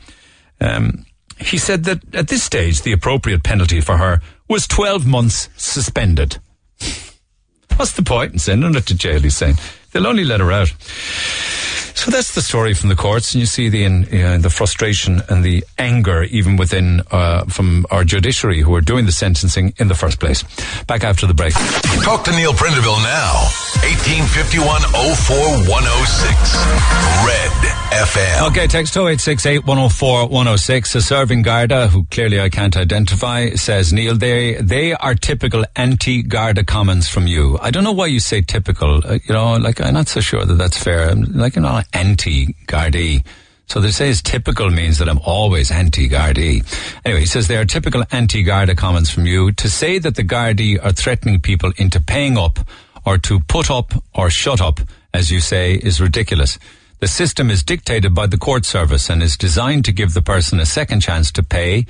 [0.61, 1.05] um,
[1.39, 6.39] he said that at this stage, the appropriate penalty for her was 12 months suspended.
[7.77, 9.57] What's the point in sending her to jail, he's saying?
[9.93, 10.73] They'll only let her out.
[11.97, 15.43] So that's the story from the courts, and you see the uh, the frustration and
[15.43, 19.95] the anger even within uh, from our judiciary who are doing the sentencing in the
[19.95, 20.45] first place.
[20.85, 21.55] Back after the break.
[22.05, 23.49] Talk to Neil Prendeville now.
[23.83, 26.57] 1851 04106.
[27.27, 27.53] Red
[27.97, 28.51] FM.
[28.51, 30.95] Okay, text 0868 104 106.
[30.95, 36.23] A serving Garda, who clearly I can't identify, says, Neil, they, they are typical anti
[36.23, 37.59] Garda comments from you.
[37.63, 39.01] I don't know why you say typical.
[39.05, 41.09] Uh, you know, like, I'm not so sure that that's fair.
[41.11, 43.25] I'm like, you know, anti Gardaí.
[43.69, 46.65] So they say typical means that I'm always anti-Gardaí.
[47.05, 49.51] Anyway, he says there are typical anti-Garda comments from you.
[49.53, 52.61] To say that the Gardaí are threatening people into paying up
[53.05, 54.81] or to put up or shut up,
[55.13, 56.61] as you say, is ridiculous.
[57.01, 60.61] The system is dictated by the court service and is designed to give the person
[60.61, 61.87] a second chance to pay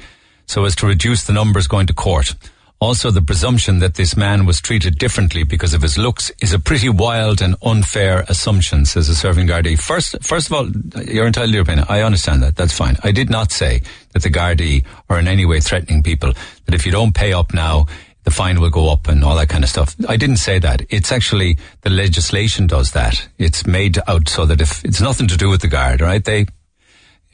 [0.47, 2.35] so as to reduce the numbers going to court.
[2.79, 6.59] Also, the presumption that this man was treated differently because of his looks is a
[6.59, 9.79] pretty wild and unfair assumption, says a serving Gardaí.
[9.79, 10.69] First, first of all,
[11.03, 11.87] you're entitled to your opinion.
[11.89, 12.57] I understand that.
[12.57, 12.97] That's fine.
[13.03, 13.81] I did not say
[14.13, 16.35] that the Gardaí are in any way threatening people,
[16.67, 17.87] that if you don't pay up now,
[18.25, 19.97] the fine will go up and all that kind of stuff.
[20.09, 20.83] I didn't say that.
[20.91, 23.27] It's actually the legislation does that.
[23.39, 26.23] It's made out so that if it's nothing to do with the guard, right?
[26.23, 26.47] They,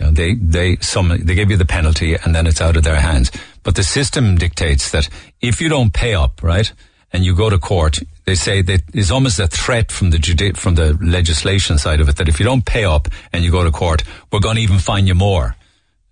[0.03, 2.83] you know, they, they, some, they give you the penalty and then it's out of
[2.83, 3.31] their hands.
[3.63, 5.09] But the system dictates that
[5.41, 6.73] if you don't pay up, right,
[7.13, 10.57] and you go to court, they say that it's almost a threat from the judi-
[10.57, 13.63] from the legislation side of it that if you don't pay up and you go
[13.63, 14.03] to court,
[14.33, 15.55] we're going to even fine you more.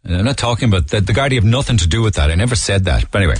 [0.03, 1.07] I'm not talking about that.
[1.07, 2.31] The Guardian have nothing to do with that.
[2.31, 3.11] I never said that.
[3.11, 3.37] But anyway,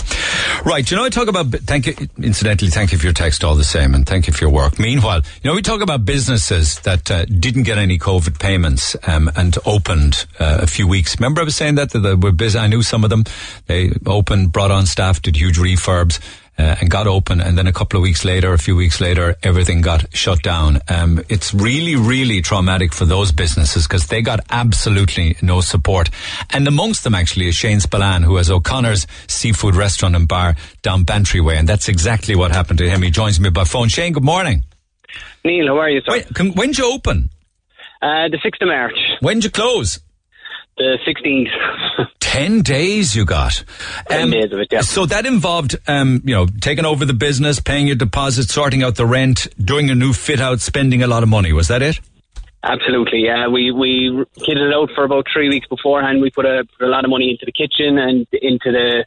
[0.65, 0.89] right.
[0.89, 3.65] You know, I talk about, thank you, incidentally, thank you for your text all the
[3.65, 4.79] same and thank you for your work.
[4.79, 9.31] Meanwhile, you know, we talk about businesses that uh, didn't get any COVID payments um,
[9.37, 11.19] and opened uh, a few weeks.
[11.19, 12.59] Remember I was saying that, that they were busy.
[12.59, 13.25] I knew some of them.
[13.67, 16.21] They opened, brought on staff, did huge refurbs
[16.61, 17.41] uh, and got open.
[17.41, 20.81] And then a couple of weeks later, a few weeks later, everything got shut down.
[20.89, 26.11] Um, it's really, really traumatic for those businesses because they got absolutely no support.
[26.51, 31.05] And amongst them actually is Shane Spillane, who has O'Connor's Seafood Restaurant and Bar down
[31.05, 31.57] Bantry Way.
[31.57, 33.03] And that's exactly what happened to him.
[33.03, 33.89] He joins me by phone.
[33.89, 34.65] Shane, good morning.
[35.45, 36.13] Neil, how are you, sir?
[36.13, 37.31] Wait, can, when'd you open?
[38.03, 38.99] Uh, the 6th of March.
[39.21, 39.99] When'd you close?
[40.77, 42.07] The 16th.
[42.21, 43.65] Ten days you got.
[44.09, 44.83] Ten days of it, yeah.
[44.83, 48.95] So that involved, um, you know, taking over the business, paying your deposit, sorting out
[48.95, 51.53] the rent, doing a new fit out, spending a lot of money.
[51.53, 52.01] Was that it?
[52.63, 53.49] Absolutely, yeah.
[53.49, 56.23] We we kitted it out for about three weeks beforehand.
[56.23, 59.05] We put a, put a lot of money into the kitchen and into the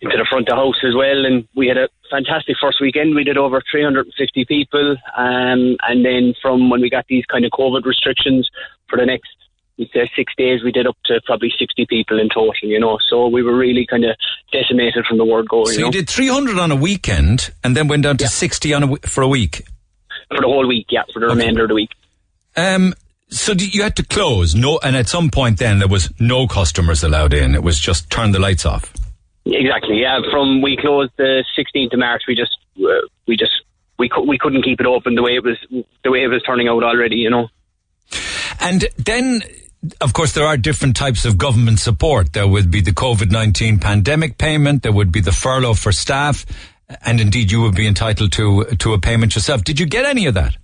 [0.00, 1.24] into the front of house as well.
[1.24, 3.14] And we had a fantastic first weekend.
[3.14, 4.96] We did over 350 people.
[5.16, 8.48] Um, and then from when we got these kind of COVID restrictions
[8.88, 9.30] for the next
[9.78, 12.98] we'd say six days, we did up to probably 60 people in total, you know.
[13.08, 14.16] So we were really kind of
[14.52, 15.64] decimated from the word go.
[15.66, 18.82] So you, you did 300 on a weekend and then went down to 60 on
[18.82, 19.66] a w- for a week.
[20.30, 21.90] For the whole week, yeah, for the remainder of the week.
[22.56, 22.94] Um,
[23.28, 27.02] so you had to close, no, and at some point then there was no customers
[27.02, 27.54] allowed in.
[27.54, 28.92] It was just turn the lights off.
[29.44, 30.20] Exactly, yeah.
[30.30, 33.52] From we closed the 16th of March, we just uh, we just
[33.98, 35.56] we cou- we couldn't keep it open the way it was
[36.02, 37.48] the way it was turning out already, you know.
[38.60, 39.42] And then,
[40.00, 42.32] of course, there are different types of government support.
[42.32, 46.46] There would be the COVID 19 pandemic payment, there would be the furlough for staff,
[47.04, 49.64] and indeed you would be entitled to, to a payment yourself.
[49.64, 50.56] Did you get any of that?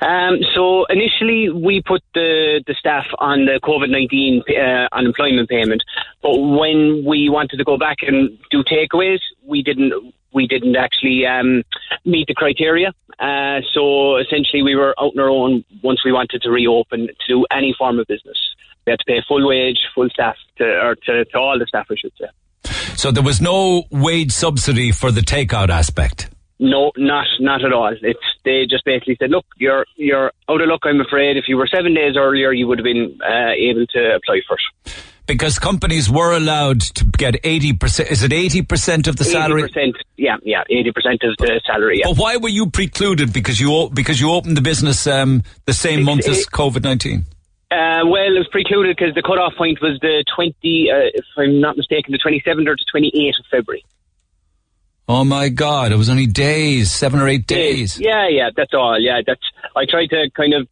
[0.00, 5.82] Um, so initially, we put the, the staff on the COVID nineteen uh, unemployment payment,
[6.22, 11.26] but when we wanted to go back and do takeaways, we didn't we didn't actually
[11.26, 11.64] um,
[12.04, 12.92] meet the criteria.
[13.18, 17.26] Uh, so essentially, we were out on our own once we wanted to reopen to
[17.26, 18.38] do any form of business.
[18.88, 21.88] We had to pay full wage, full staff, to, or to, to all the staff,
[21.90, 22.28] I should say.
[22.96, 26.30] So there was no wage subsidy for the takeout aspect.
[26.58, 27.94] No, not not at all.
[28.00, 30.80] It's they just basically said, look, you're you're out of luck.
[30.84, 31.36] I'm afraid.
[31.36, 34.56] If you were seven days earlier, you would have been uh, able to apply for
[34.56, 34.94] it.
[35.26, 39.64] Because companies were allowed to get 80%, is it 80% of the salary?
[39.64, 41.98] 80%, yeah, yeah, eighty percent of the salary.
[41.98, 42.06] Yeah.
[42.08, 43.34] But why were you precluded?
[43.34, 47.26] Because you because you opened the business um, the same month as COVID nineteen.
[47.70, 51.60] Uh, well, it was precluded because the cut-off point was the 20, uh, if I'm
[51.60, 53.84] not mistaken, the 27th or the 28th of February.
[55.10, 55.90] Oh my God!
[55.90, 57.98] It was only days, seven or eight days.
[57.98, 59.00] Yeah, yeah, that's all.
[59.00, 59.40] Yeah, that's.
[59.74, 60.68] I tried to kind of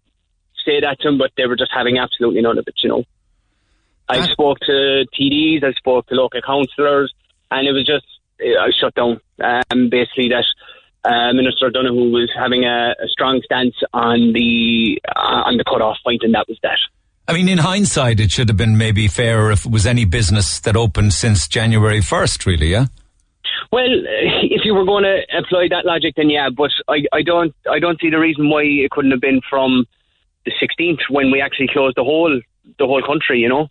[0.62, 2.74] say that to them, but they were just having absolutely none of it.
[2.82, 3.04] You know,
[4.10, 7.14] I spoke to TDs, I spoke to local councillors,
[7.50, 8.04] and it was just
[8.40, 9.20] I shut down.
[9.42, 10.44] Um, basically, that
[11.06, 15.98] uh, Minister Donohoe was having a, a strong stance on the uh, on the cut-off
[16.04, 16.78] point, and that was that.
[17.28, 20.60] I mean, in hindsight, it should have been maybe fairer if it was any business
[20.60, 22.46] that opened since January first.
[22.46, 22.86] Really, yeah.
[23.72, 26.50] Well, uh, if you were going to apply that logic, then yeah.
[26.50, 29.86] But I, I don't, I don't see the reason why it couldn't have been from
[30.44, 32.40] the 16th when we actually closed the whole,
[32.78, 33.40] the whole country.
[33.40, 33.68] You know.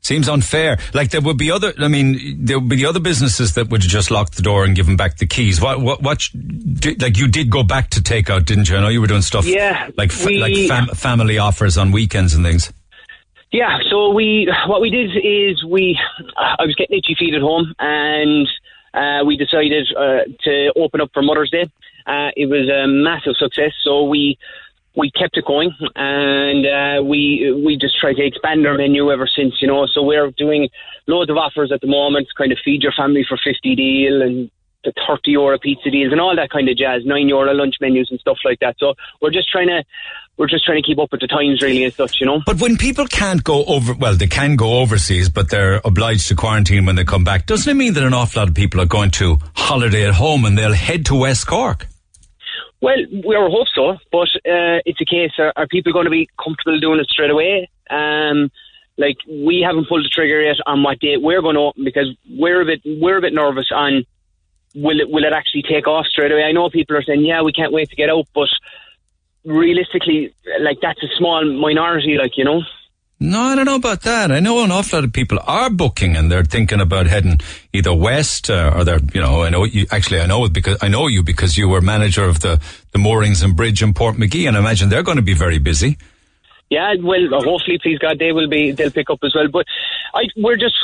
[0.00, 0.78] Seems unfair.
[0.94, 1.72] Like there would be other.
[1.78, 4.76] I mean, there would be the other businesses that would just lock the door and
[4.76, 5.60] give them back the keys.
[5.60, 5.80] What?
[5.80, 6.00] What?
[6.02, 8.76] what did, like you did go back to takeout, didn't you?
[8.76, 9.44] I know you were doing stuff.
[9.46, 12.72] Yeah, Like fa- we- like fam- family offers on weekends and things.
[13.50, 15.98] Yeah, so we what we did is we
[16.36, 18.46] I was getting itchy feet at home, and
[18.94, 21.64] uh, we decided uh, to open up for Mother's Day.
[22.06, 24.38] Uh, it was a massive success, so we
[24.96, 29.26] we kept it going, and uh, we we just try to expand our menu ever
[29.26, 29.54] since.
[29.60, 30.68] You know, so we're doing
[31.06, 34.50] loads of offers at the moment, kind of feed your family for fifty deal and
[34.86, 38.08] the 30 euro pizza deals and all that kind of jazz, 9 euro lunch menus
[38.10, 38.76] and stuff like that.
[38.78, 39.82] So we're just trying to,
[40.36, 42.40] we're just trying to keep up with the times really and such, you know.
[42.46, 46.36] But when people can't go over, well, they can go overseas, but they're obliged to
[46.36, 47.46] quarantine when they come back.
[47.46, 50.44] Doesn't it mean that an awful lot of people are going to holiday at home
[50.44, 51.86] and they'll head to West Cork?
[52.80, 52.96] Well,
[53.26, 56.28] we all hope so, but uh, it's a case: are, are people going to be
[56.42, 57.70] comfortable doing it straight away?
[57.90, 58.50] Um,
[58.98, 62.14] like we haven't pulled the trigger yet on what date we're going to open because
[62.30, 64.04] we're a bit we're a bit nervous on
[64.74, 66.44] will it will it actually take off straight away?
[66.44, 68.48] I know people are saying, yeah, we can't wait to get out, but
[69.44, 72.62] realistically, like that's a small minority, like you know.
[73.18, 74.30] No, I don't know about that.
[74.30, 77.40] I know an awful lot of people are booking and they're thinking about heading
[77.72, 80.76] either west uh, or they're, you know, I know you, actually I know it because
[80.82, 82.60] I know you because you were manager of the,
[82.92, 85.96] the moorings and bridge in Portmagee and I imagine they're going to be very busy.
[86.68, 88.72] Yeah, well, hopefully, please God, they will be.
[88.72, 89.46] They'll pick up as well.
[89.48, 89.66] But
[90.12, 90.74] I, we're just,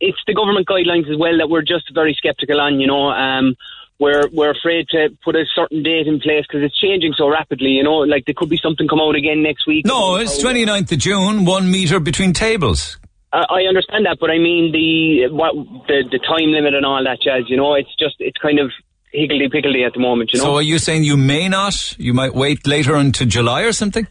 [0.00, 2.78] it's the government guidelines as well that we're just very sceptical on.
[2.78, 3.56] You know, um,
[3.98, 7.70] we're we're afraid to put a certain date in place because it's changing so rapidly.
[7.70, 9.86] You know, like there could be something come out again next week.
[9.86, 12.98] No, it's 29th of June, one metre between tables.
[13.32, 15.54] I I understand that, but I mean the what
[15.88, 17.44] the the time limit and all that jazz.
[17.48, 18.70] You know, it's just it's kind of
[19.12, 20.32] higgledy piggledy at the moment.
[20.32, 20.44] You know.
[20.44, 21.98] So are you saying you may not?
[21.98, 24.06] You might wait later into July or something?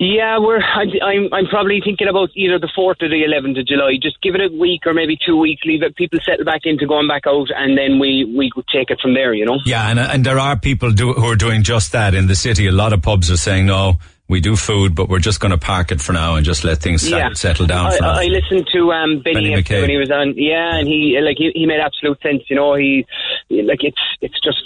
[0.00, 0.60] Yeah, we're.
[0.60, 1.28] I, I'm.
[1.32, 3.94] I'm probably thinking about either the fourth or the eleventh of July.
[4.00, 5.62] Just give it a week or maybe two weeks.
[5.64, 5.96] Leave it.
[5.96, 9.14] People settle back into going back out, and then we we could take it from
[9.14, 9.34] there.
[9.34, 9.58] You know.
[9.64, 12.68] Yeah, and and there are people do, who are doing just that in the city.
[12.68, 13.96] A lot of pubs are saying no.
[14.28, 16.82] We do food, but we're just going to park it for now and just let
[16.82, 17.32] things Yeah.
[17.32, 18.24] settle down I.
[18.24, 20.34] I listened to um, Benny, Benny when he was on.
[20.36, 22.42] Yeah, and he like he, he made absolute sense.
[22.50, 23.06] You know, he
[23.50, 24.62] like it's it's just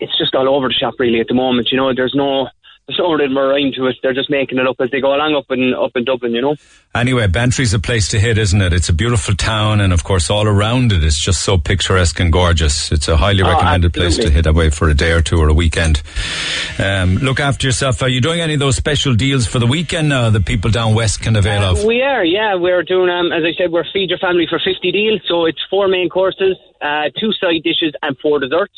[0.00, 1.68] it's just all over the shop really at the moment.
[1.70, 2.48] You know, there's no
[2.88, 3.96] there's no rhythm or rhyme to it.
[4.02, 6.32] They're just making it up as they go along up in up in Dublin.
[6.32, 6.56] You know.
[6.94, 8.72] Anyway, Bantry's a place to hit, isn't it?
[8.72, 12.32] It's a beautiful town, and of course, all around it is just so picturesque and
[12.32, 12.92] gorgeous.
[12.92, 15.48] It's a highly Oh, recommended place to hit away for a day or two or
[15.48, 16.02] a weekend.
[16.78, 18.02] Um, look after yourself.
[18.02, 20.94] Are you doing any of those special deals for the weekend now that people down
[20.94, 21.84] west can avail of?
[21.84, 22.56] We are, yeah.
[22.56, 25.20] We're doing, um, as I said, we're feed your family for 50 deals.
[25.28, 28.74] So it's four main courses, uh, two side dishes, and four desserts.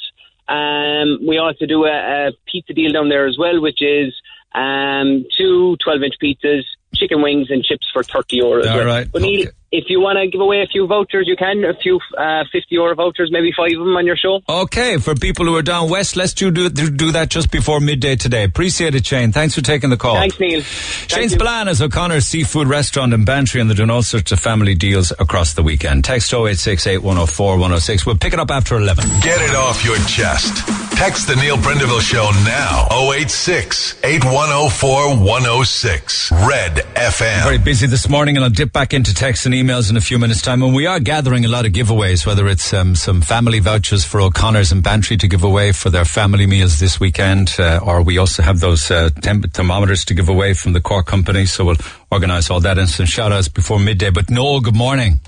[0.48, 4.14] Um, we also do a, a pizza deal down there as well, which is
[4.54, 6.62] um, two 12 inch pizzas,
[6.94, 8.60] chicken wings, and chips for 30 euro.
[8.60, 8.86] as All well.
[8.86, 11.64] right, But Neil, if you want to give away a few vouchers, you can.
[11.64, 14.40] A few uh, 50 euro vouchers, maybe five of them on your show.
[14.48, 18.14] Okay, for people who are down west, let's do, do, do that just before midday
[18.14, 18.44] today.
[18.44, 19.32] Appreciate it, Shane.
[19.32, 20.14] Thanks for taking the call.
[20.14, 20.60] Thanks, Neil.
[20.62, 24.76] Shane Spillane is O'Connor's Seafood Restaurant in Bantry, and they're doing all sorts of family
[24.76, 26.04] deals across the weekend.
[26.04, 28.06] Text 0868 104 106.
[28.06, 29.04] We'll pick it up after 11.
[29.22, 30.66] Get it off your chest.
[30.96, 32.86] Text the Neil Prendeville Show now.
[33.12, 36.30] 086 8104 106.
[36.30, 37.42] Red FM.
[37.42, 40.18] Very busy this morning, and I'll dip back into texts and emails in a few
[40.18, 40.62] minutes' time.
[40.62, 44.20] And we are gathering a lot of giveaways, whether it's um, some family vouchers for
[44.20, 48.18] O'Connor's and Bantry to give away for their family meals this weekend, uh, or we
[48.18, 51.46] also have those uh, temp- thermometers to give away from the core Company.
[51.46, 51.76] So we'll
[52.10, 54.10] organise all that and some shout outs before midday.
[54.10, 55.20] But Noel, good morning.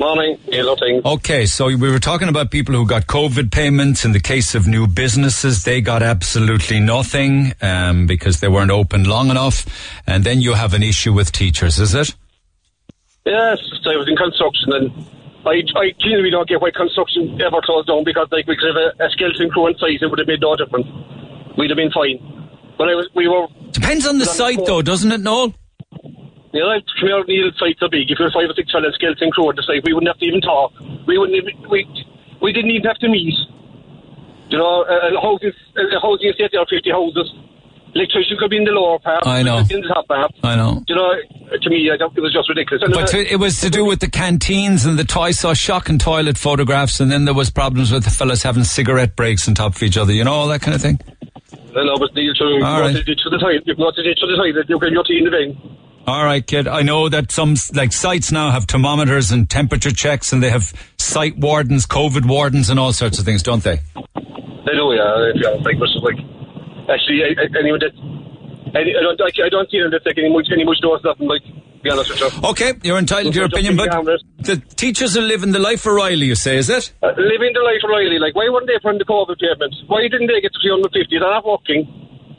[0.00, 1.04] Morning, things.
[1.04, 4.04] Okay, so we were talking about people who got COVID payments.
[4.04, 9.04] In the case of new businesses, they got absolutely nothing um, because they weren't open
[9.04, 9.64] long enough.
[10.06, 12.14] And then you have an issue with teachers, is it?
[13.24, 14.92] Yes, so I was in construction and
[15.48, 18.76] I, I genuinely don't get why construction ever closed down because like we could have
[18.76, 20.84] a, a skeleton crew on site, it would have made no difference.
[21.56, 22.20] We'd have been fine.
[22.76, 23.48] But I was, we were...
[23.72, 25.54] Depends on the site, though, doesn't it, Noel?
[26.52, 28.10] You know, community sites are big.
[28.10, 30.18] If you had five or six fellas skeleton crew on the site, we wouldn't have
[30.18, 30.72] to even talk.
[31.06, 31.88] We wouldn't even, we,
[32.42, 33.34] we didn't even have to meet.
[34.52, 37.32] You know, a, a housing, a housing estate, there are 50 houses.
[37.94, 39.24] Electrician could be in the lower part.
[39.24, 39.58] I know.
[39.58, 40.32] In the top part.
[40.42, 40.82] I know.
[40.88, 41.12] You know,
[41.60, 42.82] to me, I don't, it was just ridiculous.
[42.82, 45.30] And, But it was to do with the canteens and the toy.
[45.30, 49.46] Saw shocking toilet photographs, and then there was problems with the fellas having cigarette breaks
[49.46, 50.12] on top of each other.
[50.12, 50.98] You know all that kind of thing.
[51.76, 53.60] I know, but you to All go to the ditch for the time.
[53.64, 54.64] You go to the ditch for the time.
[54.68, 55.78] You can your team then.
[56.06, 56.68] All right, kid.
[56.68, 60.72] I know that some like sites now have thermometers and temperature checks, and they have
[60.98, 63.76] site wardens, COVID wardens, and all sorts of things, don't they?
[63.76, 65.30] They do, yeah.
[65.32, 66.18] If you're like, like,
[66.88, 67.94] actually, I, I, anyone that,
[68.74, 71.04] I, I don't, I, I don't see them that take any much, any much notice
[71.04, 71.28] of them.
[71.28, 71.42] Like,
[71.82, 72.48] be honest with you.
[72.50, 73.92] Okay, you're entitled to your opinion, but
[74.40, 76.26] the teachers are living the life of Riley.
[76.26, 76.92] You say, is it?
[77.02, 79.74] Uh, living the life of Riley, like, why weren't they from the COVID payment?
[79.86, 81.12] Why didn't they get to 350?
[81.12, 81.84] They're not working.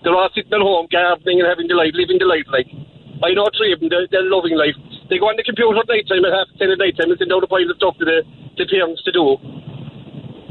[0.03, 2.67] They're all sitting at home, gardening and having the life, living the life, like.
[3.23, 4.75] I know three of them, they're, they're loving life.
[5.09, 7.17] They go on the computer at night time at half ten at night time and
[7.17, 8.25] send out a pile of stuff to the,
[8.57, 9.37] the parents to do.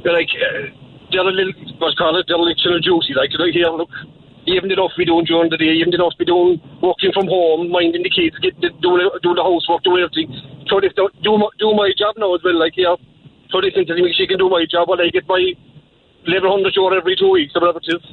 [0.02, 0.72] They're like, uh,
[1.10, 3.70] they're a little, what's called it, they're a little juicy, like, you er know, here,
[3.72, 3.90] look,
[4.46, 8.02] even enough we doing during the day, even enough we doing working from home, minding
[8.04, 10.28] the kids, get the, doing, doing the housework, doing everything.
[10.68, 12.96] So they do, do, my- do my job now as well, like, yeah.
[13.50, 15.40] So they think that she can do my job while I get my
[16.26, 18.04] 1100 euro every two weeks or whatever it is.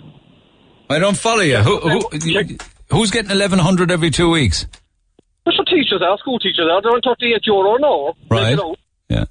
[0.92, 1.58] I don't follow you.
[1.58, 2.02] Who, who,
[2.92, 4.68] who's getting eleven hundred every two weeks?
[5.46, 6.82] That's what teachers are, school teachers are.
[6.82, 8.14] They're on 38 euro an hour.
[8.30, 8.60] Right.
[9.10, 9.26] Yeah.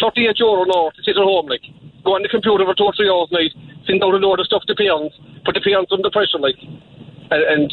[0.00, 1.62] 38 euro an hour to sit at home, like.
[2.06, 3.50] Go on the computer for two or three hours night,
[3.82, 6.54] send out a load of stuff to parents, put the parents under pressure, like.
[7.34, 7.66] And, and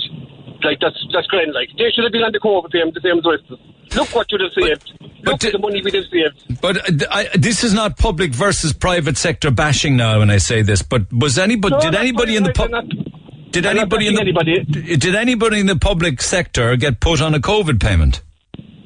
[0.66, 1.70] like, that's that's grand, like.
[1.78, 3.74] They should have been on the COVID payment the same as the rest of us.
[3.96, 4.90] Look what you'd have saved.
[5.24, 6.62] Look at the money we'd have saved.
[6.62, 10.64] But uh, I, this is not public versus private sector bashing now when I say
[10.64, 10.82] this.
[10.82, 11.76] But was anybody?
[11.76, 14.64] No, did anybody in the right, Did I'm anybody in the anybody.
[14.64, 18.22] did anybody in the public sector get put on a COVID payment?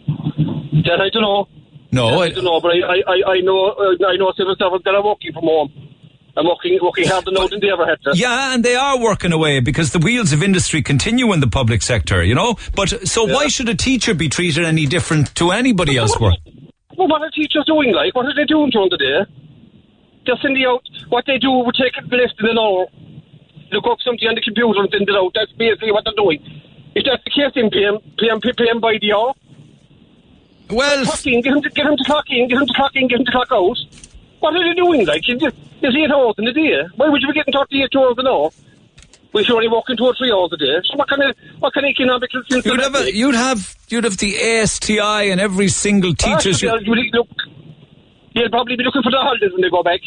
[0.08, 1.48] That I don't know.
[1.92, 4.56] No, I, I, don't know, but I, I, I- I know uh, I know civil
[4.60, 5.72] servants that are working from home.
[6.36, 8.12] I'm working working harder now than they ever had to.
[8.16, 11.82] yeah, and they are working away because the wheels of industry continue in the public
[11.82, 12.24] sector.
[12.24, 16.20] You know, but so why should a teacher be treated any different to anybody else?
[16.20, 16.36] Work?
[16.98, 17.94] Well, what are teachers doing?
[17.94, 19.26] Like, what are they doing during the day?
[20.26, 21.50] They're sending out what they do.
[21.52, 22.86] We take less than an hour.
[23.72, 25.32] Look up something on the computer and send it out.
[25.34, 26.40] That's basically what they're doing.
[26.96, 29.34] If that's the case, then pay them, pay them, pay them by the hour.
[30.70, 32.92] Well, clock in, get them to get them to clock in, get them to clock
[32.96, 33.78] in, get them to clock out.
[34.40, 35.06] What are they doing?
[35.06, 36.84] Like, you just, there's eight hours in the day.
[36.96, 38.50] Why would you be getting to 38 euros an hour?
[39.34, 40.80] We should only walk in two or three hours a day.
[40.90, 44.04] So what kind of what kind of economical sense You'd have, a, you'd have you'd
[44.04, 46.62] have the ASTI and every single Ah, teacher's.
[46.62, 47.28] they'll- you'll look,
[48.34, 50.00] They'll probably be looking for the holidays when they go back.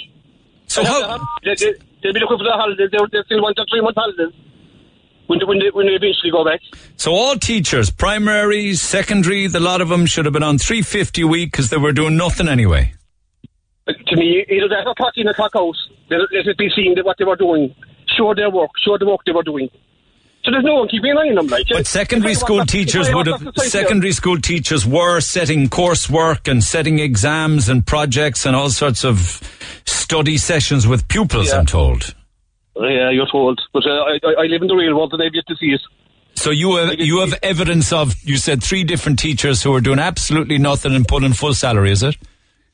[0.69, 1.19] So how?
[1.45, 1.73] They, they,
[2.03, 2.89] they'll be looking for the holidays.
[2.93, 4.33] They'll, they'll still want their three month holidays
[5.31, 6.61] when they, when they when they eventually go back.
[6.97, 11.23] So all teachers, primary, secondary, the lot of them should have been on three fifty
[11.23, 12.93] a week because they were doing nothing anyway.
[13.87, 15.77] Uh, to me, either that or clock in or clock out.
[16.11, 17.73] Let it be seen that what they were doing.
[18.19, 18.71] Show their work.
[18.85, 19.71] Show the work they were doing.
[20.45, 21.47] So there's no one keeping an eye on them.
[21.47, 21.77] Like, eh?
[21.77, 27.69] But secondary school teachers would have secondary school teachers were setting coursework and setting exams
[27.69, 29.41] and projects and all sorts of
[29.87, 31.53] study sessions with pupils.
[31.53, 32.15] I'm told.
[32.77, 33.61] Yeah, you're told.
[33.73, 35.81] But uh, I, I live in the real world and I've yet to see it.
[36.37, 39.99] So you have you have evidence of you said three different teachers who are doing
[39.99, 42.17] absolutely nothing and pulling full salary, is it?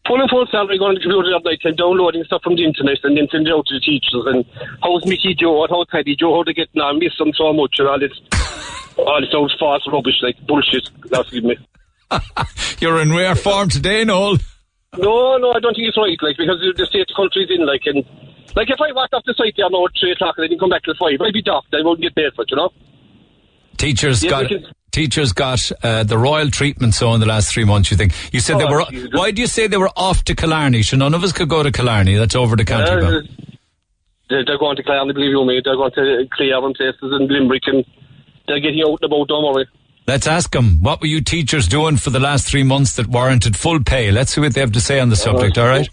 [0.07, 2.99] Full and full salary going the computer at night and downloading stuff from the internet
[3.03, 4.45] and then sending it out to the teachers and
[4.83, 7.77] how's Mickey Joe, how's Teddy Joe, how they getting on, I miss them so much
[7.79, 8.13] and all this.
[8.99, 10.89] All this old false rubbish, like bullshit.
[11.11, 11.59] Now, excuse me.
[12.81, 14.39] You're in rare form today, Noel.
[14.97, 17.83] No, no, I don't think it's right, like, because the state the country's in, like,
[17.85, 18.05] and,
[18.57, 20.61] like, if I walked off the site there now at 3 o'clock and I didn't
[20.61, 22.71] come back till 5, I'd be docked, I wouldn't get paid for it, you know?
[23.77, 26.95] Teachers Yeah, got can- teachers got uh, the royal treatment.
[26.95, 28.85] So in the last three months, you think you said they Oh, were.
[28.91, 29.11] Jesus.
[29.13, 30.83] Why do you say they were off to Killarney?
[30.83, 32.15] So none of us could go to Killarney.
[32.17, 32.91] That's over the county.
[32.91, 33.21] Uh,
[34.31, 37.29] they're, they're going to Clarny, believe you me, they're going to Clare and places in
[37.29, 37.85] Limerick and
[38.49, 39.67] they're getting out and about, don't worry.
[40.09, 40.79] Let's ask them.
[40.81, 44.11] What were you teachers doing for the last three months that warranted full pay?
[44.11, 45.59] Let's see what they have to say on the subject.
[45.59, 45.89] All right.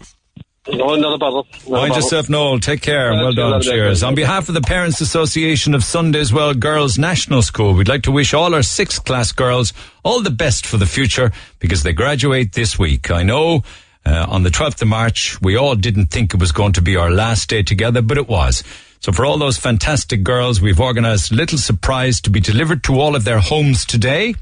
[0.72, 1.48] No, not a bother.
[1.68, 2.58] Mind yourself, Noel.
[2.58, 3.60] Take care well done.
[3.60, 4.02] Cheers.
[4.02, 8.12] On behalf of the Parents Association of Sundays Well Girls National School, we'd like to
[8.12, 9.74] wish all our sixth class girls
[10.04, 13.10] all the best for the future because they graduate this week.
[13.10, 13.62] I know
[14.06, 16.96] uh, on the 12th of March, we all didn't think it was going to be
[16.96, 18.64] our last day together, but it was.
[19.04, 22.98] So for all those fantastic girls, we've organized a little surprise to be delivered to
[22.98, 24.34] all of their homes today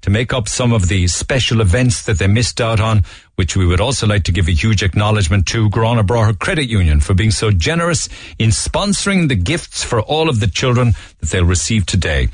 [0.00, 3.66] to make up some of the special events that they missed out on, which we
[3.66, 7.30] would also like to give a huge acknowledgement to Corona Broher Credit Union for being
[7.30, 12.28] so generous in sponsoring the gifts for all of the children that they'll receive today.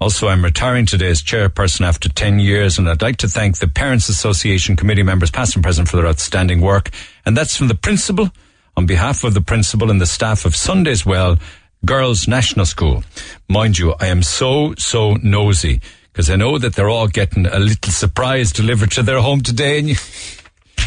[0.00, 3.68] Also, I'm retiring today as chairperson after 10 years, and I'd like to thank the
[3.68, 6.88] Parents Association committee members, past and present, for their outstanding work.
[7.26, 8.30] And that's from the principal,
[8.76, 11.38] on behalf of the principal and the staff of Sundays Well
[11.84, 13.04] Girls National School.
[13.48, 15.80] Mind you, I am so, so nosy
[16.12, 19.78] because I know that they're all getting a little surprise delivered to their home today
[19.78, 19.96] and you,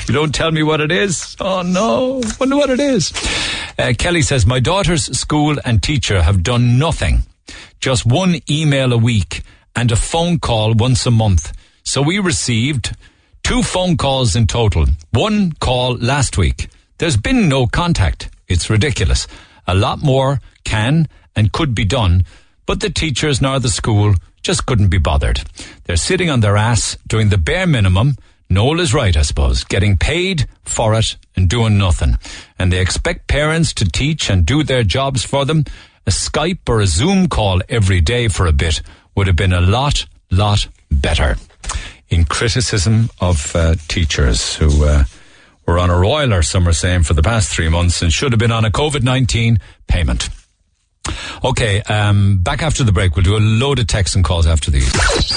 [0.07, 1.35] you don't tell me what it is.
[1.39, 3.11] Oh no, wonder what it is.
[3.77, 7.23] Uh, Kelly says, my daughter's school and teacher have done nothing.
[7.79, 9.41] Just one email a week
[9.75, 11.53] and a phone call once a month.
[11.83, 12.95] So we received
[13.43, 14.85] two phone calls in total.
[15.11, 16.69] One call last week.
[16.99, 18.29] There's been no contact.
[18.49, 19.25] It's ridiculous.
[19.65, 22.25] A lot more can and could be done,
[22.65, 25.41] but the teachers nor the school just couldn't be bothered.
[25.85, 28.17] They're sitting on their ass doing the bare minimum.
[28.49, 32.17] Noel is right, I suppose, getting paid for it and doing nothing.
[32.57, 35.63] And they expect parents to teach and do their jobs for them.
[36.05, 38.81] A Skype or a Zoom call every day for a bit
[39.15, 41.37] would have been a lot, lot better.
[42.09, 45.03] In criticism of uh, teachers who uh,
[45.69, 48.39] were on a roiler, some are saying, for the past three months and should have
[48.39, 50.29] been on a COVID 19 payment.
[51.43, 54.69] Okay, um, back after the break, we'll do a load of texts and calls after
[54.71, 54.91] these.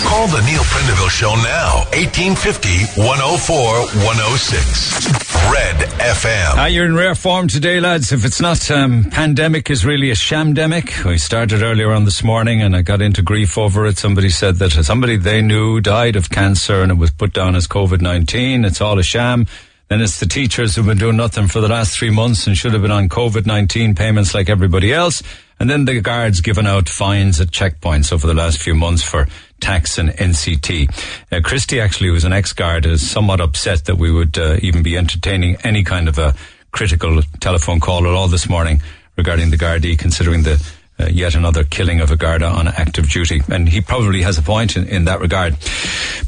[0.04, 1.84] Call the Neil Prendeville Show now.
[1.92, 5.32] 1850 104 106.
[5.52, 6.52] Red FM.
[6.56, 8.10] Ah, you're in rare form today, lads.
[8.10, 11.04] If it's not um, pandemic, is really a shamdemic.
[11.04, 13.98] We started earlier on this morning, and I got into grief over it.
[13.98, 17.66] Somebody said that somebody they knew died of cancer, and it was put down as
[17.68, 18.64] COVID nineteen.
[18.64, 19.46] It's all a sham.
[19.92, 22.72] Then it's the teachers who've been doing nothing for the last three months and should
[22.72, 25.22] have been on COVID nineteen payments like everybody else.
[25.60, 29.28] And then the guards giving out fines at checkpoints over the last few months for
[29.60, 30.88] tax and NCT.
[31.30, 34.96] Uh, Christy, actually, who's an ex-guard, is somewhat upset that we would uh, even be
[34.96, 36.34] entertaining any kind of a
[36.70, 38.80] critical telephone call at all this morning
[39.18, 40.58] regarding the Gardaí, considering the
[40.98, 43.42] uh, yet another killing of a Garda on active duty.
[43.48, 45.56] And he probably has a point in, in that regard.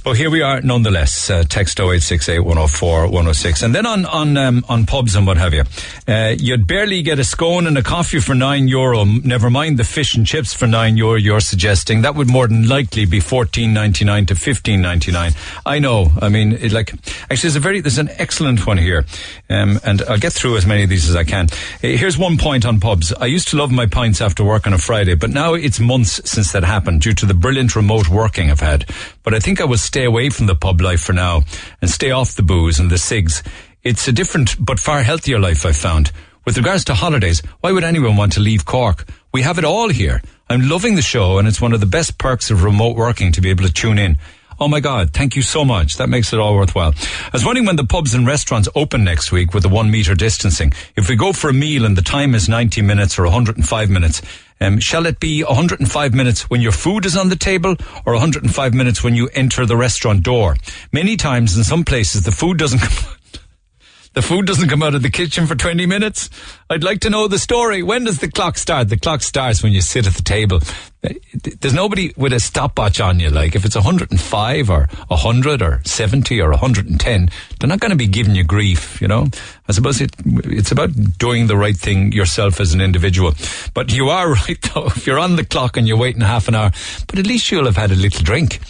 [0.02, 1.30] But here we are nonetheless.
[1.30, 3.62] Uh, text 0868 104 106.
[3.62, 5.64] And then on, on, um, on pubs and what have you.
[6.08, 9.04] Uh, you'd barely get a scone and a coffee for 9 euro.
[9.04, 12.02] Never mind the fish and chips for 9 euro you're suggesting.
[12.02, 15.36] That would more than likely be 14.99 to 15.99.
[15.64, 16.10] I know.
[16.20, 16.92] I mean, it like,
[17.30, 19.04] actually there's a very, there's an excellent one here.
[19.48, 21.46] Um, and I'll get through as many of these as I can.
[21.46, 23.12] Uh, here's one point on pubs.
[23.12, 26.20] I used to love my pints after work on a Friday, but now it's months
[26.24, 28.86] since that happened due to the brilliant remote working I've had.
[29.22, 31.42] But I think I will stay away from the pub life for now
[31.80, 33.42] and stay off the booze and the cigs.
[33.82, 36.12] It's a different but far healthier life I've found.
[36.44, 39.88] With regards to holidays, why would anyone want to leave Cork We have it all
[39.88, 40.22] here.
[40.48, 43.40] I'm loving the show, and it's one of the best perks of remote working to
[43.40, 44.18] be able to tune in.
[44.60, 45.96] Oh my God, thank you so much.
[45.96, 46.94] That makes it all worthwhile.
[46.96, 50.14] I was wondering when the pubs and restaurants open next week with the one meter
[50.14, 50.72] distancing.
[50.96, 54.22] If we go for a meal and the time is 90 minutes or 105 minutes,
[54.60, 57.76] um, shall it be 105 minutes when your food is on the table
[58.06, 60.56] or 105 minutes when you enter the restaurant door?
[60.92, 63.14] Many times in some places the food doesn't come
[64.14, 66.30] the food doesn't come out of the kitchen for 20 minutes.
[66.70, 67.82] I'd like to know the story.
[67.82, 68.88] When does the clock start?
[68.88, 70.60] The clock starts when you sit at the table.
[71.60, 73.28] There's nobody with a stopwatch on you.
[73.28, 78.06] Like if it's 105 or 100 or 70 or 110, they're not going to be
[78.06, 79.26] giving you grief, you know?
[79.68, 83.32] I suppose it, it's about doing the right thing yourself as an individual.
[83.74, 84.86] But you are right though.
[84.86, 86.70] If you're on the clock and you're waiting half an hour,
[87.08, 88.60] but at least you'll have had a little drink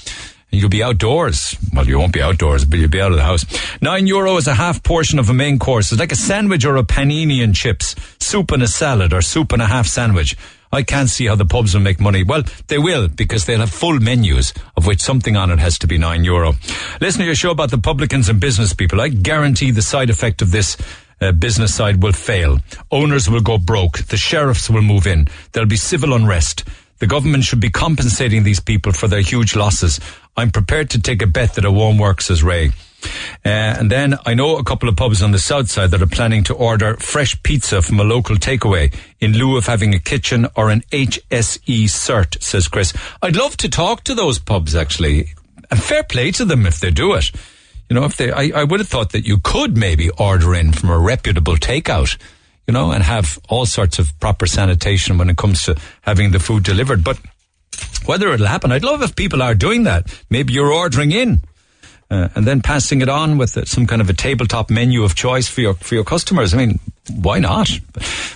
[0.55, 1.57] you'll be outdoors.
[1.73, 3.45] Well, you won't be outdoors, but you'll be out of the house.
[3.81, 5.93] Nine euro is a half portion of a main course.
[5.93, 9.53] It's like a sandwich or a panini and chips, soup and a salad, or soup
[9.53, 10.37] and a half sandwich.
[10.73, 12.25] I can't see how the pubs will make money.
[12.25, 15.87] Well, they will because they'll have full menus of which something on it has to
[15.87, 16.55] be nine euro.
[17.01, 19.01] Listen to your show about the publicans and business people.
[19.01, 20.77] I guarantee the side effect of this
[21.21, 22.59] uh, business side will fail.
[22.91, 23.99] Owners will go broke.
[23.99, 25.29] The sheriffs will move in.
[25.53, 26.65] There'll be civil unrest.
[26.99, 30.01] The government should be compensating these people for their huge losses.
[30.37, 32.73] I'm prepared to take a bet that it won't work, says Ray.
[33.45, 33.49] Uh,
[33.79, 36.43] and then I know a couple of pubs on the south side that are planning
[36.45, 40.71] to order fresh pizza from a local takeaway in lieu of having a kitchen or
[40.71, 42.95] an HSE cert, says Chris.
[43.23, 45.29] I'd love to talk to those pubs actually.
[45.71, 47.31] And fair play to them if they do it.
[47.89, 50.73] You know, if they, I, I would have thought that you could maybe order in
[50.73, 52.17] from a reputable takeout,
[52.67, 56.39] you know, and have all sorts of proper sanitation when it comes to having the
[56.39, 57.05] food delivered.
[57.05, 57.19] But
[58.05, 60.07] whether it'll happen, I'd love if people are doing that.
[60.31, 61.41] Maybe you're ordering in.
[62.11, 65.15] Uh, and then passing it on with uh, some kind of a tabletop menu of
[65.15, 66.53] choice for your for your customers.
[66.53, 66.79] I mean,
[67.11, 67.71] why not?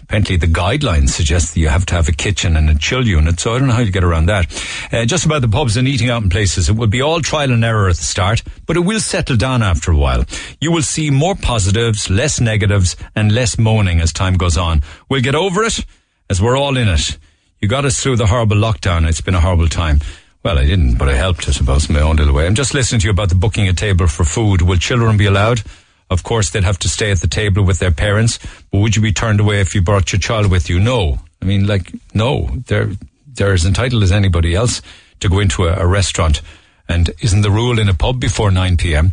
[0.02, 3.38] Apparently, the guidelines suggest that you have to have a kitchen and a chill unit,
[3.38, 4.46] so I don't know how you get around that.
[4.90, 7.52] Uh, just about the pubs and eating out in places, it will be all trial
[7.52, 10.24] and error at the start, but it will settle down after a while.
[10.60, 14.82] You will see more positives, less negatives, and less moaning as time goes on.
[15.10, 15.84] We'll get over it
[16.30, 17.18] as we're all in it.
[17.60, 19.08] You got us through the horrible lockdown.
[19.08, 20.00] It's been a horrible time.
[20.44, 22.46] Well, I didn't, but I helped, I suppose, in my own little way.
[22.46, 24.62] I'm just listening to you about the booking a table for food.
[24.62, 25.62] Will children be allowed?
[26.08, 28.38] Of course, they'd have to stay at the table with their parents,
[28.70, 30.78] but would you be turned away if you brought your child with you?
[30.78, 31.18] No.
[31.42, 32.48] I mean, like, no.
[32.66, 32.92] They're,
[33.26, 34.80] they're as entitled as anybody else
[35.18, 36.40] to go into a, a restaurant
[36.88, 39.12] and isn't the rule in a pub before 9 p.m.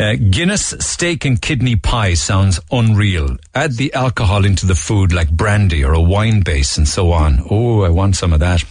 [0.00, 3.36] Uh, Guinness steak and kidney pie sounds unreal.
[3.54, 7.44] Add the alcohol into the food like brandy or a wine base and so on.
[7.50, 8.64] Oh, I want some of that.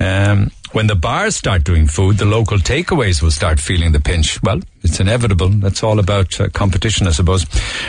[0.00, 4.42] Um, when the bars start doing food, the local takeaways will start feeling the pinch.
[4.42, 5.48] Well, it's inevitable.
[5.48, 7.44] That's all about uh, competition, I suppose.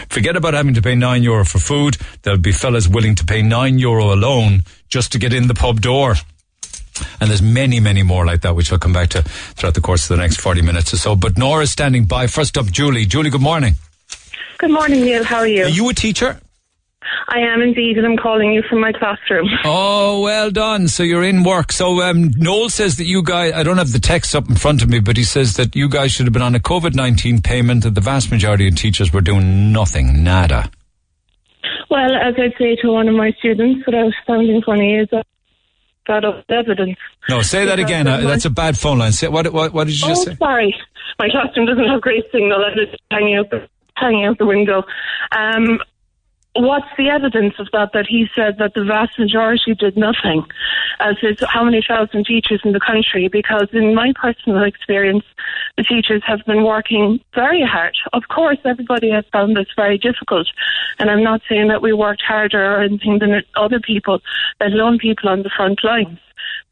[0.09, 1.97] Forget about having to pay nine euro for food.
[2.21, 5.81] There'll be fellas willing to pay nine euro alone just to get in the pub
[5.81, 6.13] door.
[7.19, 10.09] And there's many, many more like that, which I'll come back to throughout the course
[10.09, 11.15] of the next 40 minutes or so.
[11.15, 12.27] But Nora's standing by.
[12.27, 13.05] First up, Julie.
[13.05, 13.75] Julie, good morning.
[14.57, 15.23] Good morning, Neil.
[15.23, 15.63] How are you?
[15.63, 16.39] Are you a teacher?
[17.27, 19.47] I am indeed, and I'm calling you from my classroom.
[19.65, 20.87] Oh, well done.
[20.87, 21.71] So you're in work.
[21.71, 24.81] So um, Noel says that you guys, I don't have the text up in front
[24.81, 27.41] of me, but he says that you guys should have been on a COVID 19
[27.41, 30.69] payment, that the vast majority of teachers were doing nothing, nada.
[31.89, 35.25] Well, as I'd say to one of my students without sounding funny, is that
[36.05, 36.97] got evidence.
[37.29, 38.07] No, say that again.
[38.07, 39.11] Uh, that's a bad phone line.
[39.11, 40.35] Say, what, what, what did you oh, just say?
[40.35, 40.75] sorry.
[41.19, 42.63] My classroom doesn't have great signal.
[42.63, 44.83] I'm just hanging out the, hanging out the window.
[45.31, 45.79] Um,
[46.55, 47.91] what's the evidence of that?
[47.93, 50.45] That he said that the vast majority did nothing,
[50.99, 53.27] as is how many thousand teachers in the country?
[53.27, 55.23] Because in my personal experience,
[55.77, 57.95] the teachers have been working very hard.
[58.13, 60.47] Of course, everybody has found this very difficult,
[60.99, 64.19] and I'm not saying that we worked harder or anything than other people,
[64.59, 66.19] let alone people on the front lines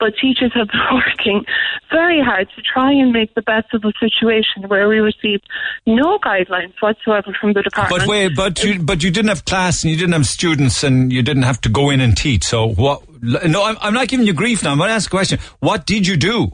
[0.03, 1.45] but teachers have been working
[1.89, 5.47] very hard to try and make the best of a situation where we received
[5.85, 8.01] no guidelines whatsoever from the department.
[8.01, 11.13] But wait, but you, but you didn't have class and you didn't have students and
[11.13, 12.43] you didn't have to go in and teach.
[12.43, 13.01] So what?
[13.21, 14.73] No, I'm, I'm not giving you grief now.
[14.73, 15.39] I'm going to ask a question.
[15.61, 16.51] What did you do?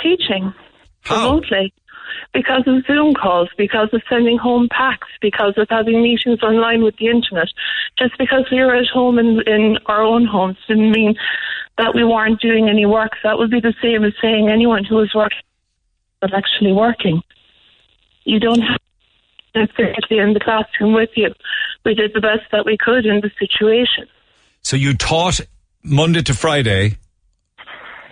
[0.00, 0.54] Teaching
[1.02, 1.24] How?
[1.24, 1.74] remotely
[2.32, 6.96] because of Zoom calls, because of sending home packs, because of having meetings online with
[6.96, 7.48] the internet.
[7.98, 11.14] Just because we were at home in, in our own homes didn't mean
[11.78, 13.12] that we weren't doing any work.
[13.24, 15.38] That would be the same as saying anyone who is working
[16.22, 17.20] but actually working.
[18.24, 18.78] You don't have
[19.54, 21.34] necessarily in the classroom with you.
[21.84, 24.06] We did the best that we could in the situation.
[24.62, 25.40] So you taught
[25.82, 26.96] Monday to Friday,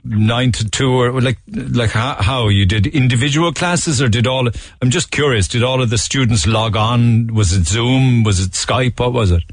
[0.04, 4.48] nine to two, or like like how, how you did individual classes, or did all?
[4.82, 5.46] I'm just curious.
[5.46, 7.32] Did all of the students log on?
[7.32, 8.24] Was it Zoom?
[8.24, 8.98] Was it Skype?
[8.98, 9.44] What was it?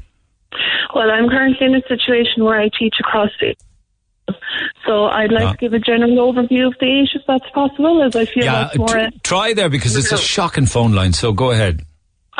[0.94, 3.54] Well, I'm currently in a situation where I teach across the.
[4.86, 5.52] So I'd like Ah.
[5.52, 8.52] to give a general overview of the age, if that's possible, as I feel Yeah,
[8.64, 8.88] that's more.
[8.88, 11.12] tr- try there because it's a shocking phone line.
[11.12, 11.82] So go ahead.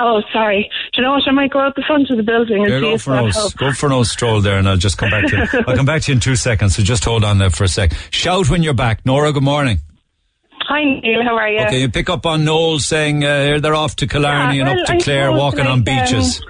[0.01, 0.71] oh, sorry.
[0.93, 1.23] Do you know what?
[1.27, 3.11] I might go out the front of the building and Yeah, see go if for
[3.15, 3.55] that no, helps.
[3.55, 5.43] go for no stroll there, and I'll just come back to you.
[5.67, 6.77] I'll come back to you in two seconds.
[6.77, 7.93] So just hold on there for a sec.
[8.11, 9.33] Shout when you're back, Nora.
[9.33, 9.79] Good morning.
[10.69, 11.23] Hi, Neil.
[11.25, 11.61] How are you?
[11.63, 14.81] Okay, you pick up on Noel saying uh, they're off to Killarney Yeah, and well,
[14.83, 16.41] up to I Clare, walking like, on beaches.
[16.43, 16.47] um,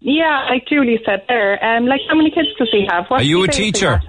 [0.00, 1.58] yeah, like Julie said there.
[1.64, 3.06] Um, like, how many kids does he have?
[3.08, 4.00] What's Are you a basing teacher?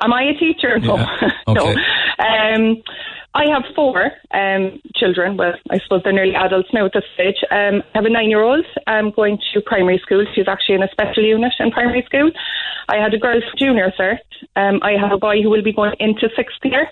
[0.00, 0.78] Am I a teacher?
[0.78, 0.96] No.
[1.48, 1.70] no.
[1.70, 1.74] Okay.
[2.18, 2.82] Um,
[3.34, 5.36] I have four um, children.
[5.36, 7.36] Well, I suppose they're nearly adults now at this stage.
[7.50, 10.24] Um, I have a nine-year-old um, going to primary school.
[10.34, 12.30] She's actually in a special unit in primary school.
[12.88, 14.18] I had a girl junior cert.
[14.56, 16.88] Um, I have a boy who will be going into sixth year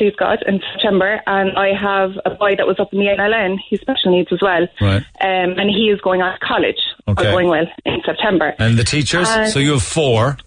[0.00, 1.20] please God, in September.
[1.26, 3.58] And I have a boy that was up in the NLN.
[3.68, 4.66] He's special needs as well.
[4.80, 5.02] Right.
[5.20, 6.78] Um, and he is going on to college.
[7.06, 7.24] Okay.
[7.24, 8.54] going well in September.
[8.58, 9.28] And the teachers?
[9.28, 10.38] Uh, so you have four.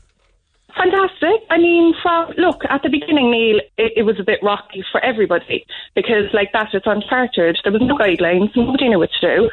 [0.76, 1.46] Fantastic.
[1.52, 5.00] I mean, from look at the beginning, Neil, it, it was a bit rocky for
[5.04, 7.60] everybody because, like that, it's uncharted.
[7.64, 8.50] There was no guidelines.
[8.56, 9.50] Nobody knew what to do.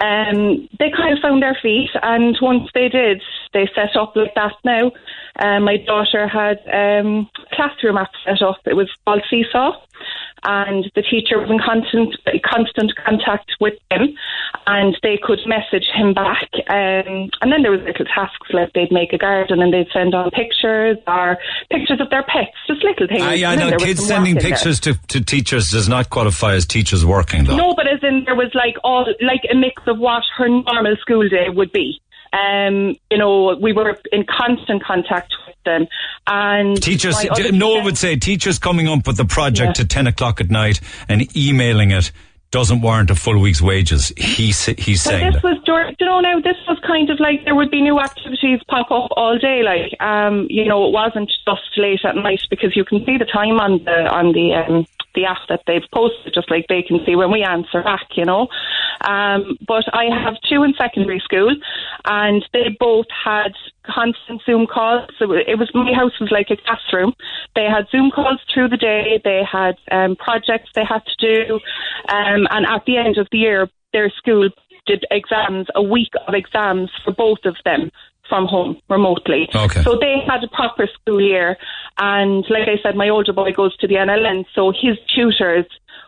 [0.00, 3.20] Um, they kind of found their feet, and once they did,
[3.52, 4.54] they set up like that.
[4.64, 4.92] Now,
[5.40, 8.60] um, my daughter had um, a classroom app set up.
[8.66, 9.72] It was called Seesaw.
[10.42, 14.14] And the teacher was in constant constant contact with them,
[14.66, 16.48] and they could message him back.
[16.70, 20.14] Um, and then there was little tasks like they'd make a garden and they'd send
[20.14, 21.36] on pictures or
[21.70, 23.20] pictures of their pets, just little things.
[23.22, 23.76] Ah, yeah, I know.
[23.76, 24.56] Kids sending work in there.
[24.56, 27.56] pictures to, to teachers does not qualify as teachers working, though.
[27.56, 30.96] No, but as in there was like all like a mix of what her normal
[31.02, 32.00] school day would be.
[32.32, 35.86] Um, you know, we were in constant contact with them,
[36.26, 37.16] and Teachers,
[37.52, 39.82] Noel would say teachers coming up with the project Yeah.
[39.82, 42.12] at 10 o'clock at night and emailing it
[42.50, 44.12] doesn't warrant a full week's wages.
[44.16, 44.56] He, he's
[45.02, 45.44] saying this that.
[45.66, 48.90] was, you know, now this was kind of like there would be new activities pop
[48.90, 49.62] up all day.
[49.62, 53.24] Like, um, you know, it wasn't just late at night because you can see the
[53.24, 57.00] time on the on the um, the app that they've posted, just like they can
[57.04, 58.06] see when we answer back.
[58.16, 58.48] You know,
[59.06, 61.54] um, but I have two in secondary school,
[62.04, 63.52] and they both had
[63.84, 65.08] constant Zoom calls.
[65.18, 67.14] So it was my house was like a classroom.
[67.54, 69.20] They had Zoom calls through the day.
[69.22, 71.54] They had um, projects they had to do,
[72.08, 74.48] um, and at the end of the year, their school
[74.86, 77.90] did exams, a week of exams for both of them
[78.30, 79.50] from home remotely.
[79.54, 79.82] Okay.
[79.82, 81.58] So they had a proper school year.
[81.98, 85.66] And like I said, my older boy goes to the NLN, so his tutors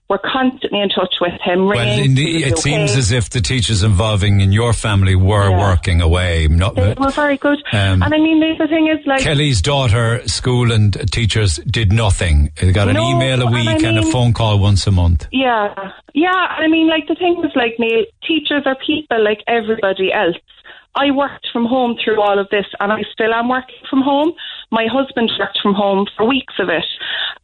[0.09, 1.66] were constantly in touch with him.
[1.66, 2.61] Well, ringing, in he the, it okay.
[2.61, 6.49] seems as if the teachers involving in your family were working away.
[6.49, 7.59] Not, They were very good.
[7.73, 11.93] Um, and I mean, the the thing is, like, Kelly's daughter, school and teachers did
[11.93, 12.53] nothing.
[12.61, 14.90] They got an No, email a and week I and a phone call once a
[14.90, 15.27] month.
[15.32, 15.74] Yeah,
[16.15, 16.31] yeah.
[16.31, 20.36] I mean, like the thing is, like Neil, teachers are people like everybody else.
[20.94, 24.32] I worked from home through all of this, and I still am working from home.
[24.70, 26.85] My husband worked from home for weeks of it,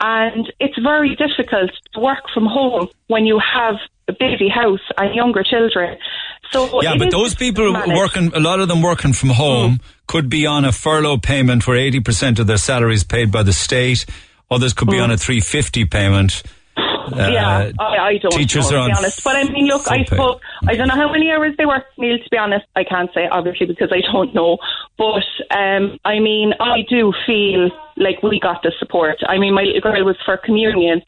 [0.01, 3.77] and it's very difficult to work from home when you have
[4.09, 5.99] a busy house and younger children.
[6.51, 10.47] So Yeah, but those people working, a lot of them working from home, could be
[10.47, 14.07] on a furlough payment where 80% of their salary is paid by the state.
[14.51, 15.05] Others could be mm.
[15.05, 16.43] on a 350 payment.
[17.13, 19.25] Uh, yeah, I, I don't teachers know, are to be on honest.
[19.25, 22.19] But I mean, look, I suppose I don't know how many hours they work, Neil.
[22.19, 24.59] To be honest, I can't say obviously because I don't know.
[24.97, 25.25] But
[25.57, 29.17] um, I mean, I do feel like we got the support.
[29.27, 31.03] I mean, my little girl was for communion,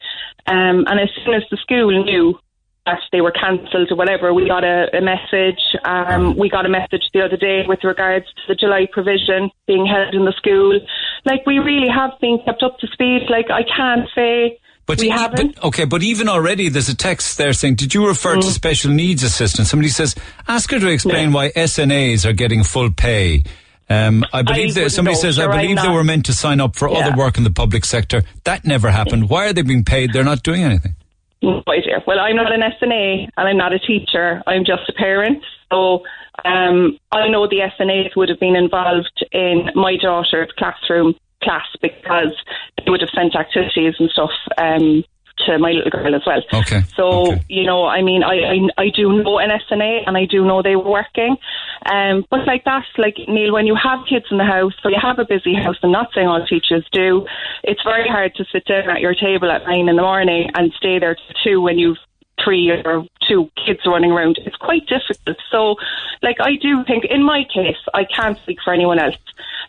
[0.47, 2.37] um, and as soon as the school knew
[2.85, 5.61] that they were cancelled or whatever, we got a, a message.
[5.85, 9.85] Um, we got a message the other day with regards to the July provision being
[9.85, 10.79] held in the school.
[11.25, 13.27] Like we really have been kept up to speed.
[13.29, 14.59] Like I can't say.
[14.97, 15.55] But, we haven't.
[15.55, 18.41] but- okay, but even already there's a text there saying, did you refer Mm.
[18.41, 19.69] to special needs assistance?
[19.69, 20.15] Somebody says,
[20.47, 23.43] ask her to explain why SNAs are getting full pay.
[23.89, 26.33] Um, I believe that somebody know, says, I sure, I'm believe they were meant to
[26.33, 26.99] sign up for Yeah.
[26.99, 28.23] other work in the public sector.
[28.45, 29.29] That never happened.
[29.29, 30.13] Why are they being paid?
[30.13, 30.95] They're not doing anything.
[31.41, 32.01] No idea.
[32.07, 34.41] Well, I'm not an SNA and I'm not a teacher.
[34.47, 35.43] I'm just a parent.
[35.71, 36.03] So
[36.45, 42.35] um, I know the SNAs would have been involved in my daughter's classroom class because
[42.77, 45.03] they would have sent activities and stuff um,
[45.45, 46.41] to my little girl as well.
[46.53, 46.81] Okay.
[46.95, 50.45] So you know, I mean, I, I I do know an SNA and I do
[50.45, 51.37] know they were working,
[51.85, 54.99] um, but like that, like Neil, when you have kids in the house, or you
[55.01, 57.25] have a busy house, I'm not saying all teachers do.
[57.63, 60.71] It's very hard to sit down at your table at nine in the morning and
[60.77, 61.97] stay there to two when you've
[62.43, 64.39] three or two kids running around.
[64.45, 65.37] It's quite difficult.
[65.51, 65.75] So,
[66.21, 69.15] like, I do think, in my case, I can't speak for anyone else.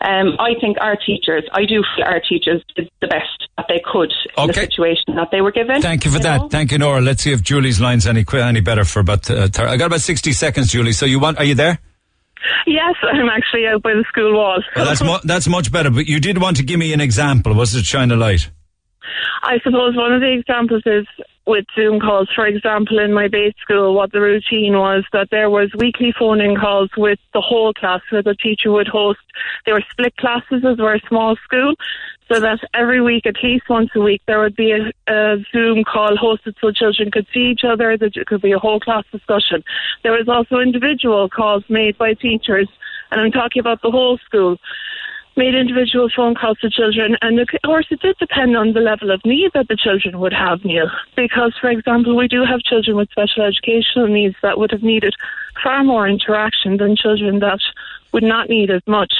[0.01, 3.81] Um, I think our teachers, I do feel our teachers did the best that they
[3.85, 5.81] could in the situation that they were given.
[5.81, 6.23] Thank you for know?
[6.23, 6.51] that.
[6.51, 7.01] Thank you, Nora.
[7.01, 9.31] Let's see if Julie's line's any qui- any better for about.
[9.31, 10.93] Uh, thir- I got about sixty seconds, Julie.
[10.93, 11.39] So you want?
[11.39, 11.79] Are you there?
[12.67, 14.61] Yes, I'm actually out by the school wall.
[14.75, 15.91] Well, that's mu- that's much better.
[15.91, 17.55] But you did want to give me an example.
[17.55, 18.51] Was it shine a light?
[19.45, 21.07] I suppose one of the examples is
[21.47, 22.29] with Zoom calls.
[22.35, 26.57] For example, in my base school, what the routine was that there was weekly phone-in
[26.57, 29.21] calls with the whole class, where the teacher would host.
[29.67, 31.75] They were split classes as we're a small school,
[32.31, 35.85] so that every week, at least once a week, there would be a, a Zoom
[35.85, 37.97] call hosted so children could see each other.
[37.97, 39.65] There could be a whole class discussion.
[40.03, 42.69] There was also individual calls made by teachers,
[43.11, 44.59] and I'm talking about the whole school
[45.37, 49.11] made individual phone calls to children, and of course it did depend on the level
[49.11, 50.91] of need that the children would have, Neil.
[51.17, 55.15] Because, for example, we do have children with special educational needs that would have needed
[55.63, 57.61] far more interaction than children that
[58.13, 59.13] would not need as much.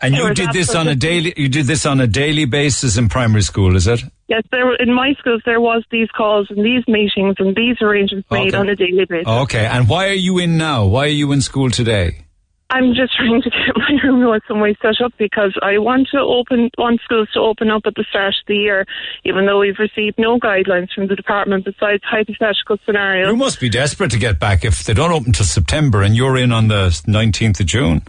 [0.00, 1.32] And you did this on a daily.
[1.38, 4.02] You did this on a daily basis in primary school, is it?
[4.28, 7.80] Yes, there were, in my schools there was these calls and these meetings and these
[7.80, 8.56] arrangements made Okay.
[8.56, 9.26] on a daily basis.
[9.26, 9.64] Okay.
[9.64, 10.84] And why are you in now?
[10.84, 12.25] Why are you in school today?
[12.70, 16.08] I'm just trying to get my room in some way set up because I want
[16.12, 18.86] to open want schools to open up at the start of the year,
[19.24, 23.28] even though we've received no guidelines from the department besides hypothetical scenarios.
[23.28, 26.36] You must be desperate to get back if they don't open till September, and you're
[26.36, 28.02] in on the 19th of June.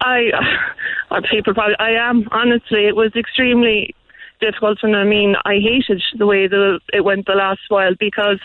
[0.00, 0.30] I,
[1.10, 2.86] uh, people probably, I am honestly.
[2.86, 3.94] It was extremely
[4.40, 8.40] difficult, and I mean, I hated the way the it went the last while because.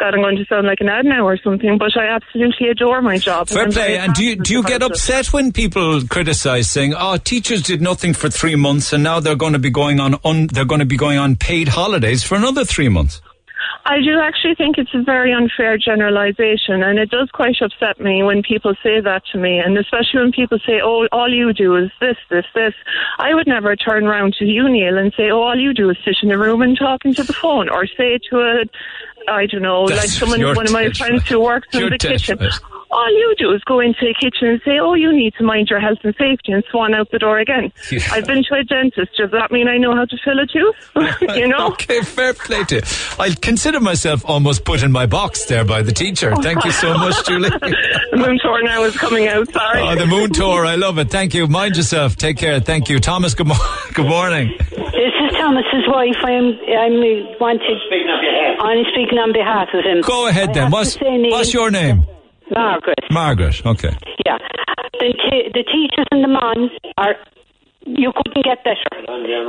[0.00, 3.02] God, I'm going to sound like an ad now or something, but I absolutely adore
[3.02, 3.50] my job.
[3.50, 3.98] Fair I'm play.
[3.98, 4.90] And do you do you get it.
[4.90, 9.36] upset when people criticise, saying, "Oh, teachers did nothing for three months, and now they're
[9.36, 12.34] going to be going on un, they're going to be going on paid holidays for
[12.34, 13.20] another three months"?
[13.86, 18.22] I do actually think it's a very unfair generalisation, and it does quite upset me
[18.22, 21.76] when people say that to me, and especially when people say, "Oh, all you do
[21.76, 22.74] is this, this, this."
[23.18, 25.96] I would never turn around to you, Neil, and say, "Oh, all you do is
[26.04, 28.64] sit in a room and talk into the phone," or say to a,
[29.28, 32.38] I don't know, like someone, one of my friends who works in the kitchen.
[32.92, 35.68] All you do is go into the kitchen and say, "Oh, you need to mind
[35.70, 37.72] your health and safety," and swan out the door again.
[37.90, 38.00] Yeah.
[38.12, 39.16] I've been to a dentist.
[39.16, 40.76] Does that mean I know how to fill a tooth?
[41.36, 41.68] you know.
[41.72, 42.82] okay, fair play to you.
[43.18, 46.34] I consider myself almost put in my box there by the teacher.
[46.36, 47.48] Thank you so much, Julie.
[47.50, 49.50] the moon tour now is coming out.
[49.52, 49.80] Sorry.
[49.82, 50.64] Oh, the moon tour.
[50.64, 51.10] I love it.
[51.10, 51.46] Thank you.
[51.48, 52.16] Mind yourself.
[52.16, 52.60] Take care.
[52.60, 53.00] Thank you.
[53.00, 54.54] Thomas, good, mo- good morning.
[54.70, 56.16] This is Thomas's wife.
[56.22, 56.46] I'm
[56.78, 57.78] I'm uh, wanted.
[58.60, 60.00] I'm speaking on behalf of him.
[60.02, 60.70] Go ahead I then.
[60.70, 61.32] What's, to say names.
[61.32, 62.04] what's your name?
[62.50, 62.98] Margaret.
[63.10, 63.64] Margaret.
[63.66, 63.94] Okay.
[64.26, 64.38] Yeah.
[64.98, 67.14] The, t- the teachers and the moms are.
[67.86, 68.84] You couldn't get better.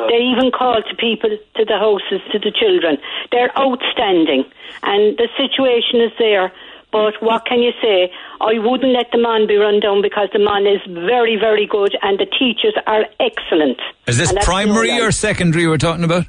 [0.07, 2.97] They even call to people, to the houses, to the children.
[3.31, 4.45] They're outstanding.
[4.83, 6.51] And the situation is there.
[6.93, 8.09] But what can you say?
[8.39, 11.97] I wouldn't let the man be run down because the man is very, very good
[12.01, 13.79] and the teachers are excellent.
[14.07, 16.25] Is this And that's no primary or secondary we're talking about?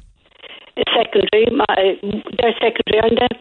[0.93, 1.45] secondary.
[1.55, 1.99] My,
[2.39, 3.39] they're secondary, and then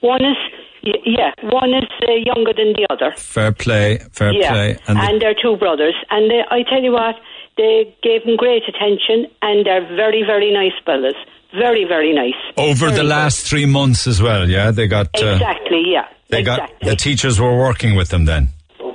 [0.00, 0.36] one is
[0.82, 3.12] yeah, one is uh, younger than the other.
[3.16, 3.98] Fair play.
[4.12, 4.78] Fair yeah, play.
[4.86, 5.94] and, the- they're two brothers.
[6.10, 7.16] And they, I tell you what,
[7.56, 11.14] they gave them great attention, and they're very, very nice fellas.
[11.52, 12.34] Very, very nice.
[12.56, 14.70] over the last three months as well, yeah?
[14.70, 15.08] They got.
[15.20, 15.82] Uh, Exactly.
[15.86, 16.06] Yeah.
[16.28, 16.76] They exactly.
[16.82, 16.90] got.
[16.90, 18.50] The teachers were working with them then.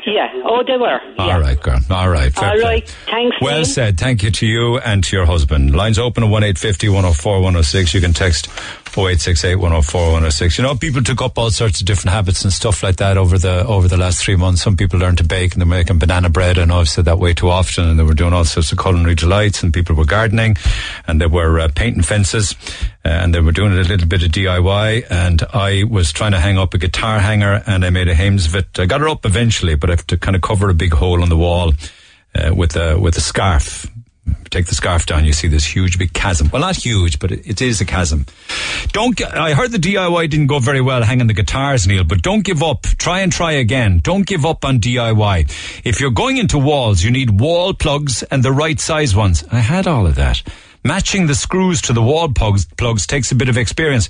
[0.06, 0.30] Yeah.
[0.46, 1.00] Oh, they were.
[1.18, 1.80] All right, girl.
[1.90, 2.38] All right.
[2.38, 2.88] All right.
[3.06, 3.38] Thanks.
[3.42, 3.66] Well Neil.
[3.66, 3.98] said.
[3.98, 5.76] Thank you to you and to your husband.
[5.76, 7.94] Lines open at one 104 106.
[7.94, 8.48] You can text
[8.96, 10.58] 0868 104 106.
[10.58, 13.38] You know, people took up all sorts of different habits and stuff like that over
[13.38, 14.62] the over the last three months.
[14.62, 16.60] Some people learned to bake and they're making banana bread.
[16.60, 17.88] I know I've said that way too often.
[17.88, 20.58] And they were doing all sorts of culinary delights and people were gardening
[21.08, 22.56] and they were uh, painting fences
[23.04, 25.06] uh, and they were doing a little bit of DIY.
[25.10, 28.46] And I was trying to hang up a guitar hanger and I made a hames
[28.46, 28.80] of it.
[28.80, 31.30] I got her up eventually, but I to kind of cover a big hole in
[31.30, 31.74] the wall
[32.36, 33.88] uh, with a with a scarf.
[34.49, 36.49] Take the scarf down, you see this huge big chasm.
[36.49, 38.26] Well, not huge, but it, it is a chasm.
[38.94, 39.20] Don't.
[39.22, 42.03] I heard the DIY didn't go very well hanging the guitars, Neil.
[42.06, 42.84] But don't give up.
[42.84, 43.99] Try and try again.
[44.02, 45.82] Don't give up on DIY.
[45.84, 49.44] If you're going into walls, you need wall plugs and the right size ones.
[49.52, 50.41] I had all of that.
[50.86, 54.10] Matching the screws to the wall plugs, plugs takes a bit of experience.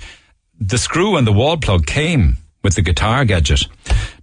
[0.60, 3.66] The screw and the wall plug came with the guitar gadget.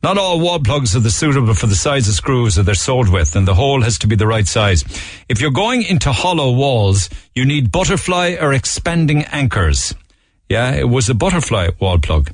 [0.02, 3.10] Not all wall plugs are the suitable for the size of screws that they're sold
[3.10, 4.82] with, and the hole has to be the right size.
[5.28, 9.94] If you're going into hollow walls, you need butterfly or expanding anchors.
[10.48, 12.30] Yeah, it was a butterfly wall plug.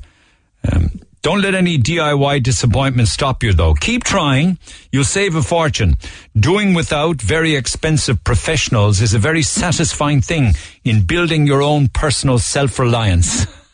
[0.71, 3.73] Um, don't let any DIY disappointment stop you though.
[3.73, 4.57] Keep trying.
[4.93, 5.97] You'll save a fortune.
[6.39, 10.53] Doing without very expensive professionals is a very satisfying thing
[10.85, 13.45] in building your own personal self-reliance.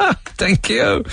[0.24, 1.04] Thank you.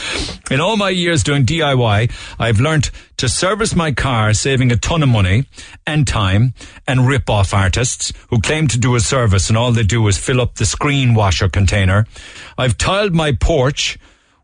[0.49, 5.03] In all my years doing DIY, I've learnt to service my car, saving a ton
[5.03, 5.45] of money
[5.85, 6.53] and time,
[6.87, 10.17] and rip off artists who claim to do a service and all they do is
[10.17, 12.05] fill up the screen washer container.
[12.57, 13.97] I've tiled my porch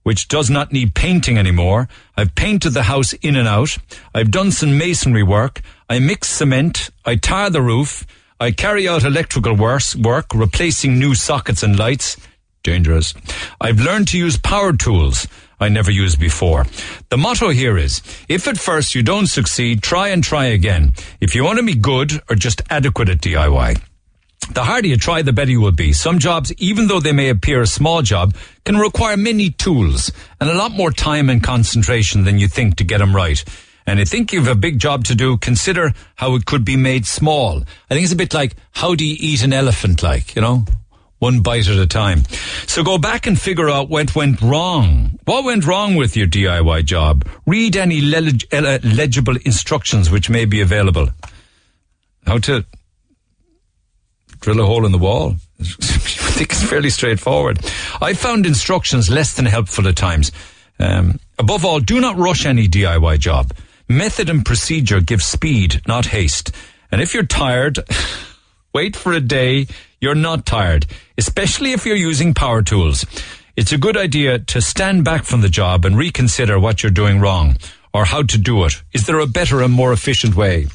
[0.04, 1.88] which does not need painting anymore.
[2.18, 3.78] I've painted the house in and out.
[4.14, 5.62] I've done some masonry work.
[5.90, 6.90] I mix cement.
[7.06, 8.06] I tar the roof.
[8.40, 12.18] I carry out electrical work, replacing new sockets and lights.
[12.64, 13.14] Dangerous.
[13.60, 15.28] I've learned to use power tools
[15.60, 16.66] I never used before.
[17.10, 20.94] The motto here is, if at first you don't succeed, try and try again.
[21.20, 23.82] If you want to be good or just adequate at DIY.
[24.52, 25.94] The harder you try, the better you will be.
[25.94, 28.36] Some jobs, even though they may appear a small job,
[28.66, 32.84] can require many tools and a lot more time and concentration than you think to
[32.84, 33.44] get them right.
[33.86, 35.38] And I think you've a big job to do.
[35.38, 37.64] Consider how it could be made small.
[37.90, 40.66] I think it's a bit like, how do you eat an elephant like, you know?
[41.24, 42.26] One bite at a time.
[42.68, 45.18] So go back and figure out what went wrong.
[45.24, 47.26] What went wrong with your DIY job?
[47.46, 51.08] Read any leg- legible instructions which may be available.
[52.28, 52.66] How to
[54.42, 55.38] drill a hole in the wall.
[55.62, 57.60] I think it's fairly straightforward.
[58.02, 60.30] I found instructions less than helpful at times.
[60.78, 63.54] Um, above all, do not rush any DIY job.
[63.88, 66.52] Method and procedure give speed, not haste.
[66.92, 67.80] And if you're tired,
[68.74, 69.68] wait for a day
[70.04, 70.86] you're not tired,
[71.18, 73.06] especially if you're using power tools.
[73.56, 77.22] It's a good idea to stand back from the job and reconsider what you're doing
[77.22, 77.56] wrong
[77.94, 78.84] or how to do it.
[78.92, 80.68] Is there a better and more efficient way?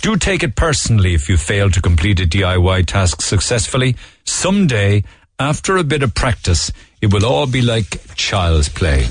[0.00, 3.94] Do take it personally if you fail to complete a DIY task successfully.
[4.24, 5.04] Someday,
[5.38, 9.06] after a bit of practice, it will all be like child's play.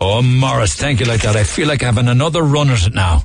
[0.00, 1.36] Oh, Morris, thank you like that.
[1.36, 3.24] I feel like having another run at it now.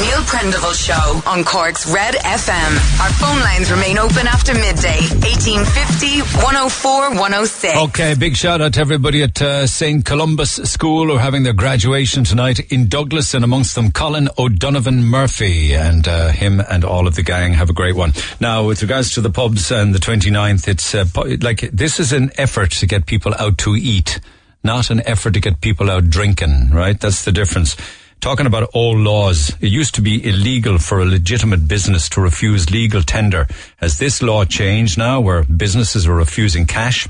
[0.00, 3.00] Neil Prendeville Show on Cork's Red FM.
[3.00, 4.98] Our phone lines remain open after midday.
[5.22, 7.76] 1850 104 106.
[7.76, 10.04] Okay, big shout out to everybody at uh, St.
[10.04, 15.04] Columba's School who are having their graduation tonight in Douglas, and amongst them Colin O'Donovan
[15.04, 15.74] Murphy.
[15.74, 18.14] And uh, him and all of the gang have a great one.
[18.40, 21.04] Now, with regards to the pubs and the 29th, it's uh,
[21.40, 24.18] like this is an effort to get people out to eat,
[24.64, 26.98] not an effort to get people out drinking, right?
[26.98, 27.76] That's the difference
[28.24, 29.50] talking about old laws.
[29.60, 33.46] It used to be illegal for a legitimate business to refuse legal tender.
[33.76, 37.06] Has this law changed now where businesses are refusing cash?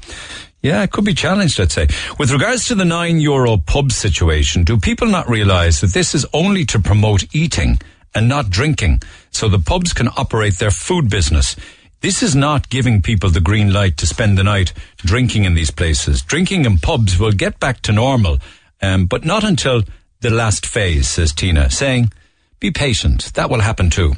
[0.60, 1.86] Yeah, it could be challenged, I'd say.
[2.18, 6.26] With regards to the nine euro pub situation, do people not realize that this is
[6.32, 7.78] only to promote eating
[8.12, 9.00] and not drinking
[9.30, 11.54] so the pubs can operate their food business?
[12.00, 15.70] This is not giving people the green light to spend the night drinking in these
[15.70, 16.22] places.
[16.22, 18.38] Drinking in pubs will get back to normal,
[18.82, 19.84] um, but not until
[20.24, 22.10] the last phase, says Tina, saying,
[22.58, 23.30] be patient.
[23.34, 24.14] That will happen too.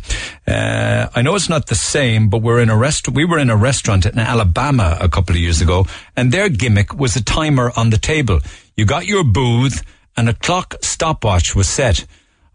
[0.46, 3.08] Uh, I know it's not the same, but we're in a rest.
[3.08, 5.84] We were in a restaurant in Alabama a couple of years ago,
[6.16, 8.38] and their gimmick was a timer on the table.
[8.76, 9.82] You got your booth,
[10.16, 12.06] and a clock stopwatch was set.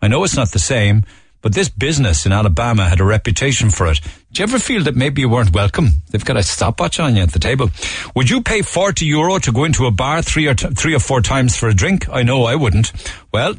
[0.01, 1.03] I know it's not the same,
[1.41, 3.99] but this business in Alabama had a reputation for it.
[4.31, 5.89] Do you ever feel that maybe you weren't welcome?
[6.09, 7.69] They've got a stopwatch on you at the table.
[8.15, 10.99] Would you pay 40 euro to go into a bar three or, t- three or
[10.99, 12.07] four times for a drink?
[12.09, 12.91] I know I wouldn't.
[13.31, 13.55] Well,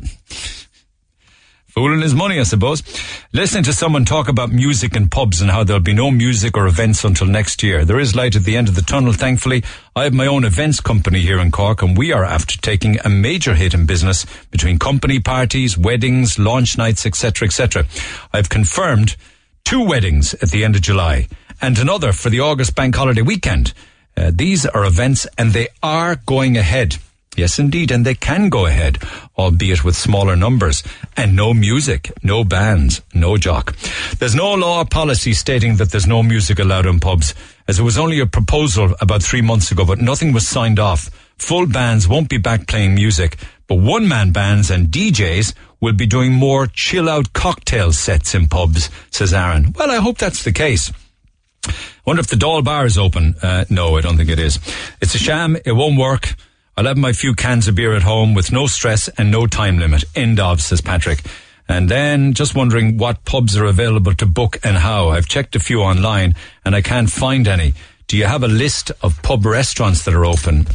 [1.73, 2.83] Fooling his money, I suppose.
[3.33, 6.67] Listening to someone talk about music in pubs and how there'll be no music or
[6.67, 7.87] events until next year.
[7.87, 9.65] There is light at the end of the tunnel, thankfully.
[9.97, 13.09] I have my own events company here in Cork and we are after taking a
[13.09, 17.87] major hit in business between company parties, weddings, launch nights, etc., etc.
[18.35, 19.17] I've confirmed
[19.65, 21.27] two weddings at the end of July
[21.63, 23.73] and another for the August bank holiday weekend.
[24.15, 26.99] Uh, these are events and they are going ahead.
[27.35, 28.99] Yes, indeed, and they can go ahead,
[29.39, 30.83] albeit with smaller numbers,
[31.17, 33.75] and no music, no bands, no jock.
[34.19, 37.35] There's no law or policy stating that there's no music allowed in pubs,
[37.67, 41.09] as it was only a proposal about three months ago, but nothing was signed off.
[41.39, 46.33] Full bands won't be back playing music, but one-man bands and DJs will be doing
[46.33, 49.73] more chill-out cocktail sets in pubs, says Aaron.
[49.73, 50.93] Well, I hope that's the case.
[52.05, 53.37] Wonder if the Doll bar is open.
[53.41, 54.59] Uh, no, I don't think it is.
[55.01, 55.57] It's a sham.
[55.65, 56.35] It won't work.
[56.77, 59.79] I'll have my few cans of beer at home with no stress and no time
[59.79, 60.05] limit.
[60.15, 61.23] End of, says Patrick.
[61.69, 65.11] And then just wondering what pubs are available to book and how.
[65.11, 66.35] I've checked a few online
[66.65, 67.75] and I can't find any.
[68.07, 70.67] Do you have a list of pub restaurants that are open?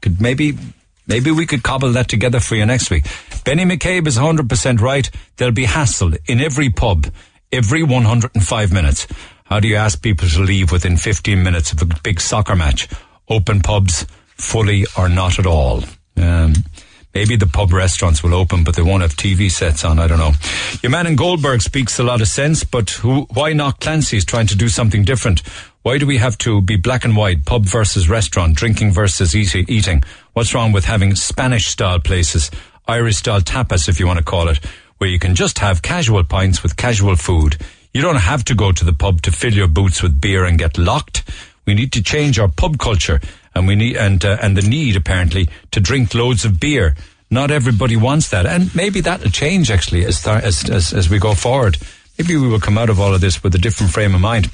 [0.00, 0.58] Could maybe,
[1.06, 3.06] maybe we could cobble that together for you next week.
[3.44, 5.08] Benny McCabe is 100% right.
[5.36, 7.06] There'll be hassle in every pub,
[7.52, 9.06] every 105 minutes.
[9.44, 12.88] How do you ask people to leave within 15 minutes of a big soccer match?
[13.28, 14.06] Open pubs,
[14.36, 15.84] fully or not at all.
[16.16, 16.54] Um,
[17.14, 19.98] maybe the pub restaurants will open, but they won't have TV sets on.
[19.98, 20.32] I don't know.
[20.82, 24.46] Your man in Goldberg speaks a lot of sense, but who, why not Clancy's trying
[24.48, 25.42] to do something different?
[25.82, 29.68] Why do we have to be black and white, pub versus restaurant, drinking versus eat-
[29.68, 30.04] eating?
[30.32, 32.50] What's wrong with having Spanish style places,
[32.86, 34.64] Irish style tapas, if you want to call it,
[34.98, 37.56] where you can just have casual pints with casual food?
[37.92, 40.58] You don't have to go to the pub to fill your boots with beer and
[40.58, 41.24] get locked.
[41.66, 43.20] We need to change our pub culture
[43.54, 46.94] and we need and uh, and the need apparently to drink loads of beer.
[47.30, 51.18] Not everybody wants that, and maybe that'll change actually as th- as, as as we
[51.18, 51.78] go forward.
[52.18, 54.50] Maybe we will come out of all of this with a different frame of mind.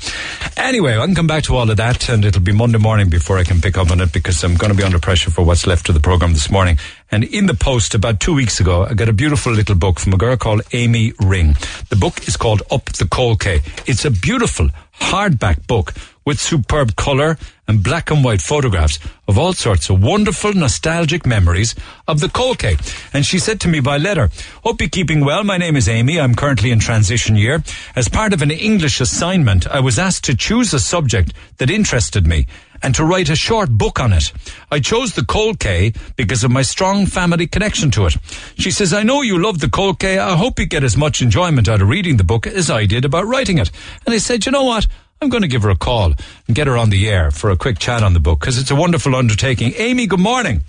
[0.57, 3.37] Anyway, I can come back to all of that, and it'll be Monday morning before
[3.37, 5.66] I can pick up on it because I'm going to be under pressure for what's
[5.66, 6.79] left of the program this morning.
[7.11, 10.12] And in the post about two weeks ago, I got a beautiful little book from
[10.12, 11.57] a girl called Amy Ring.
[11.89, 13.61] The book is called Up the Coal Quay.
[13.87, 14.69] It's a beautiful
[15.01, 15.95] hardback book
[16.29, 21.75] with superb colour and black and white photographs of all sorts of wonderful, nostalgic memories
[22.07, 22.77] of the Coal Quay.
[23.15, 24.29] And she said to me by letter,
[24.63, 25.43] Hope you're keeping well.
[25.43, 26.21] My name is Amy.
[26.21, 27.63] I'm currently in transition year.
[27.97, 32.27] As part of an English assignment, I was asked to choose a subject that interested
[32.27, 32.47] me
[32.83, 34.31] and to write a short book on it.
[34.71, 38.19] I chose the Coal Quay because of my strong family connection to it.
[38.59, 40.19] She says, I know you love the Coal Quay.
[40.19, 43.07] I hope you get as much enjoyment out of reading the book as I did
[43.07, 43.71] about writing it.
[44.05, 44.87] And I said, you know what?
[45.20, 46.12] I'm going to give her a call
[46.47, 48.70] and get her on the air for a quick chat on the book because it's
[48.70, 49.73] a wonderful undertaking.
[49.77, 50.62] Amy, good morning.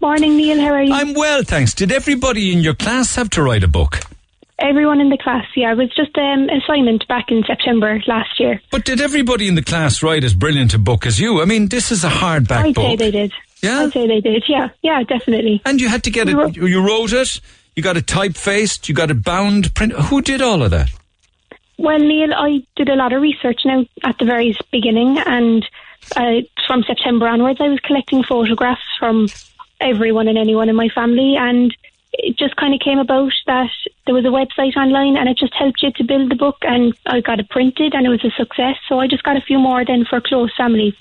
[0.00, 0.60] Morning, Neil.
[0.60, 0.92] How are you?
[0.92, 1.74] I'm well, thanks.
[1.74, 4.00] Did everybody in your class have to write a book?
[4.58, 5.72] Everyone in the class, yeah.
[5.72, 8.60] It was just um, assignment back in September last year.
[8.70, 11.40] But did everybody in the class write as brilliant a book as you?
[11.40, 12.84] I mean, this is a hardback book.
[12.84, 13.32] I'd say they did.
[13.62, 13.80] Yeah?
[13.80, 14.68] I'd say they did, yeah.
[14.82, 15.62] Yeah, definitely.
[15.64, 17.40] And you had to get it, you wrote it,
[17.74, 19.92] you got it typefaced, you got it bound, print.
[19.92, 20.90] Who did all of that?
[21.80, 25.66] Well, Neil, I did a lot of research now at the very beginning, and
[26.14, 29.28] uh, from September onwards, I was collecting photographs from
[29.80, 31.74] everyone and anyone in my family, and
[32.12, 33.70] it just kind of came about that
[34.04, 36.92] there was a website online, and it just helped you to build the book, and
[37.06, 38.76] I got it printed, and it was a success.
[38.86, 40.92] So I just got a few more then for close families,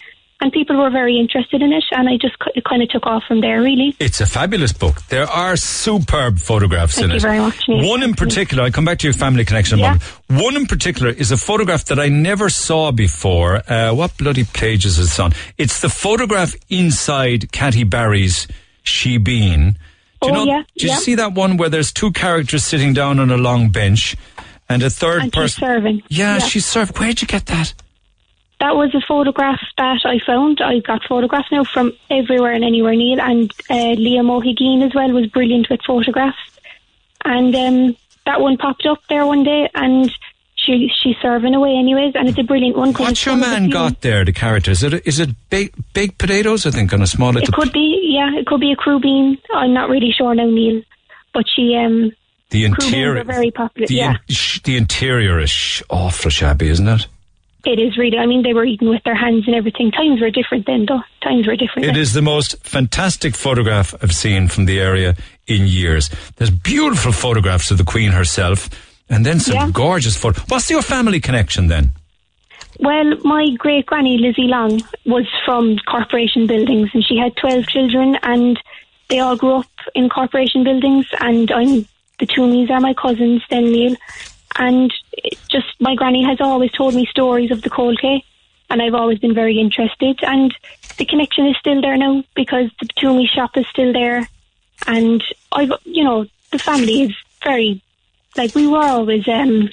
[0.41, 3.23] and people were very interested in it, and I just it kind of took off
[3.27, 3.95] from there, really.
[3.99, 5.01] It's a fabulous book.
[5.07, 7.21] There are superb photographs Thank in you it.
[7.21, 7.89] very much, Neil.
[7.89, 10.03] One in particular, I come back to your family connection in a moment.
[10.27, 13.57] One in particular is a photograph that I never saw before.
[13.69, 15.33] Uh, what bloody page is it on?
[15.57, 18.47] It's the photograph inside Catty Barry's
[18.85, 19.75] Shebeen.
[20.21, 20.95] Do you Oh, know, yeah, Did yeah.
[20.95, 24.15] you see that one where there's two characters sitting down on a long bench
[24.67, 25.59] and a third And she's person?
[25.61, 26.01] serving.
[26.09, 26.39] Yeah, Yeah.
[26.39, 26.97] she's served.
[26.99, 27.73] Where'd you get that?
[28.59, 30.59] That was a photograph that I found.
[30.61, 33.21] I got photographs now from everywhere and anywhere, Neil.
[33.21, 36.37] And uh, Liam O'Higgin as well was brilliant with photographs.
[37.23, 37.95] And um,
[38.25, 40.11] that one popped up there one day, and
[40.55, 42.15] she she's serving away anyways.
[42.15, 42.93] And it's a brilliant one.
[42.93, 44.71] What's your man got there, the character?
[44.71, 48.09] Is it, is it baked, baked potatoes, I think, on a small It could be,
[48.13, 49.37] yeah, it could be a crubeen.
[49.53, 50.81] I'm not really sure now, Neil.
[51.33, 52.11] But she, um,
[52.49, 53.21] The interior...
[53.21, 53.87] are very popular.
[53.87, 57.07] The, yeah, in- sh- the interior is sh- awful shabby, isn't it?
[57.65, 58.17] It is really.
[58.17, 59.91] I mean, they were eating with their hands and everything.
[59.91, 61.01] Times were different then, though.
[61.21, 61.85] Times were different.
[61.85, 61.97] It then.
[62.01, 65.15] is the most fantastic photograph I've seen from the area
[65.47, 66.09] in years.
[66.37, 68.69] There's beautiful photographs of the Queen herself,
[69.09, 69.69] and then some Yeah.
[69.71, 70.43] gorgeous photos.
[70.47, 71.91] What's your family connection then?
[72.79, 78.17] Well, my great granny Lizzie Long was from corporation buildings, and she had twelve children,
[78.23, 78.57] and
[79.09, 79.65] they all grew up
[79.95, 81.05] in corporation buildings.
[81.19, 81.85] And I'm
[82.19, 83.95] the Toomeys are my cousins, then Neil,
[84.59, 84.93] and
[85.49, 88.23] just my granny has always told me stories of the Coal Quay,
[88.69, 90.19] and I've always been very interested.
[90.21, 90.53] And
[90.97, 94.27] the connection is still there now because the Toomey shop is still there,
[94.85, 97.81] and I've you know the family is very
[98.35, 99.69] like we were always um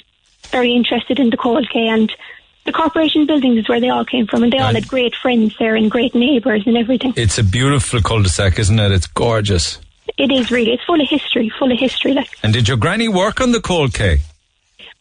[0.49, 2.11] very interested in the Coal Quay and
[2.63, 5.55] the corporation buildings is where they all came from and they all had great friends
[5.57, 7.13] there and great neighbours and everything.
[7.15, 8.91] It's a beautiful cul-de-sac, isn't it?
[8.91, 9.79] It's gorgeous.
[10.17, 12.13] It is really, it's full of history, full of history.
[12.13, 14.19] Like, And did your granny work on the Coal Quay?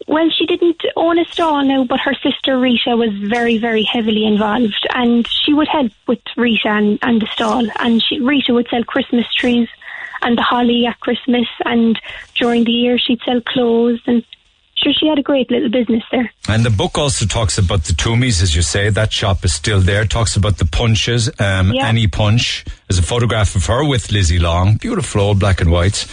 [0.06, 4.24] Well, she didn't own a stall now, but her sister Rita was very, very heavily
[4.24, 7.66] involved, and she would help with Rita and, and the stall.
[7.80, 9.68] And she, Rita would sell Christmas trees
[10.22, 12.00] and the holly at Christmas, and
[12.34, 14.24] during the year she'd sell clothes, and
[14.76, 16.30] sure, she had a great little business there.
[16.48, 18.90] And the book also talks about the Toomeys, as you say.
[18.90, 20.04] That shop is still there.
[20.04, 21.28] Talks about the punches.
[21.40, 21.86] Um, Yeah.
[21.86, 22.64] Annie Punch.
[22.88, 24.76] There's a photograph of her with Lizzie Long.
[24.76, 26.06] Beautiful old black and whites.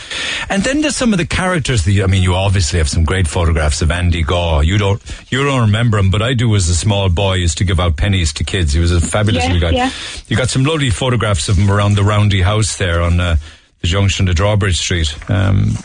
[0.49, 3.03] And then there's some of the characters that you, I mean, you obviously have some
[3.03, 4.61] great photographs of Andy Gaw.
[4.61, 7.63] You don't, you don't remember him, but I do as a small boy used to
[7.63, 8.73] give out pennies to kids.
[8.73, 9.71] He was a fabulous little guy.
[9.71, 9.91] yeah.
[10.27, 13.35] You got some lovely photographs of him around the Roundy House there on, uh,
[13.81, 15.13] the junction to Drawbridge Street.
[15.29, 15.75] Um,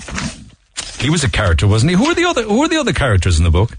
[1.01, 1.97] he was a character, wasn't he?
[1.97, 3.77] Who are the other, who are the other characters in the book?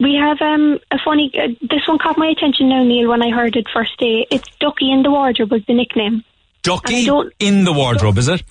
[0.00, 1.30] We have um, a funny.
[1.38, 4.26] Uh, this one caught my attention now, Neil, when I heard it first day.
[4.30, 6.24] It's Ducky in the Wardrobe was the nickname.
[6.62, 8.42] Ducky And I don't- in the wardrobe, is it?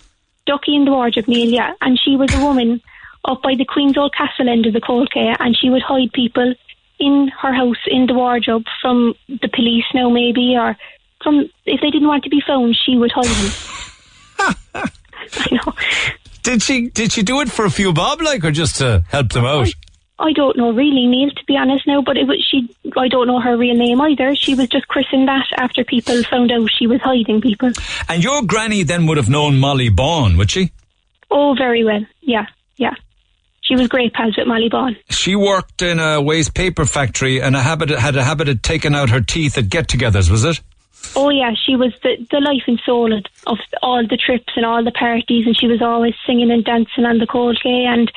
[0.46, 1.74] Ducky in the Wardrobe, Neil, yeah.
[1.82, 2.82] And she was a woman
[3.26, 6.12] up by the Queen's Old Castle end of the Coal Quay, and she would hide
[6.14, 6.54] people
[7.00, 10.76] in her house in the wardrobe from the police now, maybe, or
[11.24, 14.52] from if they didn't want to be found, she would hide them.
[15.38, 15.74] I know.
[16.44, 19.32] Did she did she do it for a few bob, like, or just to help
[19.32, 19.70] them out?
[20.20, 22.76] I don't know really, Neil, to be honest now, but it was she.
[22.96, 24.36] I don't know her real name either.
[24.36, 27.72] She was just christened that after people found out she was hiding people.
[28.08, 30.72] And your granny then would have known Molly Bawn, would she?
[31.32, 32.06] Oh, very well.
[32.22, 32.46] Yeah,
[32.78, 32.94] yeah.
[33.62, 34.96] She was great pals with Molly Bawn.
[35.10, 38.94] She worked in a waste paper factory and a habit, had a habit of taking
[38.94, 40.62] out her teeth at get-togethers, was it?
[41.16, 44.66] Oh yeah, she was the the life and soul of, of all the trips and
[44.66, 48.12] all the parties, and she was always singing and dancing on the Coal Quay, and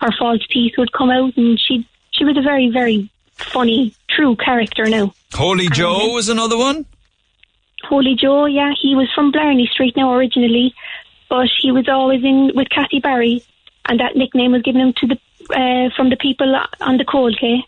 [0.00, 4.36] her false teeth would come out, and she she was a very very funny, true
[4.36, 4.86] character.
[4.86, 6.86] Now, Holy Joe was another one.
[7.84, 10.74] Holy Joe, yeah, he was from Blarney Street now originally,
[11.28, 13.42] but he was always in with Katty Barry,
[13.86, 15.18] and that nickname was given him to the
[15.54, 17.64] uh, from the people on the Coal Quay,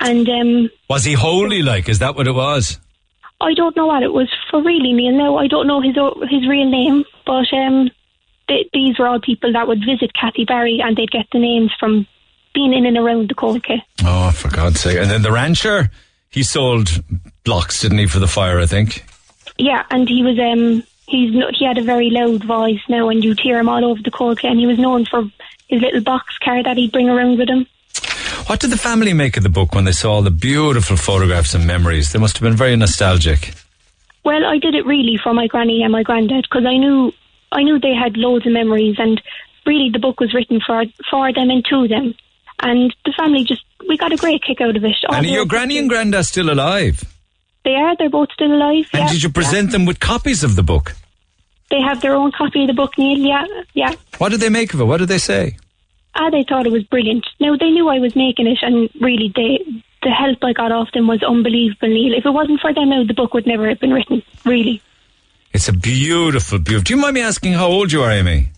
[0.00, 1.88] and um, Was he holy like?
[1.88, 2.78] Is that what it was?
[3.40, 5.12] I don't know what it was for really, Neil.
[5.12, 5.96] No, I don't know his
[6.30, 7.90] his real name, but um,
[8.48, 11.72] th- these were all people that would visit Katty Barry, and they'd get the names
[11.78, 12.06] from
[12.54, 13.82] being in and around the Coal Quay.
[14.04, 14.98] Oh, for God's sake!
[14.98, 15.90] And then the rancher,
[16.28, 17.02] he sold
[17.44, 18.60] blocks, didn't he, for the fire?
[18.60, 19.04] I think.
[19.56, 23.40] Yeah, and he was um he's he had a very loud voice now, and you'd
[23.40, 25.24] hear him all over the Coal Quay, and he was known for
[25.68, 27.66] his little box car that he'd bring around with him.
[28.50, 31.54] What did the family make of the book when they saw all the beautiful photographs
[31.54, 32.10] and memories?
[32.10, 33.54] They must have been very nostalgic.
[34.24, 37.12] Well, I did it really for my granny and my granddad because I knew
[37.52, 39.22] I knew they had loads of memories, and
[39.66, 42.12] really the book was written for for them and to them,
[42.58, 44.96] and the family just we got a great kick out of it.
[45.08, 47.04] All and are your granny and granddad still alive?
[47.64, 47.94] They are.
[47.96, 48.86] They're both still alive.
[48.92, 49.12] And yeah.
[49.12, 50.96] did you present them with copies of the book?
[51.70, 53.16] They have their own copy of the book, Neil.
[53.16, 53.94] Yeah, yeah.
[54.18, 54.86] What did they make of it?
[54.86, 55.56] What did they say?
[56.14, 57.26] Ah, they thought it was brilliant.
[57.38, 59.64] Now they knew I was making it, and really, they
[60.02, 62.14] the help I got off them was unbelievable, Neil.
[62.16, 64.22] If it wasn't for them, now the book would never have been written.
[64.44, 64.80] Really,
[65.52, 66.84] It's a beautiful, beautiful.
[66.84, 68.48] Do you mind me asking how old you are, Amy?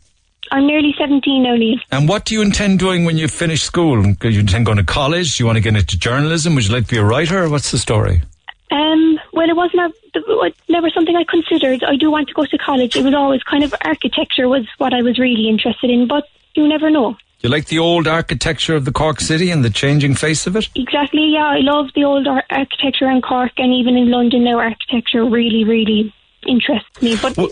[0.51, 1.79] I'm nearly seventeen now, Neil.
[1.91, 4.03] And what do you intend doing when you finish school?
[4.15, 5.37] Do you intend going to college?
[5.37, 6.55] Do you want to get into journalism?
[6.55, 7.49] Would you like to be a writer?
[7.49, 8.23] What's the story?
[8.71, 11.83] Um, well, it wasn't a, it was never something I considered.
[11.85, 12.97] I do want to go to college.
[12.97, 16.25] It was always kind of architecture was what I was really interested in, but
[16.55, 17.17] you never know.
[17.43, 20.69] You like the old architecture of the Cork city and the changing face of it?
[20.77, 21.47] Exactly, yeah.
[21.47, 24.59] I love the old ar- architecture in Cork and even in London now.
[24.61, 26.15] Architecture really, really
[26.47, 27.17] interests me.
[27.21, 27.51] But W-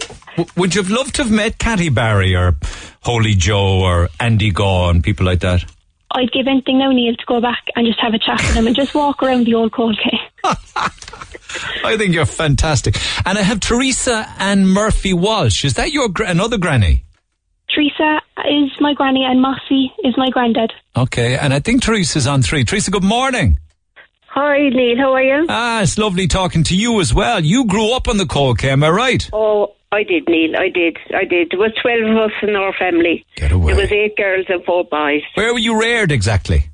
[0.57, 2.55] would you have loved to have met Katty Barry or
[3.03, 5.65] Holy Joe or Andy Gaw and people like that?
[6.13, 8.69] I'd give anything now, Neil, to go back and just have a chat with them
[8.69, 9.99] and just walk around the old cold
[11.85, 12.97] I think you're fantastic.
[13.27, 15.65] And I have Teresa and Murphy Walsh.
[15.65, 17.05] Is that your gra- another granny?
[17.75, 20.73] Teresa is my granny and Mossy is my granddad.
[20.97, 22.65] Okay, and I think Teresa's on three.
[22.65, 23.59] Teresa, good morning.
[24.29, 24.97] Hi, Neil.
[24.97, 25.47] How are you?
[25.49, 27.45] Ah, it's lovely talking to you as well.
[27.45, 29.29] You grew up on the Cork, am I right?
[29.33, 30.57] Oh, I did, Neil.
[30.57, 30.99] I did.
[31.15, 31.49] I did.
[31.51, 33.27] There was 12 of us in our family.
[33.35, 33.73] Get away.
[33.73, 35.23] There was eight girls and four boys.
[35.35, 36.71] Where were you reared exactly?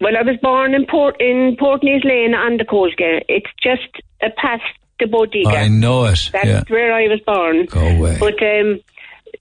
[0.00, 3.24] Well, I was born in Port in Portneys Lane on the Coal Quay.
[3.28, 4.62] It's just a past
[4.98, 5.48] the Bodega.
[5.48, 6.30] I know it.
[6.32, 6.62] That's yeah.
[6.68, 7.66] where I was born.
[7.66, 8.16] Go away.
[8.18, 8.80] But um,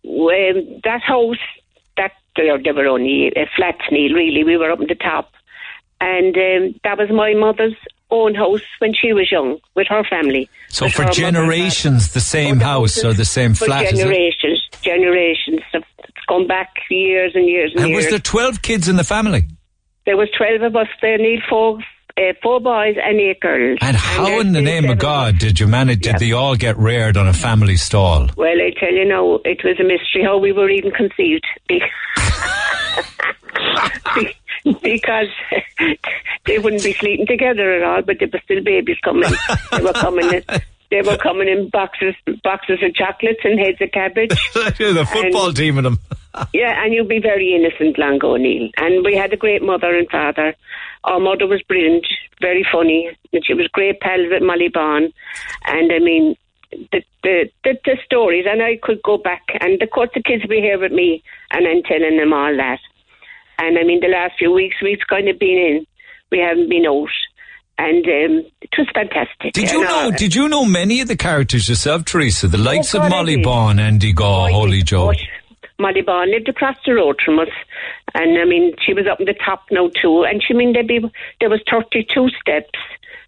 [0.07, 1.37] um, that house,
[1.97, 4.13] that there, there were only uh, flats, Neil.
[4.13, 5.31] Really, we were up at the top,
[5.99, 7.75] and um, that was my mother's
[8.09, 10.49] own house when she was young with her family.
[10.69, 15.61] So for her mother and generations, the same house or the same flat, generations, generations.
[15.73, 18.05] It's gone back years and years and, And years.
[18.05, 19.45] was there 12 kids in the family?
[20.05, 21.79] There was twelve of us there, Neil, four,
[22.17, 23.77] uh, four boys and eight girls.
[23.81, 26.77] And how there's in the name of God did you manage, did they all get
[26.77, 28.29] reared on a family stall?
[28.35, 31.45] Well, I tell you now, it was a mystery how we were even conceived.
[34.81, 35.27] Because
[36.45, 39.31] they wouldn't be sleeping together at all, but there were still babies coming.
[39.71, 40.43] They were coming in.
[40.89, 42.15] They were coming in boxes,
[42.45, 44.29] boxes of chocolates and heads of cabbage.
[44.53, 45.99] the football team of them.
[46.53, 48.69] Yeah, and you'd be very innocent, long ago, Neil.
[48.77, 50.55] And we had a great mother and father.
[51.03, 52.05] Our mother was brilliant,
[52.41, 55.11] very funny, and she was great pals with Molly Bawn.
[55.65, 56.35] And I mean,
[56.71, 60.45] the, the the the stories, and I could go back, and of course the kids
[60.47, 62.79] be here with me, and I'm telling them all that.
[63.59, 65.87] And I mean, the last few weeks we've kind of been in,
[66.31, 67.09] we haven't been out,
[67.77, 69.53] and um, it was fantastic.
[69.53, 70.11] Did you know?
[70.11, 72.47] Did you know many of the characters yourself, Teresa?
[72.47, 73.41] The likes Oh, God, of Molly.
[73.41, 75.13] Bawn, Andy Gaw, Holy Joe.
[75.79, 77.49] Molly Bawn lived across the road from us,
[78.15, 80.23] and I mean, she was up in the top now too.
[80.23, 80.99] And she I mean, there'd be
[81.39, 82.79] there was thirty-two steps,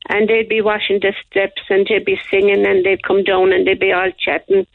[0.10, 3.68] and they'd be washing the steps, and they'd be singing, and they'd come down, and
[3.68, 4.66] they'd be all chatting,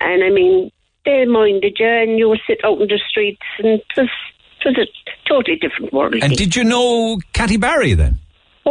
[0.00, 0.70] and I mean,
[1.04, 4.10] they minded you, and you would sit out in the streets, and it was
[4.64, 6.14] it was a totally different world.
[6.22, 8.18] And did you know Katty Barry then?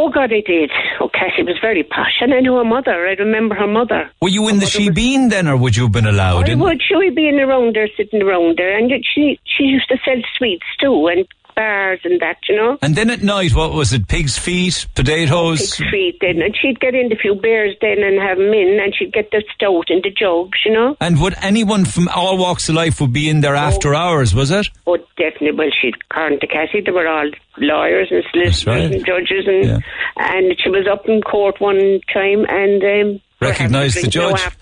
[0.00, 0.70] Oh God, I did.
[1.00, 3.08] Okay, she was very posh, and I knew her mother.
[3.08, 4.08] I remember her mother.
[4.22, 6.60] Were you in the Shebeen then, or would you have been allowed I in?
[6.60, 6.80] would.
[6.80, 10.22] She would be in around there, sitting around there, and she she used to sell
[10.36, 11.08] sweets too.
[11.08, 11.26] And
[11.58, 12.78] bars and that, you know.
[12.80, 14.06] And then at night, what was it?
[14.06, 15.58] Pig's feet, potatoes.
[15.58, 18.78] Pig's feet then, and she'd get in a few beers then and have them in,
[18.80, 20.96] and she'd get the stout in the jugs, you know.
[21.00, 24.34] And would anyone from all walks of life would be in there after hours?
[24.34, 24.70] Was it?
[24.86, 25.52] Oh, definitely.
[25.58, 26.82] Well, she'd Karen to Cassie.
[26.84, 28.92] They were all lawyers and solicitors right.
[28.92, 29.82] and judges, and
[30.16, 34.56] and she was up in court one time and um, Recognised the drink no judge.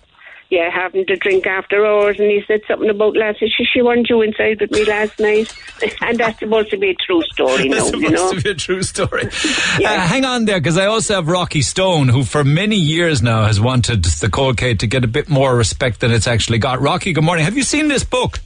[0.58, 3.50] Af- yeah, having to drink after hours, and he said something about last night.
[3.56, 5.52] She, she wasn't you inside with me last night,
[6.00, 8.16] and that's supposed to be a true story now, That's you know.
[8.30, 9.28] supposed to be a true story.
[9.76, 13.44] Uh, hang on there, because I also have Rocky Stone, who for many years now
[13.44, 16.80] has wanted the cold case to get a bit more respect than it's actually got.
[16.80, 17.44] Rocky, good morning.
[17.44, 18.40] Have you seen this book?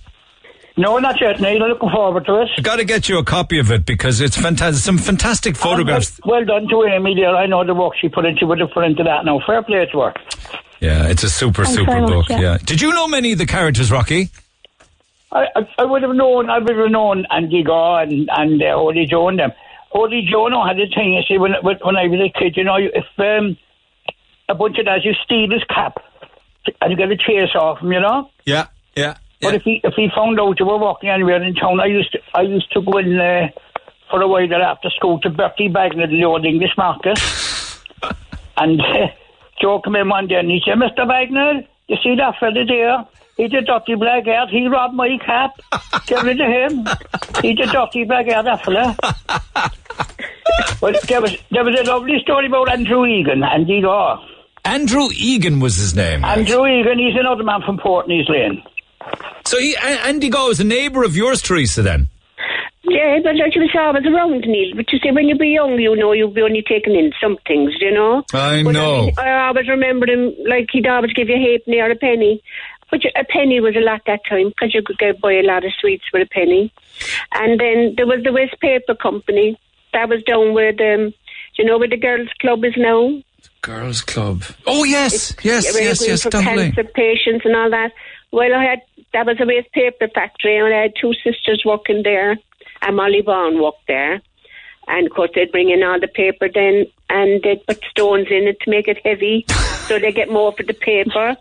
[0.77, 1.62] No, not yet, Neil.
[1.62, 2.49] I'm looking forward to it.
[2.59, 4.82] I got to get you a copy of it because it's fantastic.
[4.82, 6.20] Some fantastic photographs.
[6.24, 7.35] Well, well done to Amy there.
[7.37, 9.41] I know the work she put into it for into that now.
[9.47, 10.15] Fair play to her.
[10.81, 12.28] Yeah, it's a super, Thanks super very much, book.
[12.31, 12.40] yeah.
[12.40, 12.59] yeah.
[12.59, 14.31] Did you know many of the characters, Rocky?
[15.31, 18.74] I, I, I would have known, I would have known Andy Gaw and, and uh,
[18.74, 19.52] Holy Joe and them.
[19.90, 22.57] Holy Joe no, had a thing, you see, when, when when I was a kid,
[22.57, 23.57] you know, if um,
[24.48, 26.02] a bunch of lads, you steal his cap
[26.81, 28.31] and you get a chase off him, you know?
[28.44, 29.16] Yeah, yeah.
[29.40, 32.12] But if he if he found out you were walking anywhere in town, I used
[32.12, 33.48] to I used to go in uh,
[34.11, 37.19] for a while there after school to Bertie Bagnall, the old English market,
[38.59, 39.09] and uh,
[39.61, 43.07] Joe came in one day and he said, "Mister Wagner, you see that fella there?
[43.37, 44.47] He's a dirty black hair.
[44.49, 45.59] He robbed my cap.
[46.07, 46.87] Get rid of him.
[47.43, 48.97] He's a dirty black hair, that fella."
[50.82, 54.19] well, there was there was a lovely story about Andrew Egan and he go.
[54.65, 56.23] Andrew Egan was his name.
[56.23, 58.62] Andrew Egan, he's another man from Portneys Lane.
[59.47, 62.10] So he, Andy Gaw is a neighbour of yours, Teresa, then?
[62.90, 64.74] Yeah, but like you say I was always around, Neil.
[64.74, 67.36] But you see, when you be young, you know, you'll be only taking in some
[67.46, 68.24] things, you know.
[68.34, 69.02] I But know.
[69.06, 72.42] mean, I always remember him, like he'd always give you a halfpenny or a penny.
[72.90, 75.64] But a penny was a lot that time because you could get buy a lot
[75.64, 76.72] of sweets with a penny.
[77.32, 79.56] And then there was the West Paper Company.
[79.92, 81.14] That was down where the, um,
[81.56, 83.22] you know, where the girls' club is now.
[83.62, 84.42] Girls' Club.
[84.66, 87.92] Oh, yes, yes, yes, yes, for the cancer patients and all that.
[88.32, 88.80] Well, I had
[89.12, 92.36] that was a waste paper factory, and I had two sisters working there,
[92.82, 94.20] and Molly Vaughan worked there.
[94.89, 98.48] And of course, they'd bring in all the paper then, and they'd put stones in
[98.48, 99.44] it to make it heavy,
[99.86, 101.36] so they get more for the paper.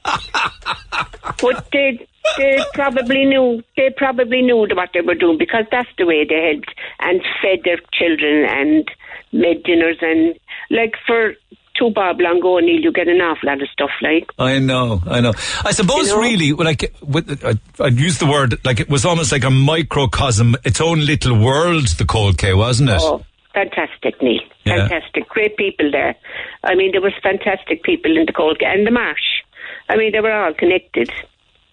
[1.41, 2.06] but they
[2.38, 6.53] they probably knew they probably knew what they were doing because that's the way they
[6.53, 8.91] helped and fed their children and
[9.32, 10.38] made dinners and
[10.70, 11.34] like for
[11.80, 14.30] two bob long ago, Neil, you get an awful lot of stuff like.
[14.38, 15.34] I know, I know.
[15.65, 16.22] I suppose You know?
[16.22, 17.53] really, like, with, I,
[17.84, 21.88] I'd use the word, like, it was almost like a microcosm, its own little world,
[21.97, 22.99] the Coal Quay, wasn't it?
[23.01, 23.23] Oh,
[23.53, 24.41] fantastic, Neil.
[24.65, 24.88] Yeah.
[24.88, 25.27] Fantastic.
[25.30, 26.15] Great people there.
[26.64, 29.41] I mean, there was fantastic people in the Cold and the Marsh.
[29.88, 31.10] I mean, they were all connected.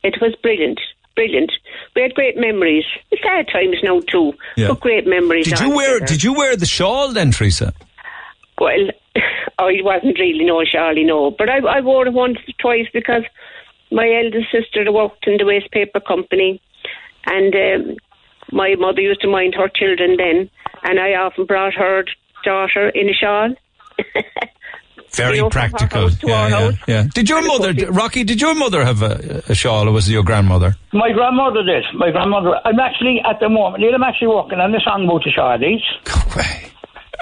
[0.03, 0.81] It was brilliant.
[1.17, 1.51] Brilliant.
[1.95, 2.85] We had great memories.
[3.11, 4.69] It's sad times now too, Yeah.
[4.69, 5.47] but great memories.
[5.49, 6.13] Did you wear, altogether.
[6.13, 7.73] did you wear the shawl then, Teresa?
[8.59, 8.91] Well,
[9.59, 11.31] I wasn't really no Charlie, no.
[11.31, 13.23] But I, I wore it once or twice because
[13.91, 16.61] my eldest sister worked in the waste paper company,
[17.27, 17.97] and um,
[18.53, 20.51] my mother used to mind her children then,
[20.83, 22.05] and I often brought her
[22.45, 23.55] daughter in a shawl.
[25.13, 26.11] Very You know, practical.
[26.23, 27.05] Yeah, yeah, yeah.
[27.15, 30.25] Did your mother, Rocky, did your mother have a, a shawl or was it your
[30.25, 30.77] grandmother?
[30.93, 31.85] My grandmother did.
[31.95, 32.61] My grandmother.
[32.65, 33.83] I'm actually at the moment.
[33.85, 35.81] I'm actually working on the song about the Shardies.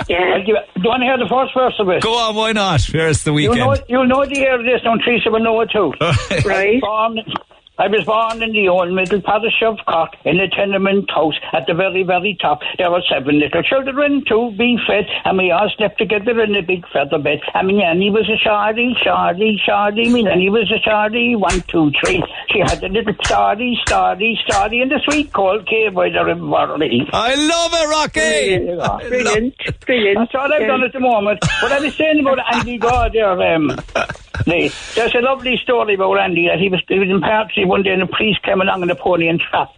[0.09, 0.35] Yeah.
[0.35, 2.03] I'll give it, do you want to hear the first verse of it?
[2.03, 2.83] Go on, why not?
[2.83, 3.57] Here's the weekend.
[3.57, 3.89] You'll weekend.
[3.89, 5.93] know, you'll know the hear of this, and Teresa will know it too.
[6.49, 6.81] right.
[6.81, 7.21] Born,
[7.77, 11.67] I was born in the old middle parish of Cork in a tenement house at
[11.67, 12.61] the very, very top.
[12.79, 16.63] There were seven little children to be fed, and we all slept together in a
[16.63, 17.41] big feather bed.
[17.53, 20.09] And my nanny was a shardy, shardy, shardy.
[20.13, 22.23] My nanny was a shardy, one, two, three.
[22.53, 26.45] She had a little stardy, stardy, stardy in the sweet Coal Quay by the river.
[27.13, 29.09] I love it, Rocky!
[29.09, 29.55] Brilliant,
[29.87, 30.19] brilliant.
[30.19, 30.67] That's all I've Yeah.
[30.69, 31.41] done at the moment.
[31.61, 33.73] But I was saying about Andy Gaw there, um,
[34.47, 37.21] there's a lovely story about Andy that he was, he was in
[37.65, 39.71] One day and a priest came along in a pony and trap.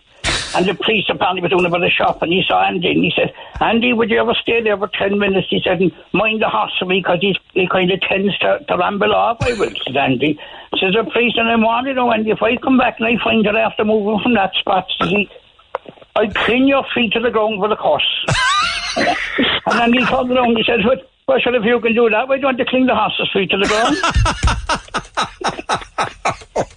[0.54, 3.12] And the police apparently was doing a the shop and he saw Andy and he
[3.14, 5.48] said, Andy, would you ever stay there for 10 minutes?
[5.50, 5.80] He said,
[6.12, 7.20] mind the horse for me because
[7.52, 9.36] he kind of tends to, to ramble off.
[9.42, 10.38] I will, said Andy.
[10.80, 13.44] Says the priest and I'm you know, Andy, if I come back and I find
[13.44, 15.28] that after moving from that spot, says he,
[16.16, 18.24] I'd pin your feet to the ground with a curse.
[19.66, 20.96] and then he turned around and he said, well,
[21.28, 23.58] well, sure, if you can do that, why don't you clean the horse's feet to
[23.58, 23.96] the ground?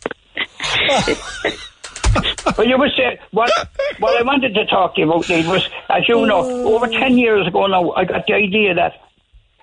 [2.58, 3.52] Well, you were saying what?
[4.00, 6.42] What I wanted to talk to you about, Neil, was, as you know,
[6.74, 8.94] over ten years ago now, I got the idea that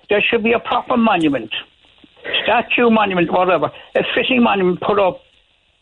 [0.09, 1.51] there should be a proper monument,
[2.43, 5.21] statue, monument, whatever, a fitting monument put up,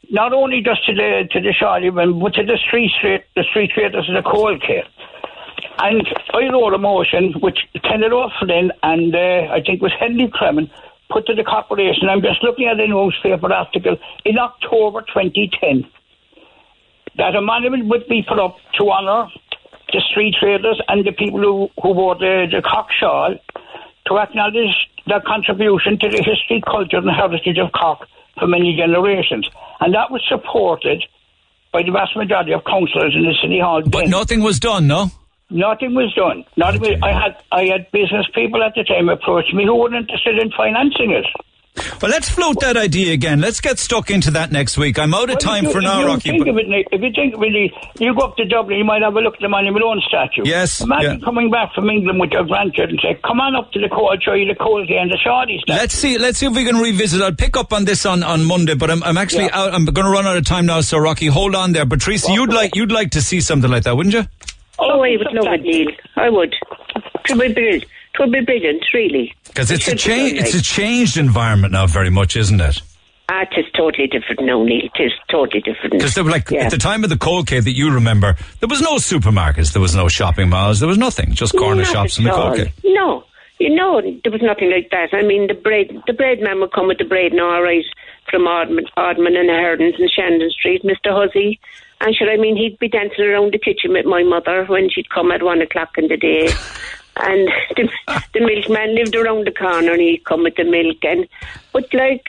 [0.10, 3.72] not only just to the to the Charlie, but to the street straight, the street
[3.72, 4.84] traders of the Coal Quay.
[5.78, 10.28] And I wrote a motion which Kenneth O'Flynn and uh, I think it was Henry
[10.28, 10.70] Cremin
[11.10, 12.10] put to the corporation.
[12.10, 15.90] I'm just looking at a newspaper article in October 2010
[17.18, 19.30] that a monument would be put up to honour
[19.94, 23.36] the street traders and the people who, who wore the, the cock shawl
[24.07, 24.76] to acknowledge
[25.07, 28.07] their contribution to the history, culture and heritage of Cork
[28.38, 29.48] for many generations.
[29.80, 31.03] And that was supported
[31.72, 33.84] by the vast majority of councillors in the City Hall.
[33.86, 35.11] But nothing was done, no?
[35.50, 36.44] Nothing was done.
[36.58, 39.94] Nothing was, I had I had business people at the time approach me who were
[39.94, 41.26] interested in financing it.
[42.02, 43.42] Well, let's float that idea again.
[43.42, 44.98] Let's get stuck into that next week.
[44.98, 46.30] I'm out of Well, time if for now, Rocky.
[46.32, 48.86] Think of it, Nick, if you think of it, you go up to Dublin, you
[48.86, 50.44] might have a look at the Monument Malone statue.
[50.46, 51.26] Yes, Imagine yeah.
[51.26, 54.24] coming back from England with your grandchildren and say, "Come on up to the cold,
[54.24, 56.18] show you the cold and the Saudi statue." Let's see.
[56.18, 57.22] Let's see if we can revisit.
[57.22, 59.74] I'll pick up on this on, on Monday, but I'm, I'm actually out.
[59.74, 60.80] I'm going to run out of time now.
[60.80, 61.86] So Rocky, hold on there.
[61.86, 64.24] But Teresa, you'd like you'd like to see something like that, wouldn't you?
[64.80, 65.88] Oh, I would love it, Neil.
[66.16, 66.54] I would.
[67.30, 67.84] It would be brilliant.
[67.84, 69.34] It would be brilliant, really.
[69.48, 70.40] Because it's a It change.
[70.40, 72.82] It's a changed environment now, very much, isn't it?
[73.28, 74.86] Ah, it is totally different now, Neil.
[74.86, 75.94] It is totally different.
[75.94, 76.66] Because like Yeah.
[76.66, 79.82] at the time of the Coal Quay that you remember, there was no supermarkets, there
[79.82, 82.72] was no shopping malls, there was nothing, just corner Not shops in the Coal Quay.
[82.84, 83.24] No,
[83.60, 85.10] you know, there was nothing like that.
[85.14, 87.84] I mean, the bread, the bread man would come with the bread and all right
[88.30, 91.10] from Ardman, Ardman and Herdens and Shandon Street, Mr.
[91.10, 91.60] Huzzy.
[92.06, 95.10] And sure, I mean, he'd be dancing around the kitchen with my mother when she'd
[95.10, 96.49] come at one o'clock in the day.
[97.18, 97.90] And the,
[98.34, 100.98] the milkman lived around the corner and he'd come with the milk.
[101.03, 101.26] And
[101.72, 102.27] But, like,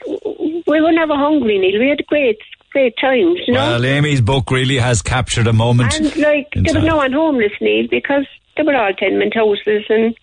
[0.65, 1.77] we were never hungry, Neil.
[1.77, 2.39] We had great,
[2.71, 3.71] great times, you know?
[3.71, 5.93] Well, Amy's book really has captured a moment.
[5.93, 8.25] And like in there was no one homeless, Neil, because
[8.55, 10.15] they were all tenement houses and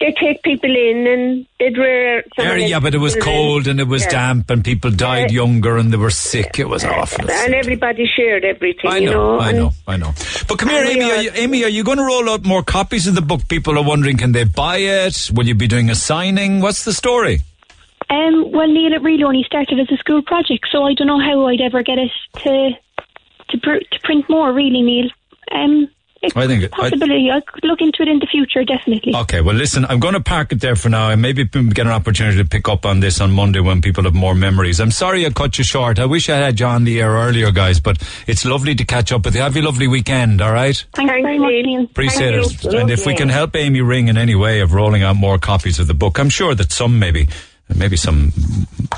[0.00, 2.22] they take people in and they'd rear.
[2.38, 4.10] Yeah, yeah, but it was cold and it was Yeah.
[4.10, 6.58] damp and people died younger and they were sick.
[6.58, 7.28] It was awful.
[7.30, 9.38] And everybody shared everything, I you know, know.
[9.40, 10.12] I and know, I know.
[10.46, 11.02] But come here, Amy.
[11.10, 13.48] Are are- you, Amy, are you going to roll out more copies of the book?
[13.48, 15.30] People are wondering, can they buy it?
[15.34, 16.60] Will you be doing a signing?
[16.60, 17.40] What's the story?
[18.10, 21.20] Um, well, Neil, it really only started as a school project, so I don't know
[21.20, 22.10] how I'd ever get it
[22.44, 22.70] to
[23.50, 24.52] to, pr- to print more.
[24.52, 25.10] Really, Neil.
[25.52, 25.88] Um,
[26.22, 27.30] it's I think a it- I- possibility.
[27.30, 29.14] I could look into it in the future, definitely.
[29.14, 31.88] Okay, well, listen, I'm going to park it there for now and maybe get an
[31.92, 34.80] opportunity to pick up on this on Monday when people have more memories.
[34.80, 35.98] I'm sorry I cut you short.
[35.98, 39.24] I wish I had John the air earlier, guys, but it's lovely to catch up
[39.24, 39.40] with you.
[39.42, 40.84] Have a lovely weekend, all right?
[40.94, 41.82] Thanks, very much, Neil.
[41.84, 42.72] Appreciate Thank it.
[42.72, 42.78] you.
[42.78, 45.78] And if we can help Amy Ring in any way of rolling out more copies
[45.78, 47.28] of the book, I'm sure that some maybe.
[47.74, 48.32] Maybe some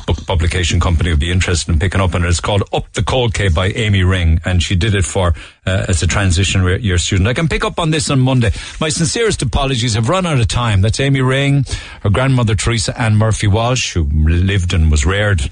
[0.07, 2.29] book publication company would be interested in picking up on it.
[2.29, 5.35] It's called Up the Coal Quay by Amy Ring, and she did it for
[5.67, 7.29] uh, as a transition year student.
[7.29, 8.53] I can pick up on this on Monday.
[8.81, 9.97] My sincerest apologies.
[9.97, 10.83] I've run out of time.
[10.83, 11.65] That's Amy Ring,
[12.03, 15.43] her grandmother Teresa Ann Murphy Walsh, who lived and was reared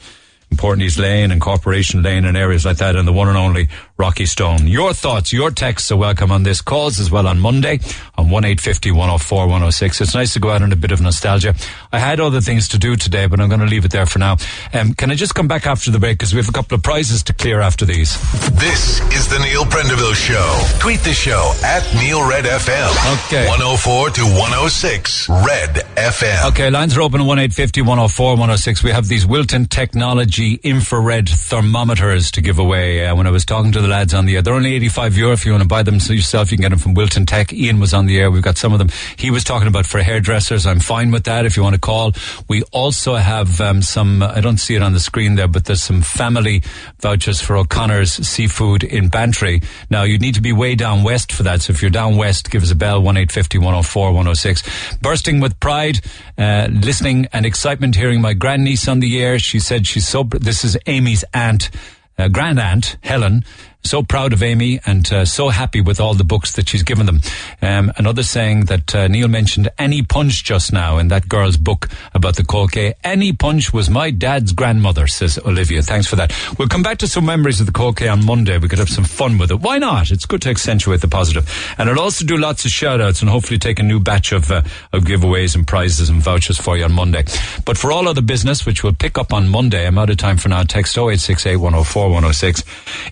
[0.51, 3.69] in Portneys Lane and Corporation Lane and areas like that, and the one and only
[3.99, 4.69] Rocky Stone.
[4.69, 6.61] Your thoughts, your texts are welcome on this.
[6.61, 7.81] Calls as well on Monday
[8.17, 10.01] on 1850 104 106.
[10.01, 11.53] It's nice to go out on a bit of nostalgia.
[11.93, 14.21] I had other things to do today, but I'm going to leave it there for
[14.21, 14.37] now.
[14.73, 16.83] Um, can I just come back after the break because we have a couple of
[16.85, 18.15] prizes to clear after these?
[18.53, 20.79] This is the Neil Prendeville Show.
[20.79, 23.27] Tweet the show at Neil Red FM.
[23.27, 23.49] Okay.
[23.49, 26.51] 104 to 106 Red FM.
[26.51, 28.85] Okay, lines are open at 1850 104 106.
[28.85, 33.05] We have these Wilton Technology infrared thermometers to give away.
[33.05, 35.33] Uh, when I was talking to the lads on the air, they're only 85 euro
[35.33, 36.51] if you want to buy them yourself.
[36.51, 37.53] You can get them from Wilton Tech.
[37.53, 38.31] Ian was on the air.
[38.31, 38.89] We've got some of them.
[39.17, 40.67] He was talking about for hairdressers.
[40.67, 42.13] I'm fine with that if you want to call.
[42.49, 45.83] We also have um, some, I don't see it on the screen there, but there's
[45.83, 46.63] some family
[47.01, 49.61] vouchers for O'Connor's Seafood in Bantry.
[49.91, 51.63] Now, you'd need to be way down west for that.
[51.63, 54.99] So if you're down west, give us a bell, 1850 104 106.
[54.99, 56.01] Bursting with pride,
[56.37, 59.39] uh, listening and excitement hearing my grandniece on the air.
[59.39, 61.71] She said she's so, this is Amy's aunt,
[62.19, 63.45] uh, grand aunt, Helen.
[63.85, 67.07] So proud of Amy and uh, so happy with all the books that she's given
[67.07, 67.21] them.
[67.63, 71.89] Um, another saying that uh, Neil mentioned Annie Punch just now in that girl's book
[72.13, 72.95] about the Colkay.
[73.03, 75.81] Annie Punch was my dad's grandmother, says Olivia.
[75.81, 76.35] Thanks for that.
[76.59, 78.59] We'll come back to some memories of the Coal Quay on Monday.
[78.59, 79.61] We could have some fun with it.
[79.61, 80.11] Why not?
[80.11, 81.49] It's good to accentuate the positive.
[81.79, 84.51] And I'll also do lots of shout outs and hopefully take a new batch of,
[84.51, 87.25] uh, of giveaways and prizes and vouchers for you on Monday.
[87.65, 90.37] But for all other business, which we'll pick up on Monday, I'm out of time
[90.37, 90.63] for now.
[90.65, 92.65] Text 0868 104 106.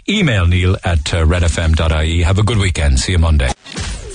[0.09, 2.23] Email At uh, redfm.ie.
[2.23, 2.99] Have a good weekend.
[2.99, 3.51] See you Monday.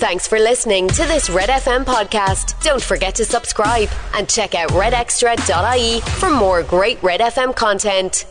[0.02, 2.60] Thanks for listening to this Red FM podcast.
[2.64, 8.26] Don't forget to subscribe and check out redextra.ie for more great Red FM content.